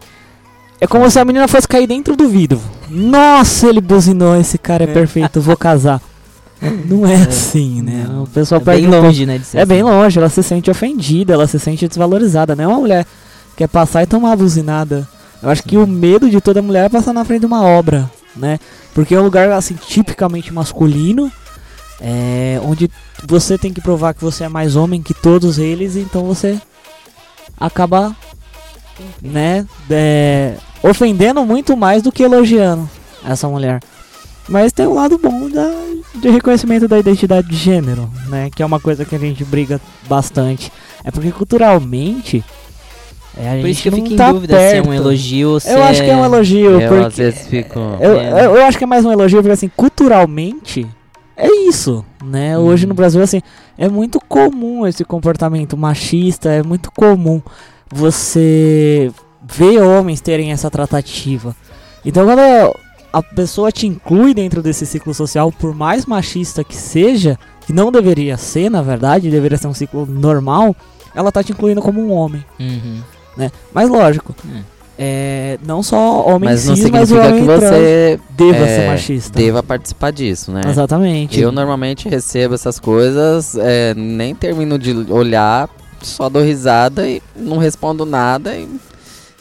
[0.81, 2.61] É como se a menina fosse cair dentro do vidro.
[2.89, 6.01] Nossa, ele buzinou, esse cara é perfeito, vou casar.
[6.87, 8.07] Não é assim, né?
[8.23, 9.41] O pessoal É perde bem um pouco- longe, né?
[9.55, 9.91] É bem assim.
[9.91, 12.55] longe, ela se sente ofendida, ela se sente desvalorizada.
[12.57, 15.07] Não é uma mulher que quer passar e tomar buzinada.
[15.43, 18.11] Eu acho que o medo de toda mulher é passar na frente de uma obra,
[18.37, 18.59] né?
[18.95, 21.31] Porque é um lugar, assim, tipicamente masculino,
[22.01, 22.91] é, onde
[23.27, 26.59] você tem que provar que você é mais homem que todos eles, então você
[27.59, 28.15] acaba,
[29.23, 32.89] né, é, ofendendo muito mais do que elogiando
[33.25, 33.81] essa mulher.
[34.49, 35.71] Mas tem um lado bom da,
[36.17, 38.51] de reconhecimento da identidade de gênero, né?
[38.55, 40.73] Que é uma coisa que a gente briga bastante.
[41.05, 42.45] É porque culturalmente.
[43.37, 44.85] É, a Por gente isso que eu não fico em tá dúvida se é um
[44.87, 44.95] perto.
[44.97, 47.05] elogio ou se Eu acho que é um elogio, Eu porque.
[47.05, 47.79] às vezes fico.
[48.01, 48.45] Eu, É.
[48.47, 50.85] eu, eu acho que é mais um elogio, porque assim, culturalmente
[51.37, 52.59] é isso, né?
[52.59, 52.89] Hoje Uhum.
[52.89, 53.41] no Brasil, assim,
[53.79, 57.41] é muito comum esse comportamento machista, é muito comum
[57.89, 59.13] você
[59.47, 61.55] ver homens terem essa tratativa.
[62.05, 62.75] Então quando
[63.13, 67.91] a pessoa te inclui dentro desse ciclo social, por mais machista que seja, que não
[67.91, 70.75] deveria ser, na verdade, deveria ser um ciclo normal,
[71.15, 73.01] ela tá te incluindo como um homem, Uhum.
[73.37, 73.51] né?
[73.75, 74.61] Mas lógico, É.
[74.97, 78.59] é, não só homem Mas não cis, mas o significa que homem trans você deva
[78.65, 79.39] é, ser machista.
[79.39, 80.61] deva participar disso, né?
[80.69, 81.41] Exatamente.
[81.41, 85.69] Eu normalmente recebo essas coisas, é, nem termino de olhar,
[86.01, 88.69] só dou risada e não respondo nada e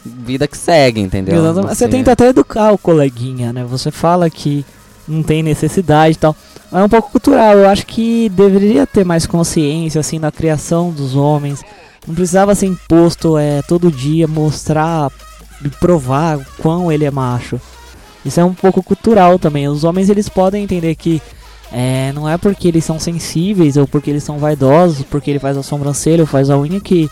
[0.04, 1.38] vida que segue, entendeu?
[1.38, 1.76] Exatamente.
[1.76, 3.64] Você Assim, tenta até educar o coleguinha, né?
[3.64, 4.64] Você fala que
[5.06, 6.34] não tem necessidade e tal.
[6.72, 7.58] É um pouco cultural.
[7.58, 11.60] Eu acho que deveria ter mais consciência, assim, na criação dos homens.
[12.06, 15.10] Não precisava ser imposto é, todo dia mostrar
[15.64, 17.60] e provar o quão ele é macho.
[18.24, 19.68] Isso é um pouco cultural também.
[19.68, 21.20] Os homens eles podem entender que
[21.72, 25.56] é, não é porque eles são sensíveis ou porque eles são vaidosos, porque ele faz
[25.56, 27.08] a sobrancelha ou faz a unha que,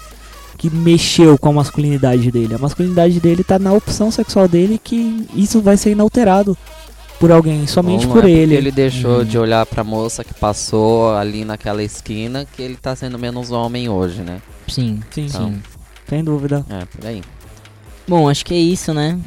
[0.59, 2.55] que mexeu com a masculinidade dele.
[2.55, 6.59] A masculinidade dele tá na opção sexual dele que isso vai ser inalterado
[7.21, 8.55] por alguém, somente não por é ele.
[8.55, 9.25] ele deixou Hum.
[9.25, 13.89] de olhar pra moça que passou ali naquela esquina que ele tá sendo menos homem
[13.89, 14.41] hoje, né?
[14.69, 15.49] Sim, Sim, Então.
[15.49, 15.63] sim.
[16.09, 16.65] sem dúvida.
[16.69, 17.23] É, por aí.
[18.07, 19.19] Bom, acho que é isso, né?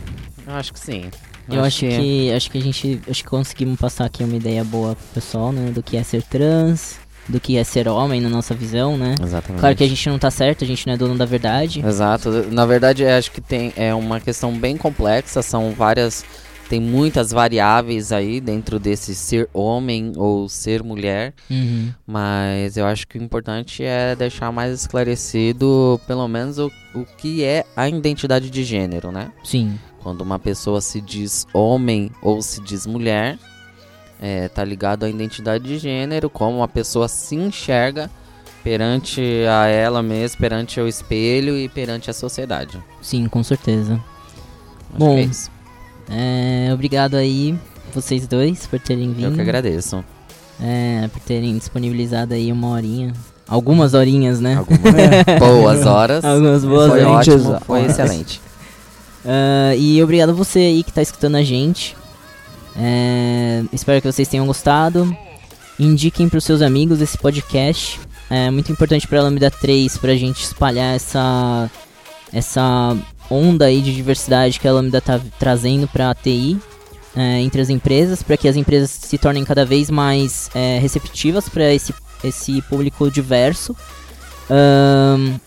[0.47, 1.03] Eu acho que sim.
[1.49, 4.95] Eu acho que acho que a gente acho que conseguimos passar aqui uma ideia boa
[4.95, 6.95] pro pessoal, né, do que é ser trans,
[7.31, 9.15] do que é ser homem na nossa visão, né?
[9.21, 9.59] Exatamente.
[9.61, 11.83] Claro que a gente não tá certo, a gente não é dono da verdade.
[11.85, 12.29] Exato.
[12.51, 16.23] Na verdade, acho que tem é uma questão bem complexa, são várias
[16.69, 21.89] tem muitas variáveis aí dentro desse ser homem ou ser mulher, Uhum.
[22.07, 27.43] mas eu acho que o importante é deixar mais esclarecido, pelo menos o, o que
[27.43, 29.31] é a identidade de gênero, né?
[29.43, 29.77] Sim.
[30.01, 33.37] Quando uma pessoa se diz homem ou se diz mulher,
[34.21, 38.09] é, tá ligado à identidade de gênero, como uma pessoa se enxerga
[38.63, 42.77] perante a ela mesma, perante o espelho e perante a sociedade.
[43.01, 43.93] Sim, com certeza.
[44.89, 45.49] Acho Bom, é isso.
[46.09, 47.57] É, obrigado aí
[47.93, 49.35] vocês dois por terem Eu vindo.
[49.35, 50.03] que agradeço.
[50.61, 53.13] É, por terem disponibilizado aí uma horinha.
[53.47, 54.55] Algumas horinhas, né?
[54.55, 54.81] Algumas
[55.39, 56.23] boas horas.
[56.23, 57.27] Algumas boas foi horas.
[57.27, 58.39] ótimo, foi excelente.
[59.23, 61.95] Ah, e obrigado a você aí que tá escutando a gente.
[62.75, 65.15] É, espero que vocês tenham gostado.
[65.79, 67.99] Indiquem pros seus amigos esse podcast.
[68.29, 71.69] É muito importante pra Lambda 3 pra gente espalhar essa
[72.31, 72.95] essa
[73.29, 76.57] onda aí de diversidade que a Lambda tá trazendo pra TI
[77.15, 81.49] é, entre as empresas, para que as empresas se tornem cada vez mais é, receptivas
[81.49, 81.93] para esse,
[82.23, 83.75] esse público diverso.
[84.49, 85.37] Ahn,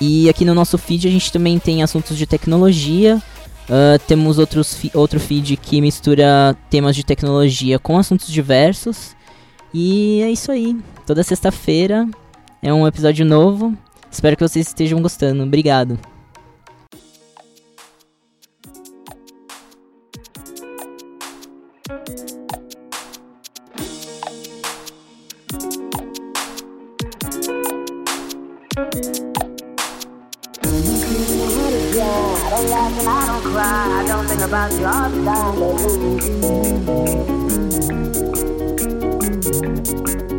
[0.00, 3.22] e aqui no nosso feed a gente também tem assuntos de tecnologia.
[3.70, 9.14] Ah, temos outros fi- outro feed que mistura temas de tecnologia com assuntos diversos.
[9.74, 10.76] E é isso aí.
[11.06, 12.06] Toda sexta-feira
[12.62, 13.76] é um episódio novo.
[14.10, 15.42] Espero que vocês estejam gostando.
[15.42, 15.98] Obrigado.
[32.60, 34.02] I don't cry.
[34.02, 35.24] I don't think about you all the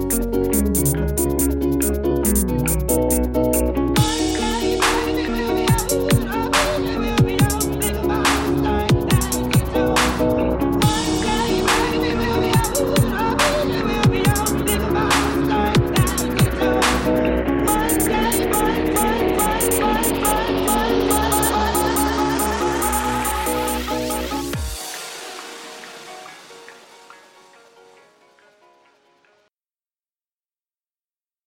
[0.04, 0.09] time.